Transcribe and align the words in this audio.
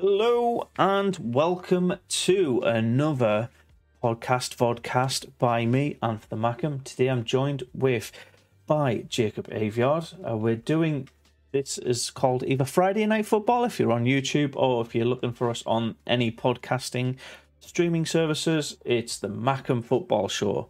Hello 0.00 0.68
and 0.78 1.34
welcome 1.34 1.96
to 2.08 2.60
another 2.64 3.48
podcast 4.00 4.54
vodcast 4.54 5.26
by 5.40 5.66
me 5.66 5.98
the 6.00 6.36
Mackem. 6.36 6.84
Today 6.84 7.08
I'm 7.08 7.24
joined 7.24 7.64
with 7.74 8.12
by 8.68 9.06
Jacob 9.08 9.48
Aviard. 9.50 10.10
Uh, 10.24 10.36
we're 10.36 10.54
doing 10.54 11.08
this 11.50 11.78
is 11.78 12.10
called 12.10 12.44
either 12.44 12.64
Friday 12.64 13.06
Night 13.06 13.26
Football 13.26 13.64
if 13.64 13.80
you're 13.80 13.90
on 13.90 14.04
YouTube 14.04 14.54
or 14.54 14.82
if 14.82 14.94
you're 14.94 15.04
looking 15.04 15.32
for 15.32 15.50
us 15.50 15.64
on 15.66 15.96
any 16.06 16.30
podcasting 16.30 17.16
streaming 17.58 18.06
services. 18.06 18.76
It's 18.84 19.18
the 19.18 19.28
Mackem 19.28 19.84
Football 19.84 20.28
Show. 20.28 20.68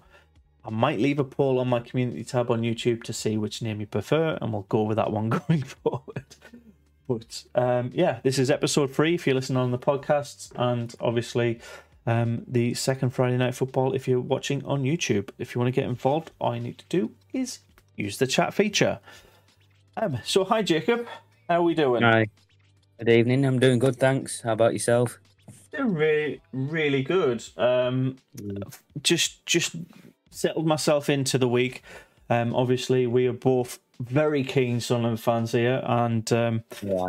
I 0.64 0.70
might 0.70 1.00
leave 1.00 1.18
a 1.18 1.24
poll 1.24 1.58
on 1.58 1.68
my 1.68 1.80
community 1.80 2.24
tab 2.24 2.50
on 2.50 2.62
YouTube 2.62 3.02
to 3.02 3.12
see 3.12 3.36
which 3.36 3.60
name 3.60 3.80
you 3.80 3.86
prefer, 3.86 4.38
and 4.40 4.54
we'll 4.54 4.62
go 4.70 4.84
with 4.84 4.96
that 4.96 5.12
one 5.12 5.28
going 5.48 5.64
forward. 5.64 6.24
But 7.08 7.44
um, 7.54 7.90
yeah, 7.94 8.20
this 8.22 8.38
is 8.38 8.50
episode 8.50 8.94
three 8.94 9.14
if 9.14 9.26
you're 9.26 9.34
listening 9.34 9.56
on 9.56 9.70
the 9.70 9.78
podcast, 9.78 10.52
and 10.54 10.94
obviously 11.00 11.58
um, 12.06 12.44
the 12.46 12.74
second 12.74 13.10
Friday 13.10 13.38
Night 13.38 13.54
Football 13.54 13.94
if 13.94 14.06
you're 14.06 14.20
watching 14.20 14.64
on 14.66 14.82
YouTube. 14.82 15.30
If 15.38 15.54
you 15.54 15.60
want 15.60 15.74
to 15.74 15.80
get 15.80 15.88
involved, 15.88 16.30
all 16.38 16.54
you 16.54 16.60
need 16.60 16.78
to 16.78 16.84
do 16.90 17.12
is 17.32 17.60
use 17.96 18.18
the 18.18 18.26
chat 18.26 18.52
feature. 18.52 19.00
Um, 19.96 20.18
so, 20.22 20.44
hi 20.44 20.62
Jacob, 20.62 21.06
how 21.48 21.60
are 21.60 21.62
we 21.62 21.74
doing? 21.74 22.02
Hi. 22.02 22.26
Good 22.98 23.08
evening. 23.08 23.44
I'm 23.46 23.58
doing 23.58 23.78
good, 23.78 23.96
thanks. 23.96 24.42
How 24.42 24.52
about 24.52 24.74
yourself? 24.74 25.18
Doing 25.72 25.94
really, 25.94 26.40
really 26.52 27.02
good. 27.02 27.42
Um, 27.56 28.16
just, 29.02 29.46
just 29.46 29.76
settled 30.30 30.66
myself 30.66 31.08
into 31.08 31.38
the 31.38 31.48
week. 31.48 31.82
Um, 32.28 32.54
obviously, 32.54 33.06
we 33.06 33.26
are 33.26 33.32
both 33.32 33.78
very 34.00 34.44
keen 34.44 34.80
Sunderland 34.80 35.20
fans 35.20 35.52
here, 35.52 35.82
and 35.84 36.30
um, 36.32 36.64
Yeah. 36.82 37.08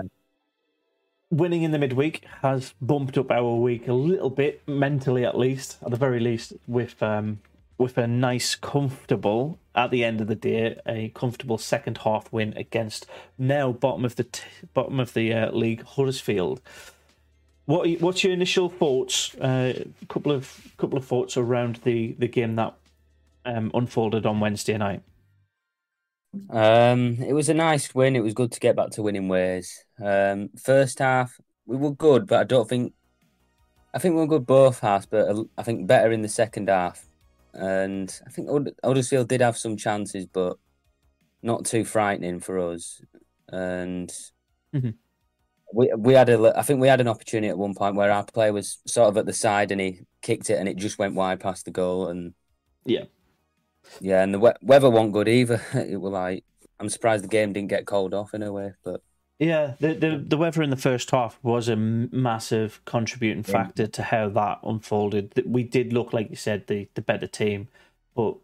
winning 1.32 1.64
in 1.64 1.72
the 1.72 1.78
midweek 1.80 2.26
has 2.42 2.74
bumped 2.82 3.18
up 3.18 3.32
our 3.32 3.56
week 3.56 3.88
a 3.88 3.94
little 3.94 4.30
bit 4.30 4.62
mentally, 4.68 5.26
at 5.26 5.38
least, 5.38 5.78
at 5.84 5.92
the 5.92 5.98
very 5.98 6.20
least, 6.20 6.54
with 6.68 7.02
um, 7.04 7.40
with 7.78 7.98
a 7.98 8.06
nice, 8.08 8.56
comfortable 8.56 9.58
at 9.74 9.90
the 9.90 10.04
end 10.04 10.20
of 10.20 10.28
the 10.28 10.36
day, 10.36 10.78
a 10.86 11.10
comfortable 11.16 11.58
second 11.58 12.00
half 12.00 12.30
win 12.34 12.52
against 12.58 13.06
now 13.38 13.72
bottom 13.72 14.04
of 14.04 14.18
the 14.18 14.26
t- 14.26 14.44
bottom 14.74 15.00
of 15.00 15.14
the 15.14 15.34
uh, 15.34 15.50
league 15.52 15.82
Huddersfield. 15.84 16.60
What 17.66 17.86
are 17.86 17.90
you- 17.90 18.00
what's 18.00 18.22
your 18.24 18.34
initial 18.34 18.68
thoughts? 18.68 19.34
A 19.40 19.46
uh, 19.46 19.74
couple 20.10 20.32
of 20.34 20.74
couple 20.78 20.98
of 20.98 21.06
thoughts 21.06 21.38
around 21.38 21.78
the 21.86 22.14
the 22.20 22.28
game 22.28 22.56
that 22.56 22.74
um, 23.46 23.72
unfolded 23.74 24.26
on 24.26 24.40
Wednesday 24.42 24.78
night. 24.78 25.02
Um, 26.50 27.18
it 27.22 27.34
was 27.34 27.50
a 27.50 27.54
nice 27.54 27.94
win. 27.96 28.16
It 28.16 28.24
was 28.24 28.34
good 28.34 28.52
to 28.52 28.60
get 28.60 28.76
back 28.76 28.92
to 28.92 29.02
winning 29.02 29.28
ways. 29.28 29.84
Um, 30.04 30.50
first 30.62 31.00
half 31.00 31.40
we 31.66 31.78
were 31.78 31.92
good, 31.92 32.28
but 32.28 32.40
I 32.40 32.44
don't 32.44 32.68
think. 32.68 32.94
I 33.94 33.98
think 33.98 34.14
we 34.14 34.22
were 34.22 34.28
good 34.28 34.46
both 34.46 34.80
halves, 34.82 35.08
but 35.08 35.36
I 35.58 35.64
think 35.64 35.88
better 35.88 36.12
in 36.12 36.22
the 36.22 36.30
second 36.30 36.70
half. 36.70 37.04
And 37.54 38.16
I 38.28 38.30
think 38.30 38.48
Hud- 38.48 38.76
Huddersfield 38.84 39.28
did 39.28 39.42
have 39.42 39.58
some 39.58 39.78
chances, 39.78 40.28
but 40.28 40.58
not 41.42 41.66
too 41.66 41.84
frightening 41.84 42.40
for 42.40 42.60
us. 42.60 43.02
And 43.48 44.14
Mhm. 44.76 44.94
we 45.74 45.92
we 45.98 46.14
had 46.14 46.30
a 46.30 46.54
I 46.58 46.62
think 46.62 46.80
we 46.80 46.88
had 46.88 47.02
an 47.02 47.08
opportunity 47.08 47.50
at 47.50 47.58
one 47.58 47.74
point 47.74 47.96
where 47.96 48.12
our 48.12 48.24
player 48.24 48.54
was 48.54 48.78
sort 48.86 49.10
of 49.10 49.18
at 49.18 49.26
the 49.26 49.34
side 49.34 49.72
and 49.72 49.82
he 49.82 50.02
kicked 50.22 50.52
it 50.52 50.60
and 50.60 50.70
it 50.70 50.78
just 50.78 51.00
went 51.00 51.16
wide 51.16 51.40
past 51.40 51.66
the 51.66 51.72
goal 51.72 52.08
and 52.08 52.34
Yeah. 52.86 53.06
Yeah, 54.02 54.24
and 54.24 54.34
the 54.34 54.40
we- 54.40 54.52
weather 54.62 54.90
wasn't 54.90 55.14
good 55.14 55.28
either. 55.28 55.62
It 55.74 56.00
was 56.00 56.12
like 56.14 56.44
I'm 56.80 56.90
surprised 56.90 57.24
the 57.24 57.28
game 57.30 57.54
didn't 57.54 57.70
get 57.70 57.86
called 57.86 58.14
off 58.14 58.34
in 58.34 58.42
a 58.44 58.52
way, 58.52 58.74
but 58.84 59.02
Yeah, 59.40 59.74
the, 59.80 59.94
the 59.94 60.18
the 60.18 60.38
weather 60.38 60.62
in 60.64 60.70
the 60.70 60.78
first 60.78 61.12
half 61.12 61.38
was 61.44 61.68
a 61.70 61.76
massive 61.76 62.82
contributing 62.86 63.44
factor 63.44 63.88
to 63.88 64.04
how 64.04 64.30
that 64.30 64.60
unfolded. 64.64 65.44
We 65.46 65.64
did 65.64 65.92
look, 65.94 66.14
like 66.14 66.30
you 66.30 66.36
said, 66.36 66.68
the, 66.68 66.88
the 66.96 67.02
better 67.02 67.28
team, 67.28 67.68
but 68.16 68.36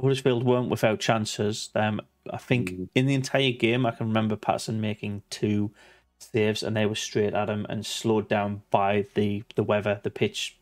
Huddersfield 0.00 0.44
weren't 0.44 0.70
without 0.70 1.00
chances. 1.00 1.70
Um, 1.74 2.00
I 2.32 2.36
think 2.36 2.70
Mhm. 2.70 2.88
in 2.94 3.06
the 3.06 3.14
entire 3.14 3.50
game, 3.52 3.84
I 3.86 3.90
can 3.92 4.06
remember 4.08 4.36
Patterson 4.36 4.80
making 4.80 5.22
two 5.30 5.70
saves, 6.20 6.62
and 6.62 6.76
they 6.76 6.86
were 6.86 6.94
straight 6.94 7.34
at 7.34 7.48
him 7.48 7.64
and 7.68 7.84
slowed 7.86 8.28
down 8.28 8.62
by 8.70 9.06
the 9.14 9.42
the 9.54 9.62
weather, 9.64 10.00
the 10.02 10.10
pitch 10.10 10.56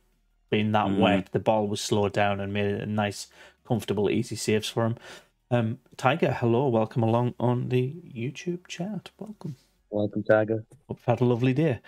being 0.50 0.72
that 0.72 0.86
Mhm. 0.86 0.98
wet. 0.98 1.32
The 1.32 1.38
ball 1.40 1.66
was 1.66 1.80
slowed 1.80 2.12
down 2.12 2.40
and 2.40 2.52
made 2.52 2.66
it 2.66 2.80
a 2.82 2.86
nice, 2.86 3.26
comfortable, 3.66 4.10
easy 4.10 4.36
saves 4.36 4.68
for 4.68 4.86
him. 4.86 4.96
Um, 5.50 5.78
Tiger, 5.96 6.32
hello, 6.32 6.68
welcome 6.68 7.02
along 7.02 7.34
on 7.38 7.68
the 7.68 7.94
YouTube 8.14 8.66
chat. 8.66 9.10
Welcome. 9.18 9.56
welcome 9.90 10.22
Tiger. 10.24 10.64
Hope 10.88 10.98
you've 10.98 11.04
had 11.04 11.20
a 11.20 11.24
lovely 11.24 11.52
day. 11.52 11.80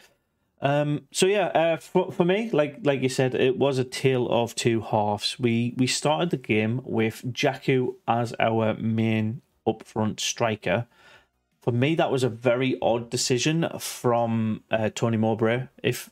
Um, 0.60 1.06
so 1.12 1.26
yeah, 1.26 1.46
uh, 1.46 1.76
for 1.76 2.10
for 2.10 2.24
me, 2.24 2.50
like 2.50 2.80
like 2.82 3.00
you 3.02 3.08
said, 3.08 3.34
it 3.34 3.58
was 3.58 3.78
a 3.78 3.84
tale 3.84 4.28
of 4.28 4.54
two 4.54 4.80
halves. 4.80 5.38
We 5.38 5.74
we 5.76 5.86
started 5.86 6.30
the 6.30 6.36
game 6.36 6.80
with 6.84 7.22
Dajaku 7.24 7.94
as 8.06 8.34
our 8.40 8.74
main 8.74 9.42
upfront 9.66 10.20
striker. 10.20 10.86
For 11.60 11.72
me, 11.72 11.94
that 11.96 12.10
was 12.10 12.24
a 12.24 12.28
very 12.28 12.78
odd 12.80 13.10
decision 13.10 13.68
from 13.78 14.62
uh, 14.70 14.90
Tony 14.94 15.16
Mowbray. 15.16 15.68
If 15.82 16.10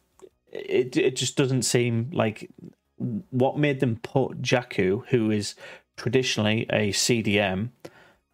it 0.52 0.96
it 0.96 1.16
just 1.16 1.36
doesn't 1.36 1.62
seem 1.62 2.10
like 2.12 2.50
what 2.98 3.58
made 3.58 3.80
them 3.80 3.96
put 4.02 4.42
Dajaku, 4.42 5.06
who 5.08 5.30
is 5.30 5.54
traditionally 5.96 6.66
a 6.70 6.92
CDM, 6.92 7.70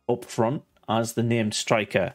up 0.09 0.25
front 0.25 0.62
as 0.89 1.12
the 1.12 1.23
named 1.23 1.55
striker. 1.55 2.15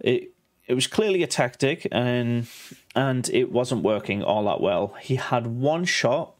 It 0.00 0.30
it 0.66 0.74
was 0.74 0.86
clearly 0.86 1.22
a 1.22 1.26
tactic 1.26 1.86
and 1.92 2.46
and 2.94 3.28
it 3.30 3.52
wasn't 3.52 3.82
working 3.82 4.22
all 4.22 4.44
that 4.44 4.60
well. 4.60 4.94
He 5.00 5.16
had 5.16 5.46
one 5.46 5.84
shot 5.84 6.34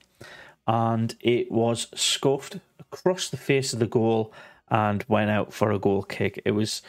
and 0.67 1.15
it 1.21 1.51
was 1.53 1.89
scuffed 1.95 2.59
across 2.79 3.29
the 3.29 3.37
face 3.37 3.73
of 3.73 3.81
the 3.81 3.87
goal 3.87 4.33
and 4.69 5.05
went 5.09 5.31
out 5.31 5.53
for 5.53 5.71
a 5.71 5.79
goal 5.79 6.03
kick. 6.03 6.41
It 6.45 6.53
was 6.53 6.83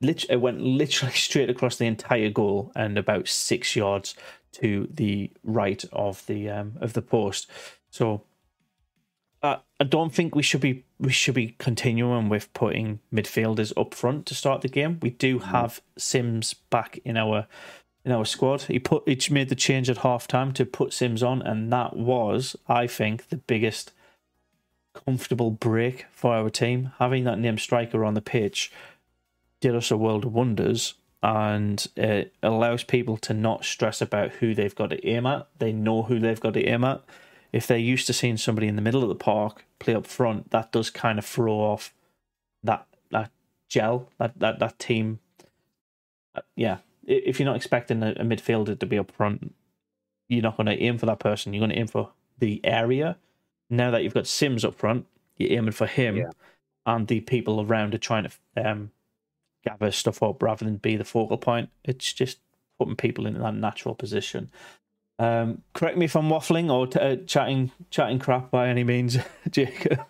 it 0.00 0.40
went 0.40 0.60
literally 0.60 1.14
straight 1.14 1.50
across 1.50 1.76
the 1.76 1.86
entire 1.86 2.30
goal 2.30 2.72
and 2.76 2.98
about 2.98 3.28
six 3.28 3.74
yards 3.74 4.14
to 4.52 4.88
the 4.92 5.30
right 5.42 5.84
of 5.92 6.24
the 6.26 6.48
um, 6.50 6.72
of 6.80 6.92
the 6.92 7.02
post. 7.02 7.48
So 7.98 8.22
uh, 9.42 9.56
I 9.80 9.84
don't 9.84 10.14
think 10.14 10.36
we 10.36 10.42
should 10.44 10.60
be 10.60 10.84
we 11.00 11.10
should 11.10 11.34
be 11.34 11.56
continuing 11.58 12.28
with 12.28 12.52
putting 12.52 13.00
midfielders 13.12 13.72
up 13.76 13.92
front 13.92 14.24
to 14.26 14.36
start 14.36 14.60
the 14.60 14.68
game. 14.68 15.00
We 15.02 15.10
do 15.10 15.40
have 15.40 15.80
Simms 15.96 16.54
back 16.54 17.00
in 17.04 17.16
our 17.16 17.48
in 18.04 18.12
our 18.12 18.24
squad. 18.24 18.62
He 18.62 18.78
put 18.78 19.08
he 19.08 19.34
made 19.34 19.48
the 19.48 19.56
change 19.56 19.90
at 19.90 19.98
half 19.98 20.28
time 20.28 20.52
to 20.52 20.64
put 20.64 20.92
Simms 20.92 21.24
on, 21.24 21.42
and 21.42 21.72
that 21.72 21.96
was, 21.96 22.54
I 22.68 22.86
think, 22.86 23.30
the 23.30 23.36
biggest 23.36 23.92
comfortable 24.94 25.50
break 25.50 26.06
for 26.12 26.34
our 26.34 26.50
team. 26.50 26.92
Having 27.00 27.24
that 27.24 27.40
named 27.40 27.58
striker 27.58 28.04
on 28.04 28.14
the 28.14 28.20
pitch 28.20 28.70
did 29.60 29.74
us 29.74 29.90
a 29.90 29.96
world 29.96 30.24
of 30.24 30.32
wonders 30.32 30.94
and 31.20 31.84
it 31.96 32.32
allows 32.44 32.84
people 32.84 33.16
to 33.16 33.34
not 33.34 33.64
stress 33.64 34.00
about 34.00 34.30
who 34.34 34.54
they've 34.54 34.76
got 34.76 34.90
to 34.90 35.04
aim 35.04 35.26
at. 35.26 35.48
They 35.58 35.72
know 35.72 36.04
who 36.04 36.20
they've 36.20 36.38
got 36.38 36.54
to 36.54 36.64
aim 36.64 36.84
at. 36.84 37.02
If 37.52 37.66
they're 37.66 37.78
used 37.78 38.06
to 38.08 38.12
seeing 38.12 38.36
somebody 38.36 38.66
in 38.68 38.76
the 38.76 38.82
middle 38.82 39.02
of 39.02 39.08
the 39.08 39.14
park 39.14 39.64
play 39.78 39.94
up 39.94 40.06
front, 40.06 40.50
that 40.50 40.72
does 40.72 40.90
kind 40.90 41.18
of 41.18 41.24
throw 41.24 41.54
off 41.54 41.94
that 42.62 42.86
that 43.10 43.30
gel, 43.68 44.08
that 44.18 44.38
that 44.38 44.58
that 44.58 44.78
team. 44.78 45.20
Uh, 46.34 46.42
Yeah, 46.56 46.78
if 47.06 47.38
you're 47.38 47.46
not 47.46 47.56
expecting 47.56 48.02
a, 48.02 48.10
a 48.10 48.22
midfielder 48.24 48.78
to 48.78 48.86
be 48.86 48.98
up 48.98 49.10
front, 49.12 49.54
you're 50.28 50.42
not 50.42 50.56
going 50.56 50.66
to 50.66 50.82
aim 50.82 50.98
for 50.98 51.06
that 51.06 51.20
person. 51.20 51.52
You're 51.54 51.60
going 51.60 51.70
to 51.70 51.78
aim 51.78 51.86
for 51.86 52.10
the 52.38 52.60
area. 52.64 53.16
Now 53.70 53.90
that 53.90 54.02
you've 54.02 54.14
got 54.14 54.26
Simms 54.26 54.64
up 54.64 54.74
front, 54.74 55.06
you're 55.36 55.52
aiming 55.52 55.72
for 55.72 55.86
him, 55.86 56.16
Yeah. 56.16 56.30
and 56.84 57.06
the 57.08 57.20
people 57.20 57.60
around 57.62 57.94
are 57.94 57.98
trying 57.98 58.24
to 58.24 58.30
um, 58.70 58.90
gather 59.64 59.90
stuff 59.90 60.22
up 60.22 60.42
rather 60.42 60.64
than 60.64 60.76
be 60.76 60.96
the 60.96 61.04
focal 61.04 61.38
point. 61.38 61.70
It's 61.84 62.12
just 62.12 62.38
putting 62.78 62.96
people 62.96 63.26
in 63.26 63.38
that 63.38 63.54
natural 63.54 63.94
position. 63.94 64.50
Um, 65.18 65.62
correct 65.74 65.96
me 65.98 66.04
if 66.04 66.14
I'm 66.14 66.28
waffling 66.28 66.70
or 66.70 66.86
t- 66.86 66.98
uh, 67.00 67.16
chatting 67.26 67.72
chatting 67.90 68.18
crap 68.18 68.50
by 68.50 68.68
any 68.68 68.84
means, 68.84 69.18
Jacob. 69.50 70.00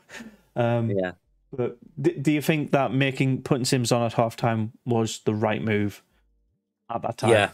Um, 0.55 0.91
Yeah. 0.91 1.13
But 1.51 1.79
d- 2.01 2.19
do 2.21 2.31
you 2.33 2.43
think 2.43 2.73
that 2.73 2.93
making 2.93 3.43
putting 3.43 3.65
Simms 3.65 3.91
on 3.91 4.03
at 4.03 4.13
halftime 4.13 4.73
was 4.85 5.21
the 5.25 5.35
right 5.35 5.63
move 5.63 6.03
at 6.91 7.03
that 7.03 7.17
time? 7.19 7.31
Yeah, 7.31 7.51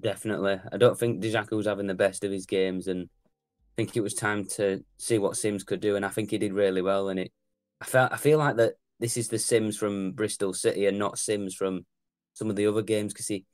definitely. 0.00 0.60
I 0.72 0.76
don't 0.76 0.98
think 0.98 1.22
Dajaku 1.22 1.56
was 1.56 1.66
having 1.66 1.86
the 1.86 1.94
best 1.94 2.24
of 2.24 2.32
his 2.32 2.46
games, 2.46 2.88
and 2.88 3.02
I 3.04 3.72
think 3.76 3.96
it 3.96 4.00
was 4.00 4.14
time 4.14 4.46
to 4.56 4.82
see 4.98 5.18
what 5.18 5.36
Simms 5.36 5.64
could 5.64 5.80
do. 5.80 5.96
And 5.96 6.06
I 6.06 6.08
think 6.08 6.30
he 6.30 6.38
did 6.38 6.54
really 6.54 6.82
well. 6.82 7.10
And 7.10 7.20
it, 7.20 7.32
I 7.80 7.84
felt, 7.84 8.12
I 8.12 8.16
feel 8.16 8.38
like 8.38 8.56
that 8.56 8.74
this 8.98 9.16
is 9.18 9.28
the 9.28 9.38
Simms 9.38 9.76
from 9.76 10.12
Bristol 10.12 10.54
City 10.54 10.86
and 10.86 10.98
not 10.98 11.18
Simms 11.18 11.54
from 11.54 11.84
some 12.34 12.48
of 12.48 12.56
the 12.56 12.66
other 12.66 12.82
games 12.82 13.12
because 13.12 13.28
he, 13.28 13.44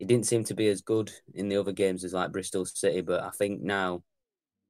he 0.00 0.06
didn't 0.06 0.24
seem 0.26 0.42
to 0.44 0.54
be 0.54 0.66
as 0.68 0.80
good 0.80 1.12
in 1.34 1.50
the 1.50 1.58
other 1.58 1.72
games 1.72 2.04
as 2.04 2.14
like 2.14 2.32
Bristol 2.32 2.64
City. 2.64 3.02
But 3.02 3.22
I 3.22 3.28
think 3.30 3.60
now 3.60 4.02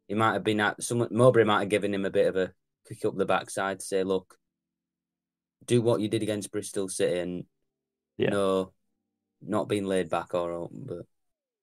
he 0.08 0.14
might 0.14 0.32
have 0.32 0.42
been 0.42 0.60
at 0.60 0.82
someone. 0.82 1.08
Mowbray 1.12 1.44
might 1.44 1.60
have 1.60 1.68
given 1.68 1.94
him 1.94 2.04
a 2.04 2.10
bit 2.10 2.26
of 2.26 2.36
a 2.36 2.52
kick 2.88 3.04
up 3.04 3.16
the 3.16 3.24
backside 3.24 3.78
to 3.78 3.86
say, 3.86 4.02
look, 4.02 4.36
do 5.66 5.80
what 5.80 6.00
you 6.00 6.08
did 6.08 6.24
against 6.24 6.50
Bristol 6.50 6.88
City 6.88 7.20
and 7.20 7.44
Yeah. 8.18 8.30
no, 8.30 8.72
not 9.40 9.68
being 9.68 9.86
laid 9.86 10.10
back 10.10 10.34
or 10.34 10.68
but 10.72 11.06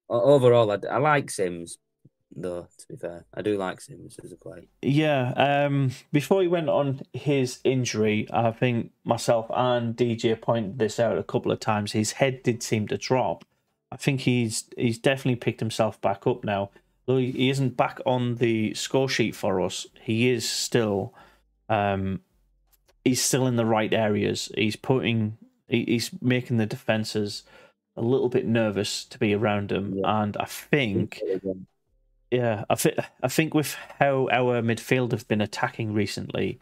overall, 0.10 0.72
I, 0.72 0.78
I 0.90 0.98
like 1.00 1.30
Simms 1.30 1.78
though. 2.34 2.70
To 2.78 2.88
be 2.88 2.96
fair, 2.96 3.26
I 3.34 3.42
do 3.42 3.58
like 3.58 3.82
Simms 3.82 4.18
as 4.24 4.32
a 4.32 4.38
player. 4.38 4.64
Yeah. 4.82 5.34
Um, 5.36 5.92
before 6.14 6.42
he 6.42 6.48
went 6.48 6.70
on 6.70 7.02
his 7.12 7.60
injury, 7.66 8.28
I 8.32 8.52
think 8.52 8.92
myself 9.04 9.48
and 9.54 9.94
DJ 9.94 10.40
pointed 10.40 10.80
this 10.80 11.02
out 11.02 11.18
a 11.18 11.24
couple 11.24 11.52
of 11.52 11.60
times. 11.60 11.92
His 11.92 12.14
head 12.14 12.44
did 12.44 12.64
seem 12.64 12.88
to 12.88 12.98
drop. 12.98 13.44
I 13.92 13.98
think 13.98 14.22
he's 14.22 14.66
he's 14.78 14.98
definitely 14.98 15.38
picked 15.38 15.60
himself 15.60 16.00
back 16.02 16.28
up 16.28 16.44
now. 16.44 16.72
Though 17.06 17.18
he 17.18 17.50
isn't 17.50 17.78
back 17.78 18.00
on 18.06 18.36
the 18.36 18.74
score 18.74 19.08
sheet 19.08 19.36
for 19.36 19.62
us, 19.62 19.88
he 20.02 20.30
is 20.30 20.48
still 20.48 21.14
um, 21.70 22.22
he's 23.04 23.24
still 23.24 23.48
in 23.48 23.56
the 23.56 23.66
right 23.66 23.94
areas. 23.94 24.52
He's 24.56 24.76
putting 24.76 25.38
he's 25.68 26.12
making 26.22 26.58
the 26.58 26.66
defenses 26.66 27.44
a 27.96 28.02
little 28.02 28.30
bit 28.30 28.46
nervous 28.46 29.06
to 29.06 29.18
be 29.18 29.34
around 29.34 29.72
him, 29.72 29.96
yeah. 29.96 30.22
and 30.22 30.38
I 30.38 30.46
think. 30.46 31.22
Yeah, 32.30 32.66
I 32.70 32.76
think 32.76 32.98
I 33.24 33.30
think 33.30 33.54
with 33.54 33.78
how 34.00 34.28
our 34.30 34.62
midfield 34.62 35.14
have 35.14 35.30
been 35.30 35.40
attacking 35.40 35.94
recently, 35.94 36.60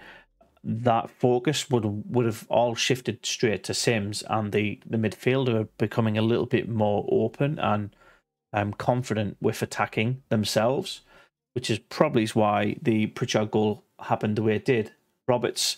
that 0.66 1.12
focus 1.12 1.70
would 1.70 1.86
would 2.10 2.26
have 2.26 2.48
all 2.50 2.74
shifted 2.74 3.24
straight 3.26 3.64
to 3.66 3.74
Simms 3.74 4.24
and 4.30 4.52
the 4.52 4.80
the 4.86 4.98
midfielder 4.98 5.68
becoming 5.78 6.18
a 6.18 6.24
little 6.24 6.48
bit 6.48 6.68
more 6.68 7.08
open 7.12 7.60
and 7.60 7.96
um, 8.52 8.74
confident 8.74 9.38
with 9.40 9.62
attacking 9.62 10.24
themselves, 10.30 11.02
which 11.54 11.70
is 11.70 11.78
probably 11.78 12.26
why 12.28 12.78
the 12.82 13.08
Pritchard 13.08 13.52
goal 13.52 13.84
happened 14.00 14.36
the 14.36 14.44
way 14.44 14.56
it 14.56 14.66
did. 14.66 14.92
Roberts 15.28 15.78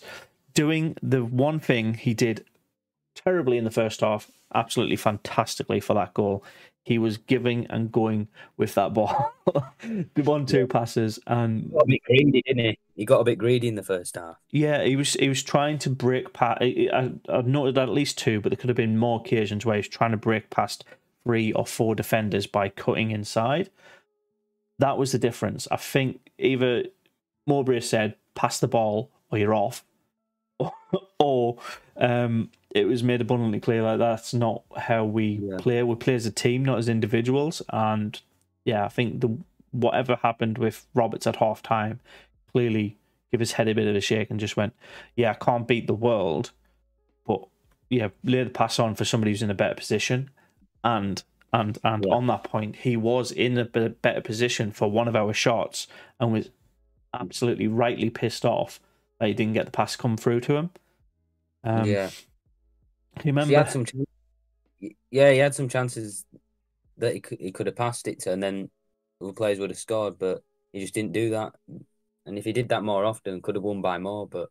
doing 0.54 0.96
the 1.02 1.24
one 1.24 1.60
thing 1.60 1.94
he 1.94 2.14
did 2.14 2.44
terribly 3.14 3.58
in 3.58 3.64
the 3.64 3.70
first 3.70 4.00
half, 4.00 4.30
absolutely 4.54 4.96
fantastically 4.96 5.80
for 5.80 5.94
that 5.94 6.14
goal 6.14 6.42
he 6.88 6.96
was 6.96 7.18
giving 7.18 7.66
and 7.66 7.92
going 7.92 8.28
with 8.56 8.74
that 8.74 8.94
ball. 8.94 9.34
the 9.82 10.22
one 10.22 10.46
two 10.46 10.66
passes 10.66 11.18
and 11.26 11.70
got 11.70 11.82
a 11.82 11.86
bit 11.86 12.02
greedy, 12.04 12.42
didn't 12.46 12.64
he? 12.64 12.78
He 12.96 13.04
got 13.04 13.20
a 13.20 13.24
bit 13.24 13.36
greedy 13.36 13.68
in 13.68 13.74
the 13.74 13.82
first 13.82 14.16
half. 14.16 14.38
Yeah, 14.50 14.82
he 14.82 14.96
was 14.96 15.12
he 15.12 15.28
was 15.28 15.42
trying 15.42 15.76
to 15.80 15.90
break 15.90 16.32
past. 16.32 16.62
I, 16.62 17.12
have 17.28 17.46
noted 17.46 17.76
at 17.76 17.90
least 17.90 18.16
two, 18.16 18.40
but 18.40 18.48
there 18.48 18.56
could 18.56 18.70
have 18.70 18.76
been 18.76 18.96
more 18.96 19.20
occasions 19.20 19.66
where 19.66 19.74
he 19.74 19.80
was 19.80 19.88
trying 19.88 20.12
to 20.12 20.16
break 20.16 20.48
past 20.48 20.86
three 21.24 21.52
or 21.52 21.66
four 21.66 21.94
defenders 21.94 22.46
by 22.46 22.70
cutting 22.70 23.10
inside. 23.10 23.68
That 24.78 24.96
was 24.96 25.12
the 25.12 25.18
difference. 25.18 25.68
I 25.70 25.76
think 25.76 26.30
either 26.38 26.84
Mowbray 27.46 27.80
said, 27.80 28.16
"Pass 28.34 28.60
the 28.60 28.68
ball 28.68 29.10
or 29.30 29.36
you're 29.36 29.54
off," 29.54 29.84
or 31.18 31.58
um, 31.98 32.50
it 32.70 32.86
was 32.86 33.02
made 33.02 33.20
abundantly 33.20 33.60
clear 33.60 33.82
that 33.82 33.98
that's 33.98 34.34
not 34.34 34.62
how 34.76 35.04
we 35.04 35.40
yeah. 35.42 35.56
play. 35.58 35.82
We 35.82 35.94
play 35.94 36.14
as 36.14 36.26
a 36.26 36.30
team, 36.30 36.64
not 36.64 36.78
as 36.78 36.88
individuals. 36.88 37.62
And 37.70 38.20
yeah, 38.64 38.84
I 38.84 38.88
think 38.88 39.20
the 39.20 39.36
whatever 39.70 40.16
happened 40.16 40.58
with 40.58 40.86
Roberts 40.94 41.26
at 41.26 41.36
half 41.36 41.62
time 41.62 42.00
clearly 42.52 42.96
gave 43.30 43.40
his 43.40 43.52
head 43.52 43.68
a 43.68 43.74
bit 43.74 43.86
of 43.86 43.96
a 43.96 44.00
shake 44.00 44.30
and 44.30 44.40
just 44.40 44.56
went, 44.56 44.74
Yeah, 45.16 45.30
I 45.30 45.34
can't 45.34 45.66
beat 45.66 45.86
the 45.86 45.94
world, 45.94 46.50
but 47.26 47.46
yeah, 47.88 48.08
lay 48.22 48.44
the 48.44 48.50
pass 48.50 48.78
on 48.78 48.94
for 48.94 49.04
somebody 49.04 49.30
who's 49.30 49.42
in 49.42 49.50
a 49.50 49.54
better 49.54 49.74
position. 49.74 50.30
And 50.84 51.22
and 51.52 51.78
and 51.82 52.04
yeah. 52.06 52.14
on 52.14 52.26
that 52.26 52.44
point, 52.44 52.76
he 52.76 52.96
was 52.96 53.32
in 53.32 53.56
a 53.56 53.64
better 53.64 54.20
position 54.20 54.72
for 54.72 54.90
one 54.90 55.08
of 55.08 55.16
our 55.16 55.32
shots 55.32 55.86
and 56.20 56.32
was 56.32 56.50
absolutely 57.14 57.66
rightly 57.66 58.10
pissed 58.10 58.44
off 58.44 58.80
that 59.18 59.28
he 59.28 59.34
didn't 59.34 59.54
get 59.54 59.64
the 59.64 59.72
pass 59.72 59.96
come 59.96 60.16
through 60.16 60.40
to 60.40 60.56
him. 60.56 60.70
Um, 61.64 61.86
yeah, 61.86 62.10
remember? 63.24 63.50
He 63.50 63.54
had 63.54 63.70
some, 63.70 63.84
yeah, 65.10 65.32
he 65.32 65.38
had 65.38 65.54
some 65.54 65.68
chances 65.68 66.24
that 66.98 67.14
he 67.14 67.20
could, 67.20 67.40
he 67.40 67.52
could 67.52 67.66
have 67.66 67.76
passed 67.76 68.08
it 68.08 68.20
to, 68.20 68.32
and 68.32 68.42
then 68.42 68.70
the 69.20 69.32
players 69.32 69.58
would 69.58 69.70
have 69.70 69.78
scored, 69.78 70.18
but 70.18 70.42
he 70.72 70.80
just 70.80 70.94
didn't 70.94 71.12
do 71.12 71.30
that. 71.30 71.52
And 72.26 72.38
if 72.38 72.44
he 72.44 72.52
did 72.52 72.68
that 72.68 72.82
more 72.82 73.04
often, 73.04 73.40
could 73.42 73.54
have 73.54 73.64
won 73.64 73.80
by 73.80 73.98
more. 73.98 74.26
But 74.26 74.50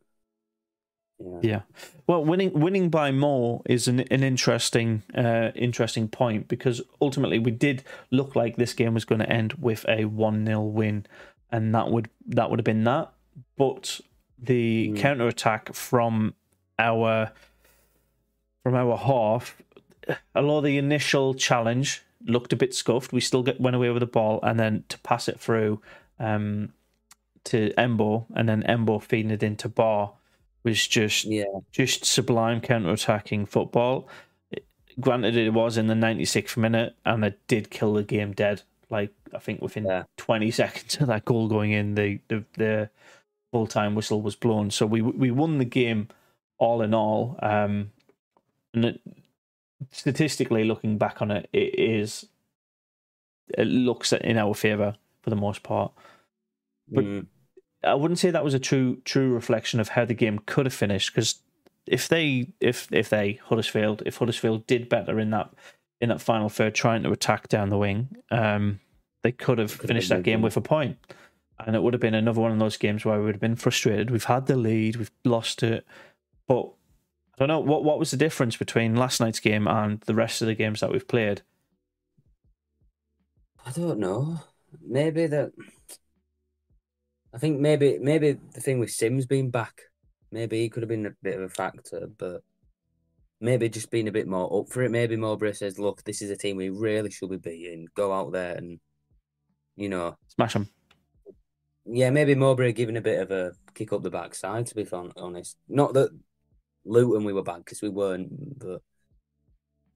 yeah. 1.18 1.38
yeah. 1.42 1.60
Well, 2.06 2.24
winning 2.24 2.58
winning 2.58 2.90
by 2.90 3.12
more 3.12 3.62
is 3.66 3.88
an 3.88 4.00
an 4.00 4.22
interesting 4.22 5.02
uh, 5.14 5.50
interesting 5.54 6.08
point 6.08 6.48
because 6.48 6.82
ultimately 7.00 7.38
we 7.38 7.50
did 7.50 7.84
look 8.10 8.36
like 8.36 8.56
this 8.56 8.74
game 8.74 8.94
was 8.94 9.04
going 9.04 9.20
to 9.20 9.30
end 9.30 9.54
with 9.54 9.84
a 9.88 10.04
one 10.06 10.44
0 10.44 10.62
win, 10.62 11.06
and 11.50 11.74
that 11.74 11.90
would 11.90 12.10
that 12.26 12.50
would 12.50 12.58
have 12.58 12.64
been 12.64 12.84
that. 12.84 13.12
But 13.56 14.00
the 14.38 14.90
mm. 14.90 14.96
counter 14.96 15.26
attack 15.26 15.74
from 15.74 16.34
our 16.78 17.32
from 18.62 18.74
our 18.74 18.96
half, 18.96 19.56
a 20.34 20.42
lot 20.42 20.58
of 20.58 20.64
the 20.64 20.78
initial 20.78 21.34
challenge 21.34 22.02
looked 22.24 22.52
a 22.52 22.56
bit 22.56 22.74
scuffed. 22.74 23.12
We 23.12 23.20
still 23.20 23.42
get 23.42 23.60
went 23.60 23.76
away 23.76 23.90
with 23.90 24.00
the 24.00 24.06
ball, 24.06 24.40
and 24.42 24.58
then 24.58 24.84
to 24.88 24.98
pass 24.98 25.28
it 25.28 25.40
through 25.40 25.80
um, 26.18 26.72
to 27.44 27.72
Embo, 27.78 28.26
and 28.34 28.48
then 28.48 28.62
Embo 28.62 29.02
feeding 29.02 29.30
it 29.30 29.42
into 29.42 29.68
Ba 29.68 30.10
was 30.64 30.86
just 30.86 31.24
yeah. 31.24 31.44
just 31.72 32.04
sublime 32.04 32.60
counter 32.60 32.90
attacking 32.90 33.46
football. 33.46 34.08
Granted, 35.00 35.36
it 35.36 35.50
was 35.50 35.76
in 35.76 35.86
the 35.86 35.94
96th 35.94 36.56
minute, 36.56 36.96
and 37.04 37.24
it 37.24 37.38
did 37.46 37.70
kill 37.70 37.94
the 37.94 38.02
game 38.02 38.32
dead. 38.32 38.62
Like 38.90 39.12
I 39.34 39.38
think 39.38 39.62
within 39.62 39.86
yeah. 39.86 40.04
20 40.16 40.50
seconds 40.50 40.96
of 40.96 41.06
that 41.08 41.24
goal 41.24 41.48
going 41.48 41.72
in, 41.72 41.94
the 41.94 42.20
the, 42.28 42.44
the 42.56 42.90
full 43.52 43.66
time 43.66 43.94
whistle 43.94 44.22
was 44.22 44.36
blown. 44.36 44.70
So 44.70 44.86
we 44.86 45.00
we 45.02 45.30
won 45.30 45.58
the 45.58 45.64
game 45.64 46.08
all 46.58 46.82
in 46.82 46.94
all. 46.94 47.38
Um, 47.40 47.92
statistically, 49.90 50.64
looking 50.64 50.98
back 50.98 51.22
on 51.22 51.30
it, 51.30 51.48
it 51.52 51.78
is 51.78 52.26
it 53.56 53.64
looks 53.64 54.12
in 54.12 54.36
our 54.36 54.54
favour 54.54 54.96
for 55.22 55.30
the 55.30 55.36
most 55.36 55.62
part. 55.62 55.92
But 56.90 57.04
mm. 57.04 57.26
I 57.84 57.94
wouldn't 57.94 58.18
say 58.18 58.30
that 58.30 58.44
was 58.44 58.54
a 58.54 58.58
true 58.58 59.00
true 59.04 59.32
reflection 59.32 59.80
of 59.80 59.90
how 59.90 60.04
the 60.04 60.14
game 60.14 60.40
could 60.46 60.66
have 60.66 60.74
finished 60.74 61.12
because 61.12 61.40
if 61.86 62.08
they 62.08 62.48
if 62.60 62.88
if 62.92 63.08
they 63.08 63.40
Huddersfield 63.44 64.02
if 64.04 64.16
Huddersfield 64.16 64.66
did 64.66 64.88
better 64.88 65.18
in 65.18 65.30
that 65.30 65.50
in 66.00 66.08
that 66.10 66.20
final 66.20 66.48
third 66.48 66.74
trying 66.74 67.02
to 67.02 67.10
attack 67.10 67.48
down 67.48 67.70
the 67.70 67.78
wing, 67.78 68.16
um, 68.30 68.80
they 69.22 69.32
could 69.32 69.58
have 69.58 69.78
could 69.78 69.88
finished 69.88 70.10
have 70.10 70.18
that 70.18 70.24
game 70.24 70.42
with 70.42 70.56
a 70.56 70.60
point. 70.60 71.00
point, 71.02 71.18
and 71.66 71.74
it 71.74 71.82
would 71.82 71.94
have 71.94 72.00
been 72.00 72.14
another 72.14 72.40
one 72.40 72.52
of 72.52 72.58
those 72.58 72.76
games 72.76 73.04
where 73.04 73.18
we 73.18 73.24
would 73.24 73.34
have 73.34 73.40
been 73.40 73.56
frustrated. 73.56 74.10
We've 74.10 74.24
had 74.24 74.46
the 74.46 74.56
lead, 74.56 74.96
we've 74.96 75.10
lost 75.24 75.62
it, 75.62 75.84
but 76.46 76.70
I 77.38 77.46
don't 77.46 77.48
know 77.48 77.60
what 77.60 77.84
what 77.84 78.00
was 78.00 78.10
the 78.10 78.16
difference 78.16 78.56
between 78.56 78.96
last 78.96 79.20
night's 79.20 79.38
game 79.38 79.68
and 79.68 80.00
the 80.00 80.14
rest 80.14 80.42
of 80.42 80.48
the 80.48 80.56
games 80.56 80.80
that 80.80 80.90
we've 80.90 81.06
played. 81.06 81.42
I 83.64 83.70
don't 83.70 84.00
know. 84.00 84.40
Maybe 84.84 85.28
that. 85.28 85.52
I 87.32 87.38
think 87.38 87.60
maybe 87.60 87.98
maybe 88.00 88.38
the 88.54 88.60
thing 88.60 88.80
with 88.80 88.90
Simms 88.90 89.24
being 89.24 89.50
back, 89.50 89.82
maybe 90.32 90.60
he 90.60 90.68
could 90.68 90.82
have 90.82 90.88
been 90.88 91.06
a 91.06 91.14
bit 91.22 91.36
of 91.36 91.42
a 91.42 91.48
factor, 91.48 92.08
but 92.18 92.42
maybe 93.40 93.68
just 93.68 93.92
being 93.92 94.08
a 94.08 94.12
bit 94.12 94.26
more 94.26 94.60
up 94.60 94.70
for 94.70 94.82
it. 94.82 94.90
Maybe 94.90 95.14
Mowbray 95.14 95.52
says, 95.52 95.78
"Look, 95.78 96.02
this 96.02 96.22
is 96.22 96.30
a 96.30 96.36
team 96.36 96.56
we 96.56 96.70
really 96.70 97.10
should 97.10 97.30
be 97.30 97.36
beating. 97.36 97.86
Go 97.94 98.12
out 98.12 98.32
there 98.32 98.56
and, 98.56 98.80
you 99.76 99.88
know, 99.88 100.16
smash 100.26 100.54
them." 100.54 100.68
Yeah, 101.84 102.10
maybe 102.10 102.34
Mowbray 102.34 102.72
giving 102.72 102.96
a 102.96 103.00
bit 103.00 103.20
of 103.20 103.30
a 103.30 103.52
kick 103.74 103.92
up 103.92 104.02
the 104.02 104.10
backside. 104.10 104.66
To 104.66 104.74
be 104.74 104.88
honest, 105.16 105.56
not 105.68 105.94
that 105.94 106.10
Luton 106.88 107.24
we 107.24 107.32
were 107.32 107.42
bad 107.42 107.58
because 107.64 107.82
we 107.82 107.88
weren't, 107.88 108.58
but 108.58 108.82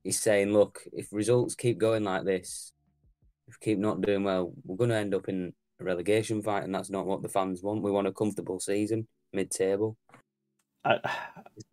he's 0.05 0.21
saying, 0.21 0.53
look, 0.53 0.83
if 0.93 1.09
results 1.13 1.55
keep 1.55 1.79
going 1.79 2.05
like 2.05 2.25
this, 2.25 2.73
if 3.49 3.57
we 3.61 3.73
keep 3.73 3.79
not 3.79 4.01
doing 4.01 4.25
well, 4.25 4.53
we're 4.65 4.77
going 4.77 4.91
to 4.91 4.97
end 4.97 5.15
up 5.15 5.29
in 5.29 5.53
a 5.81 5.85
relegation 5.85 6.43
fight, 6.43 6.65
and 6.65 6.75
that's 6.75 6.91
not 6.91 7.07
what 7.07 7.23
the 7.23 7.29
fans 7.29 7.63
want. 7.63 7.83
We 7.83 7.91
want 7.91 8.07
a 8.07 8.13
comfortable 8.13 8.61
season, 8.61 9.09
mid-table. 9.33 9.97
Uh, 10.85 10.99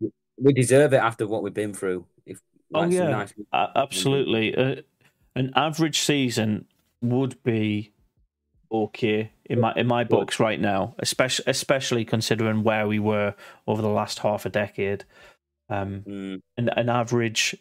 we 0.38 0.52
deserve 0.52 0.94
it 0.94 1.02
after 1.02 1.26
what 1.26 1.42
we've 1.42 1.54
been 1.54 1.74
through. 1.74 2.06
If 2.26 2.40
oh 2.74 2.84
yeah, 2.84 3.10
nice... 3.10 3.34
absolutely. 3.52 4.54
Uh, 4.54 4.76
an 5.36 5.52
average 5.54 6.00
season 6.00 6.66
would 7.02 7.42
be 7.42 7.92
okay 8.72 9.32
in 9.44 9.60
my 9.60 9.72
in 9.74 9.86
my 9.86 10.04
books 10.04 10.38
right 10.38 10.60
now, 10.60 10.94
especially 10.98 11.44
especially 11.48 12.04
considering 12.04 12.62
where 12.62 12.86
we 12.86 12.98
were 12.98 13.34
over 13.66 13.82
the 13.82 13.88
last 13.88 14.20
half 14.20 14.46
a 14.46 14.48
decade. 14.48 15.04
Um, 15.68 16.02
mm. 16.06 16.42
an, 16.56 16.68
an 16.70 16.88
average 16.88 17.56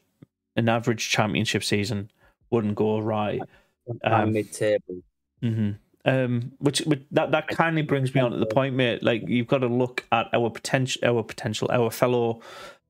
an 0.56 0.70
average 0.70 1.10
championship 1.10 1.64
season 1.64 2.12
wouldn't 2.50 2.76
go 2.76 3.00
right. 3.00 3.42
Um, 4.04 4.34
mid 4.34 4.54
table. 4.54 5.02
Mm-hmm. 5.44 5.72
Um, 6.06 6.54
which, 6.60 6.80
which 6.82 7.02
that 7.12 7.32
that 7.32 7.48
kindly 7.48 7.82
brings 7.82 8.16
me 8.16 8.22
on 8.22 8.32
to 8.32 8.38
the 8.38 8.46
point, 8.46 8.76
mate. 8.76 9.04
Like 9.04 9.28
you've 9.28 9.48
got 9.48 9.60
to 9.60 9.68
look 9.68 10.06
at 10.12 10.28
our 10.34 10.50
potential, 10.50 11.02
our 11.04 11.24
potential, 11.24 11.70
our 11.72 11.92
fellow 11.92 12.42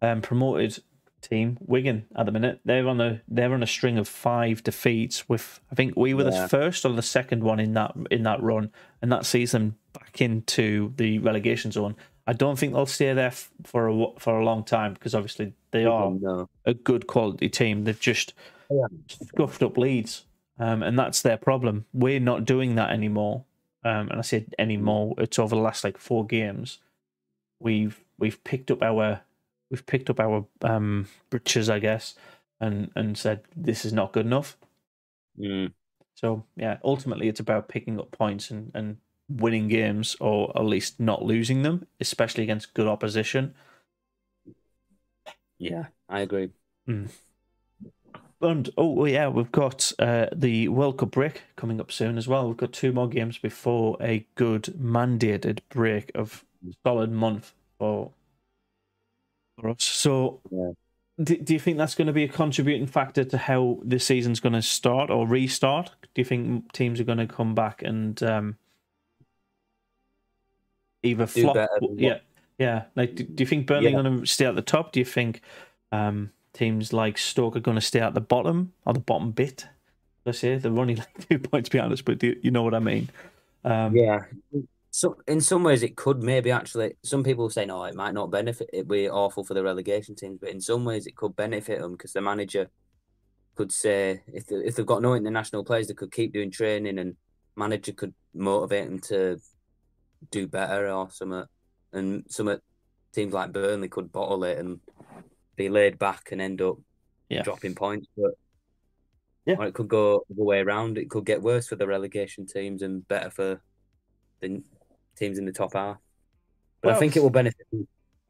um, 0.02 0.22
promoted 0.22 0.82
team, 1.22 1.58
Wigan, 1.62 2.06
at 2.16 2.26
the 2.26 2.32
minute. 2.32 2.60
They're 2.66 2.88
on 2.88 3.00
a 3.02 3.22
they're 3.28 3.54
on 3.54 3.64
a 3.64 3.68
string 3.68 3.98
of 3.98 4.08
five 4.08 4.64
defeats. 4.64 5.28
With 5.28 5.60
I 5.72 5.76
think 5.76 5.96
we 5.96 6.14
were 6.14 6.24
yeah. 6.30 6.42
the 6.42 6.48
first 6.50 6.86
or 6.86 6.94
the 6.94 7.02
second 7.02 7.44
one 7.44 7.60
in 7.60 7.74
that 7.74 7.96
in 8.12 8.24
that 8.24 8.42
run, 8.42 8.72
and 9.02 9.12
that 9.12 9.26
sees 9.26 9.52
them 9.52 9.76
back 9.94 10.22
into 10.22 10.94
the 10.98 11.20
relegation 11.20 11.72
zone. 11.72 11.96
I 12.28 12.34
don't 12.34 12.60
think 12.60 12.74
they'll 12.74 12.86
stay 12.86 13.14
there 13.14 13.34
for 13.64 13.88
a 13.88 14.08
for 14.20 14.40
a 14.40 14.46
long 14.46 14.64
time 14.64 14.94
because 14.94 15.16
obviously 15.16 15.54
they 15.72 15.86
are 15.86 16.12
no. 16.12 16.50
a 16.66 16.74
good 16.74 17.08
quality 17.08 17.50
team. 17.50 17.84
They've 17.84 18.00
just 18.00 18.34
yeah. 18.70 18.86
scuffed 19.08 19.64
up 19.64 19.78
leads. 19.78 20.26
um, 20.60 20.84
and 20.84 21.00
that's 21.00 21.22
their 21.22 21.38
problem. 21.38 21.86
We're 21.94 22.20
not 22.20 22.46
doing 22.46 22.76
that 22.76 22.92
anymore. 22.92 23.46
Um, 23.84 24.10
and 24.10 24.20
I 24.20 24.22
said 24.22 24.54
anymore. 24.60 25.16
It's 25.18 25.40
over 25.40 25.56
the 25.56 25.62
last 25.62 25.84
like 25.84 25.98
four 25.98 26.26
games. 26.26 26.80
We've 27.60 28.00
we've 28.18 28.44
picked 28.44 28.70
up 28.70 28.84
our 28.84 29.22
we've 29.70 29.86
picked 29.86 30.10
up 30.10 30.20
our 30.20 30.46
um, 30.62 31.08
britches, 31.30 31.70
I 31.70 31.80
guess, 31.80 32.16
and 32.60 32.92
and 32.96 33.18
said 33.18 33.42
this 33.56 33.86
is 33.86 33.94
not 33.94 34.14
good 34.14 34.26
enough. 34.26 34.58
Mm. 35.40 35.74
So 36.16 36.44
yeah, 36.56 36.78
ultimately 36.84 37.28
it's 37.28 37.40
about 37.40 37.70
picking 37.70 38.00
up 38.00 38.12
points 38.12 38.52
and, 38.52 38.72
and 38.74 38.98
winning 39.30 39.68
games, 39.68 40.16
or 40.20 40.52
at 40.56 40.66
least 40.66 41.00
not 41.00 41.24
losing 41.24 41.62
them, 41.62 41.88
especially 42.00 42.44
against 42.44 42.74
good 42.74 42.88
opposition. 42.88 43.54
Yeah, 45.58 45.88
I 46.08 46.22
agree. 46.22 46.50
Mm. 46.88 47.10
And 48.42 48.70
oh 48.78 49.06
yeah, 49.06 49.28
we've 49.28 49.52
got 49.52 49.92
uh, 50.00 50.28
the 50.34 50.70
World 50.70 50.98
Cup 50.98 51.12
break 51.12 51.44
coming 51.58 51.82
up 51.82 51.92
soon 51.92 52.18
as 52.18 52.28
well. 52.28 52.48
We've 52.48 52.58
got 52.58 52.72
two 52.72 52.94
more 52.94 53.10
games 53.10 53.38
before 53.38 53.98
a 54.02 54.26
good 54.36 54.64
mandated 54.80 55.60
break 55.70 56.12
of 56.16 56.46
solid 56.84 57.12
month 57.12 57.54
for 57.78 58.12
for 59.60 59.70
us. 59.70 59.84
So, 59.84 60.42
Yeah. 60.52 60.72
do, 61.22 61.38
do 61.38 61.54
you 61.54 61.60
think 61.60 61.78
that's 61.78 61.96
going 61.96 62.08
to 62.08 62.14
be 62.14 62.24
a 62.24 62.28
contributing 62.28 62.88
factor 62.88 63.24
to 63.26 63.38
how 63.38 63.80
the 63.84 64.00
season's 64.00 64.40
going 64.40 64.54
to 64.54 64.62
start 64.62 65.10
or 65.10 65.28
restart? 65.28 65.92
Do 66.14 66.22
you 66.22 66.26
think 66.26 66.72
teams 66.74 67.00
are 67.00 67.04
going 67.06 67.18
to 67.20 67.28
come 67.28 67.54
back 67.56 67.82
and 67.84 68.22
um, 68.24 68.58
either 71.04 71.26
Do 71.26 71.42
flop? 71.44 71.56
better 71.56 71.70
than 71.82 71.90
what- 71.92 72.00
Yeah, 72.00 72.18
yeah. 72.58 72.84
Like, 72.96 73.16
do, 73.16 73.24
do 73.24 73.42
you 73.44 73.48
think 73.48 73.68
Burnley 73.68 73.92
Yeah. 73.92 73.98
are 74.00 74.04
going 74.04 74.20
to 74.22 74.26
stay 74.26 74.46
at 74.46 74.56
the 74.56 74.62
top? 74.62 74.92
Do 74.92 75.00
you 75.00 75.06
think 75.06 75.42
um, 75.92 76.32
teams 76.54 76.94
like 76.94 77.18
Stoke 77.18 77.56
are 77.56 77.60
going 77.62 77.76
to 77.76 77.82
stay 77.82 78.00
at 78.00 78.14
the 78.14 78.22
bottom 78.22 78.74
or 78.86 78.94
the 78.94 79.00
bottom 79.00 79.32
bit? 79.32 79.68
Let's 80.26 80.40
say 80.40 80.58
they're 80.58 80.78
only 80.78 80.96
like 80.98 81.28
two 81.30 81.40
points 81.40 81.70
behind 81.70 81.94
us, 81.94 82.02
but 82.02 82.18
do, 82.20 82.36
you 82.42 82.52
know 82.52 82.64
what 82.64 82.74
I 82.74 82.80
mean? 82.80 83.10
Um, 83.64 83.96
Yeah. 83.96 84.24
So 84.92 85.18
in 85.28 85.40
some 85.40 85.64
ways, 85.64 85.84
it 85.84 85.96
could 85.96 86.24
maybe 86.24 86.52
actually. 86.52 86.96
Some 87.04 87.24
people 87.24 87.50
say 87.50 87.66
no, 87.66 87.84
it 87.84 87.96
might 87.96 88.14
not 88.14 88.32
benefit. 88.32 88.70
It 88.74 88.88
be 88.88 89.10
awful 89.10 89.44
for 89.44 89.54
the 89.54 89.64
relegation 89.64 90.16
teams, 90.16 90.40
but 90.42 90.50
in 90.50 90.60
some 90.60 90.84
ways, 90.84 91.06
it 91.06 91.16
could 91.16 91.36
benefit 91.36 91.80
them 91.80 91.92
because 91.92 92.14
the 92.14 92.22
manager 92.22 92.70
could 93.56 93.72
say 93.72 94.24
if 94.28 94.48
they, 94.48 94.56
if 94.56 94.76
they've 94.76 94.86
got 94.86 95.02
no 95.02 95.14
international 95.14 95.64
players, 95.64 95.88
they 95.88 95.94
could 95.94 96.12
keep 96.12 96.34
doing 96.34 96.50
training, 96.52 96.98
and 96.98 97.16
manager 97.56 97.92
could 97.92 98.14
motivate 98.34 98.88
them 98.88 99.00
to 99.00 99.38
do 100.32 100.48
better 100.48 100.90
or 100.90 101.10
something. 101.12 101.46
And 101.94 102.24
some 102.30 102.60
teams 103.14 103.34
like 103.34 103.52
Burnley 103.52 103.90
could 103.90 104.12
bottle 104.12 104.44
it 104.44 104.58
and 104.58 104.80
be 105.56 105.70
laid 105.70 106.00
back 106.00 106.32
and 106.32 106.42
end 106.42 106.62
up 106.62 106.78
Yeah. 107.30 107.44
dropping 107.44 107.76
points, 107.76 108.08
but. 108.18 108.32
Yeah. 109.46 109.56
Or 109.58 109.66
it 109.66 109.74
could 109.74 109.88
go 109.88 110.26
the 110.30 110.44
way 110.44 110.60
around. 110.60 110.98
It 111.00 111.10
could 111.10 111.26
get 111.26 111.42
worse 111.42 111.68
for 111.68 111.76
the 111.76 111.88
relegation 111.88 112.46
teams 112.46 112.84
and 112.84 113.08
better 113.08 113.32
for 113.32 113.62
the 114.42 114.62
teams 115.16 115.38
in 115.38 115.46
the 115.46 115.52
top 115.52 115.74
half. 115.74 115.98
But 116.82 116.90
Well- 116.90 116.96
I 116.96 117.00
think 117.00 117.16
it 117.16 117.24
will 117.24 117.30
benefit 117.30 117.68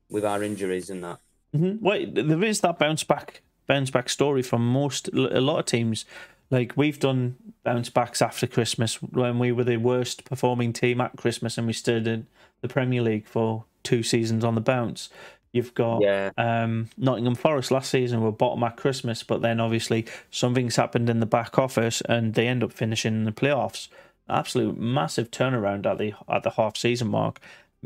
with 0.10 0.26
our 0.26 0.44
injuries 0.44 0.90
and 0.90 1.04
that. 1.04 1.20
hmm 1.54 1.78
Wait, 1.82 2.16
there 2.16 2.44
is 2.44 2.62
that 2.62 2.80
bounce 2.80 3.04
back 3.04 3.42
bounce 3.68 3.92
back 3.92 4.10
story 4.10 4.42
from 4.42 4.68
most 4.68 5.08
a 5.10 5.40
lot 5.42 5.60
of 5.60 5.66
teams. 5.66 6.06
Like 6.50 6.74
we've 6.76 7.00
done 7.00 7.36
bounce 7.64 7.90
backs 7.92 8.20
after 8.22 8.48
Christmas 8.48 8.96
when 9.02 9.38
we 9.38 9.52
were 9.52 9.64
the 9.64 9.78
worst 9.78 10.26
performing 10.26 10.74
team 10.74 11.00
at 11.00 11.16
Christmas 11.18 11.58
and 11.60 11.68
we 11.68 11.74
stood 11.74 12.08
in 12.08 12.26
the 12.62 12.68
Premier 12.68 13.04
League 13.04 13.28
for 13.28 13.66
two 13.84 14.02
seasons 14.02 14.44
on 14.44 14.56
the 14.56 14.62
bounce. 14.62 15.10
You've 15.52 15.76
got 15.76 16.02
Yeah, 16.02 16.32
um, 16.38 16.90
Nottingham 16.98 17.36
Forest 17.36 17.70
last 17.72 17.92
season 17.92 18.22
were 18.22 18.32
bottom 18.32 18.64
at 18.64 18.78
Christmas, 18.78 19.22
but 19.24 19.42
then 19.44 19.60
obviously 19.60 20.06
something's 20.32 20.76
happened 20.76 21.10
in 21.10 21.20
the 21.20 21.26
back 21.28 21.60
office 21.60 22.02
and 22.02 22.34
they 22.34 22.48
end 22.48 22.64
up 22.64 22.72
finishing 22.74 23.14
in 23.14 23.24
the 23.26 23.32
playoffs. 23.32 23.88
Absolute 24.30 24.78
massive 24.78 25.32
turnaround 25.32 25.86
at 25.86 25.98
the 25.98 26.14
at 26.28 26.44
the 26.44 26.52
half 26.52 26.78
season 26.78 27.08
mark. 27.10 27.40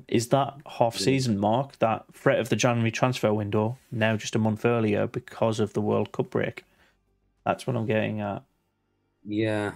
Is 0.08 0.30
that 0.30 0.56
half 0.80 0.98
season 0.98 1.38
mark 1.40 1.78
that 1.80 2.06
threat 2.14 2.40
of 2.40 2.50
the 2.50 2.56
January 2.56 2.90
transfer 2.92 3.32
window 3.34 3.78
now 3.92 4.18
just 4.18 4.36
a 4.36 4.40
month 4.40 4.66
earlier 4.66 5.06
because 5.08 5.60
of 5.60 5.74
the 5.74 5.82
World 5.82 6.12
Cup 6.12 6.32
break? 6.32 6.64
That's 7.46 7.68
what 7.68 7.76
I'm 7.76 7.86
getting 7.86 8.20
at. 8.22 8.44
yeah, 9.24 9.74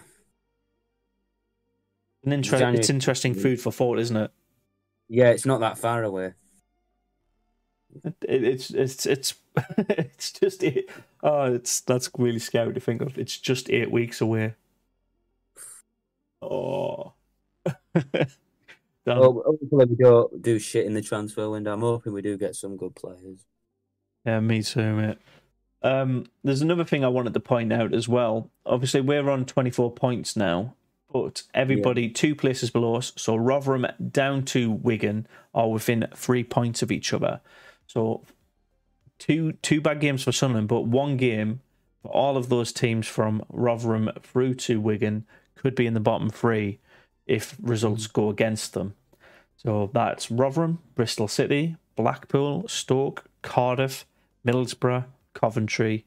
An 2.25 2.31
inter- 2.33 2.57
January- 2.57 2.79
it's 2.79 2.89
interesting 2.89 3.33
food 3.33 3.61
for 3.61 3.71
thought, 3.71 3.99
isn't 3.99 4.17
it? 4.17 4.31
yeah. 5.07 5.29
It's 5.29 5.45
not 5.45 5.59
that 5.61 5.77
far 5.77 6.03
away. 6.03 6.33
It, 8.03 8.15
it's 8.43 8.69
it's 8.71 9.05
it's 9.05 9.33
it's 9.77 10.31
just 10.31 10.63
eight. 10.63 10.89
Oh, 11.23 11.53
it's 11.53 11.81
that's 11.81 12.09
really 12.17 12.39
scary 12.39 12.73
to 12.73 12.79
think 12.79 13.01
of. 13.01 13.17
It's 13.17 13.37
just 13.37 13.69
eight 13.69 13.91
weeks 13.91 14.19
away. 14.21 14.55
Oh. 16.41 17.13
Well, 19.15 19.41
hopefully 19.45 19.85
we 19.85 19.95
don't 19.95 20.41
do 20.41 20.59
shit 20.59 20.85
in 20.85 20.93
the 20.93 21.01
transfer 21.01 21.49
window. 21.49 21.73
I'm 21.73 21.79
hoping 21.79 22.11
we 22.11 22.21
do 22.21 22.37
get 22.37 22.55
some 22.55 22.75
good 22.75 22.93
players. 22.93 23.45
Yeah, 24.25 24.41
me 24.41 24.61
too, 24.61 24.95
mate. 24.95 25.17
Um, 25.81 26.25
there's 26.43 26.61
another 26.61 26.83
thing 26.83 27.05
I 27.05 27.07
wanted 27.07 27.33
to 27.33 27.39
point 27.39 27.71
out 27.71 27.93
as 27.93 28.09
well. 28.09 28.51
Obviously, 28.65 28.99
we're 28.99 29.29
on 29.29 29.45
24 29.45 29.93
points 29.93 30.35
now, 30.35 30.75
but 31.11 31.43
everybody 31.53 32.09
two 32.09 32.35
places 32.35 32.69
below 32.69 32.95
us, 32.95 33.13
so 33.15 33.37
Rotherham 33.37 33.87
down 34.11 34.43
to 34.45 34.71
Wigan, 34.71 35.25
are 35.53 35.69
within 35.69 36.07
three 36.13 36.43
points 36.43 36.81
of 36.81 36.91
each 36.91 37.13
other. 37.13 37.39
So 37.85 38.25
two 39.19 39.53
two 39.53 39.79
bad 39.79 40.01
games 40.01 40.23
for 40.23 40.33
Sunderland, 40.33 40.67
but 40.67 40.81
one 40.81 41.15
game 41.15 41.61
for 42.01 42.11
all 42.11 42.35
of 42.35 42.49
those 42.49 42.73
teams 42.73 43.07
from 43.07 43.41
Rotherham 43.47 44.09
through 44.21 44.55
to 44.55 44.81
Wigan 44.81 45.25
could 45.57 45.75
be 45.75 45.87
in 45.87 45.93
the 45.93 45.99
bottom 45.99 46.29
three 46.29 46.79
if 47.25 47.55
results 47.61 48.05
hmm. 48.05 48.11
go 48.13 48.29
against 48.29 48.73
them. 48.73 48.95
So 49.57 49.89
that's 49.93 50.29
Rotherham, 50.29 50.79
Bristol 50.95 51.27
City, 51.27 51.77
Blackpool, 51.95 52.67
Stoke, 52.67 53.25
Cardiff, 53.41 54.05
Middlesbrough, 54.45 55.05
Coventry, 55.33 56.05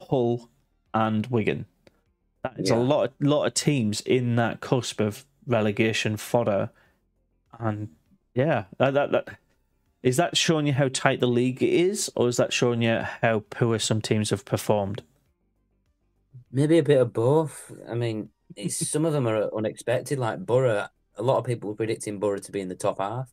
Hull, 0.00 0.48
and 0.92 1.26
Wigan. 1.28 1.66
That 2.42 2.58
is 2.58 2.70
a 2.70 2.76
lot, 2.76 3.04
of, 3.04 3.12
lot 3.20 3.46
of 3.46 3.54
teams 3.54 4.00
in 4.00 4.34
that 4.36 4.60
cusp 4.60 5.00
of 5.00 5.24
relegation 5.46 6.16
fodder, 6.16 6.70
and 7.58 7.90
yeah, 8.34 8.64
that, 8.78 8.94
that, 8.94 9.12
that 9.12 9.38
is 10.02 10.16
that 10.16 10.36
showing 10.36 10.66
you 10.66 10.72
how 10.72 10.88
tight 10.88 11.20
the 11.20 11.28
league 11.28 11.62
is, 11.62 12.10
or 12.16 12.28
is 12.28 12.36
that 12.38 12.52
showing 12.52 12.82
you 12.82 13.02
how 13.20 13.44
poor 13.50 13.78
some 13.78 14.00
teams 14.00 14.30
have 14.30 14.44
performed? 14.44 15.02
Maybe 16.50 16.78
a 16.78 16.82
bit 16.82 17.00
of 17.00 17.12
both. 17.12 17.70
I 17.88 17.94
mean, 17.94 18.30
some 18.68 19.04
of 19.04 19.12
them 19.12 19.26
are 19.26 19.50
unexpected. 19.54 20.18
Like 20.18 20.44
Boro, 20.44 20.86
a 21.16 21.22
lot 21.22 21.38
of 21.38 21.44
people 21.44 21.70
were 21.70 21.76
predicting 21.76 22.18
Boro 22.18 22.38
to 22.38 22.52
be 22.52 22.60
in 22.60 22.68
the 22.68 22.74
top 22.74 22.98
half. 22.98 23.30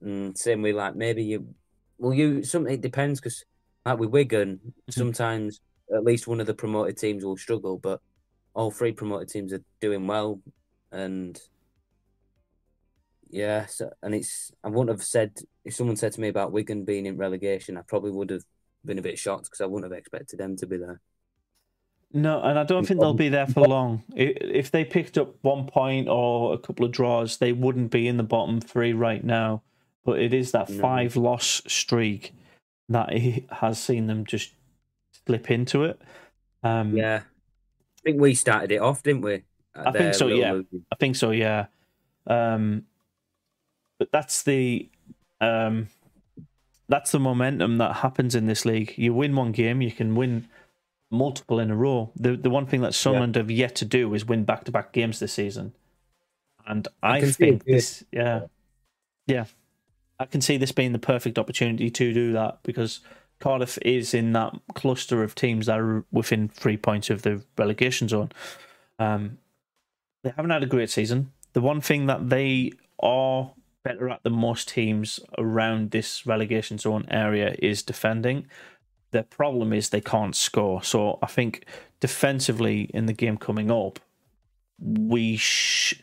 And 0.00 0.36
same 0.36 0.62
way, 0.62 0.72
like 0.72 0.96
maybe 0.96 1.22
you, 1.22 1.54
well, 1.98 2.12
you 2.12 2.42
something 2.42 2.74
it 2.74 2.80
depends 2.80 3.20
because 3.20 3.44
like 3.84 3.98
with 3.98 4.10
Wigan, 4.10 4.56
mm-hmm. 4.56 4.90
sometimes 4.90 5.60
at 5.94 6.04
least 6.04 6.26
one 6.26 6.40
of 6.40 6.46
the 6.46 6.54
promoted 6.54 6.96
teams 6.96 7.24
will 7.24 7.36
struggle, 7.36 7.78
but 7.78 8.00
all 8.54 8.70
three 8.70 8.92
promoted 8.92 9.28
teams 9.28 9.52
are 9.52 9.62
doing 9.80 10.06
well, 10.06 10.40
and 10.90 11.40
yeah, 13.30 13.66
so, 13.66 13.90
and 14.02 14.14
it's 14.14 14.52
I 14.62 14.68
wouldn't 14.68 14.90
have 14.90 15.04
said 15.04 15.32
if 15.64 15.74
someone 15.74 15.96
said 15.96 16.12
to 16.12 16.20
me 16.20 16.28
about 16.28 16.52
Wigan 16.52 16.84
being 16.84 17.06
in 17.06 17.16
relegation, 17.16 17.76
I 17.76 17.82
probably 17.82 18.10
would 18.10 18.30
have 18.30 18.42
been 18.84 18.98
a 18.98 19.02
bit 19.02 19.18
shocked 19.18 19.44
because 19.44 19.60
I 19.60 19.66
wouldn't 19.66 19.90
have 19.90 19.98
expected 19.98 20.38
them 20.38 20.56
to 20.56 20.66
be 20.66 20.76
there. 20.76 21.00
No, 22.14 22.42
and 22.42 22.58
I 22.58 22.64
don't 22.64 22.86
think 22.86 23.00
they'll 23.00 23.14
be 23.14 23.30
there 23.30 23.46
for 23.46 23.66
long. 23.66 24.02
If 24.14 24.70
they 24.70 24.84
picked 24.84 25.16
up 25.16 25.34
one 25.42 25.66
point 25.66 26.08
or 26.08 26.52
a 26.52 26.58
couple 26.58 26.84
of 26.84 26.92
draws, 26.92 27.38
they 27.38 27.52
wouldn't 27.52 27.90
be 27.90 28.06
in 28.06 28.18
the 28.18 28.22
bottom 28.22 28.60
three 28.60 28.92
right 28.92 29.24
now. 29.24 29.62
But 30.04 30.18
it 30.18 30.34
is 30.34 30.52
that 30.52 30.68
five 30.68 31.16
loss 31.16 31.62
streak 31.66 32.34
that 32.88 33.12
he 33.12 33.46
has 33.50 33.80
seen 33.80 34.08
them 34.08 34.26
just 34.26 34.52
slip 35.26 35.50
into 35.50 35.84
it. 35.84 36.00
Um, 36.62 36.96
Yeah. 36.96 37.22
I 37.24 38.00
think 38.02 38.20
we 38.20 38.34
started 38.34 38.72
it 38.72 38.80
off, 38.80 39.02
didn't 39.02 39.22
we? 39.22 39.44
At 39.76 39.86
I 39.86 39.92
think 39.92 40.14
so, 40.14 40.26
yeah. 40.26 40.52
losing. 40.52 40.84
I 40.90 40.96
think 40.96 41.16
so, 41.16 41.30
yeah. 41.30 41.66
Um, 42.26 42.84
but 43.98 44.10
that's 44.10 44.42
the 44.42 44.90
um, 45.40 45.88
that's 46.88 47.12
the 47.12 47.20
momentum 47.20 47.78
that 47.78 47.96
happens 47.96 48.34
in 48.34 48.46
this 48.46 48.64
league. 48.64 48.94
You 48.96 49.14
win 49.14 49.36
one 49.36 49.52
game, 49.52 49.80
you 49.80 49.92
can 49.92 50.14
win 50.14 50.48
multiple 51.12 51.60
in 51.60 51.70
a 51.70 51.76
row. 51.76 52.10
The 52.16 52.36
the 52.36 52.50
one 52.50 52.66
thing 52.66 52.80
that 52.80 52.94
Sunderland 52.94 53.36
have 53.36 53.50
yet 53.50 53.74
to 53.76 53.84
do 53.84 54.12
is 54.14 54.24
win 54.24 54.44
back 54.44 54.64
to 54.64 54.72
back 54.72 54.92
games 54.92 55.18
this 55.18 55.32
season, 55.32 55.74
and 56.66 56.88
I, 57.02 57.18
it 57.18 57.36
think 57.36 57.64
this, 57.64 58.04
yeah, 58.10 58.46
yeah, 59.26 59.44
I 60.18 60.24
can 60.24 60.40
see 60.40 60.56
this 60.56 60.72
being 60.72 60.92
the 60.92 60.98
perfect 60.98 61.38
opportunity 61.38 61.90
to 61.90 62.12
do 62.12 62.32
that 62.32 62.60
because 62.62 63.00
Cardiff 63.40 63.78
is 63.82 64.14
in 64.14 64.32
that 64.32 64.54
cluster 64.74 65.22
of 65.22 65.34
teams 65.34 65.66
that 65.66 65.78
are 65.78 66.04
within 66.12 66.48
three 66.48 66.76
points 66.76 67.10
of 67.10 67.22
the 67.22 67.42
relegation 67.58 68.08
zone. 68.08 68.30
Um, 68.98 69.38
they 70.22 70.32
haven't 70.36 70.50
had 70.50 70.62
a 70.62 70.66
great 70.66 70.90
season. 70.90 71.32
The 71.52 71.60
one 71.60 71.80
thing 71.80 72.06
that 72.06 72.30
they 72.30 72.72
are 73.02 73.52
better 73.82 74.08
at 74.08 74.22
than 74.22 74.34
most 74.34 74.68
teams 74.68 75.20
around 75.38 75.90
this 75.90 76.24
relegation 76.26 76.78
zone 76.78 77.04
area 77.10 77.54
is 77.58 77.82
defending. 77.82 78.46
Their 79.12 79.22
problem 79.22 79.72
is 79.72 79.90
they 79.90 80.00
can't 80.00 80.34
score. 80.34 80.82
So 80.82 81.18
I 81.22 81.26
think 81.26 81.66
defensively 82.00 82.90
in 82.92 83.06
the 83.06 83.12
game 83.12 83.36
coming 83.36 83.70
up, 83.70 84.00
we 84.78 85.36
sh- 85.36 86.00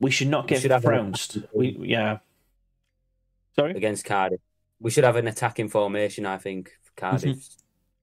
we 0.00 0.10
should 0.10 0.28
not 0.28 0.48
get 0.48 0.62
trounced. 0.82 1.38
We 1.52 1.76
yeah. 1.80 2.18
Sorry. 3.56 3.72
against 3.72 4.04
Cardiff. 4.04 4.40
We 4.80 4.90
should 4.90 5.04
have 5.04 5.16
an 5.16 5.28
attacking 5.28 5.68
formation, 5.68 6.26
I 6.26 6.38
think, 6.38 6.76
for 6.82 6.92
Cardiff. 6.96 7.36
Mm-hmm. 7.36 7.60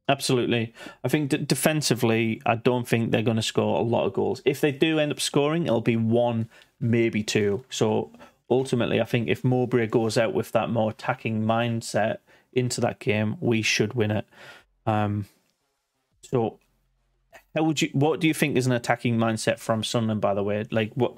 Absolutely. 0.08 0.74
I 1.04 1.08
think 1.08 1.30
d- 1.30 1.38
defensively, 1.38 2.42
I 2.46 2.56
don't 2.56 2.88
think 2.88 3.12
they're 3.12 3.22
going 3.22 3.38
to 3.38 3.44
score 3.44 3.80
a 3.80 3.84
lot 3.84 4.06
of 4.06 4.14
goals. 4.14 4.42
If 4.46 4.62
they 4.62 4.72
do 4.72 5.00
end 5.00 5.12
up 5.12 5.20
scoring, 5.20 5.66
it'll 5.66 5.82
be 5.82 5.96
one, 5.96 6.50
maybe 6.80 7.24
two. 7.24 7.64
So 7.70 8.12
ultimately, 8.50 9.00
I 9.00 9.06
think 9.06 9.28
if 9.28 9.44
Mowbray 9.44 9.88
goes 9.88 10.18
out 10.18 10.34
with 10.34 10.52
that 10.54 10.70
more 10.70 10.92
attacking 10.92 11.44
mindset 11.44 12.18
into 12.54 12.82
that 12.82 13.00
game, 13.00 13.38
we 13.40 13.62
should 13.62 13.94
win 13.94 14.12
it. 14.12 14.26
Um, 14.86 15.26
so, 16.22 16.60
how 17.56 17.64
would 17.64 17.82
you? 17.82 17.90
What 17.94 18.20
do 18.20 18.28
you 18.28 18.34
think 18.34 18.58
is 18.58 18.68
an 18.68 18.72
attacking 18.72 19.18
mindset 19.18 19.60
from 19.60 19.84
Sunderland? 19.84 20.22
By 20.22 20.34
the 20.34 20.44
way, 20.44 20.66
like 20.72 20.94
what? 20.94 21.16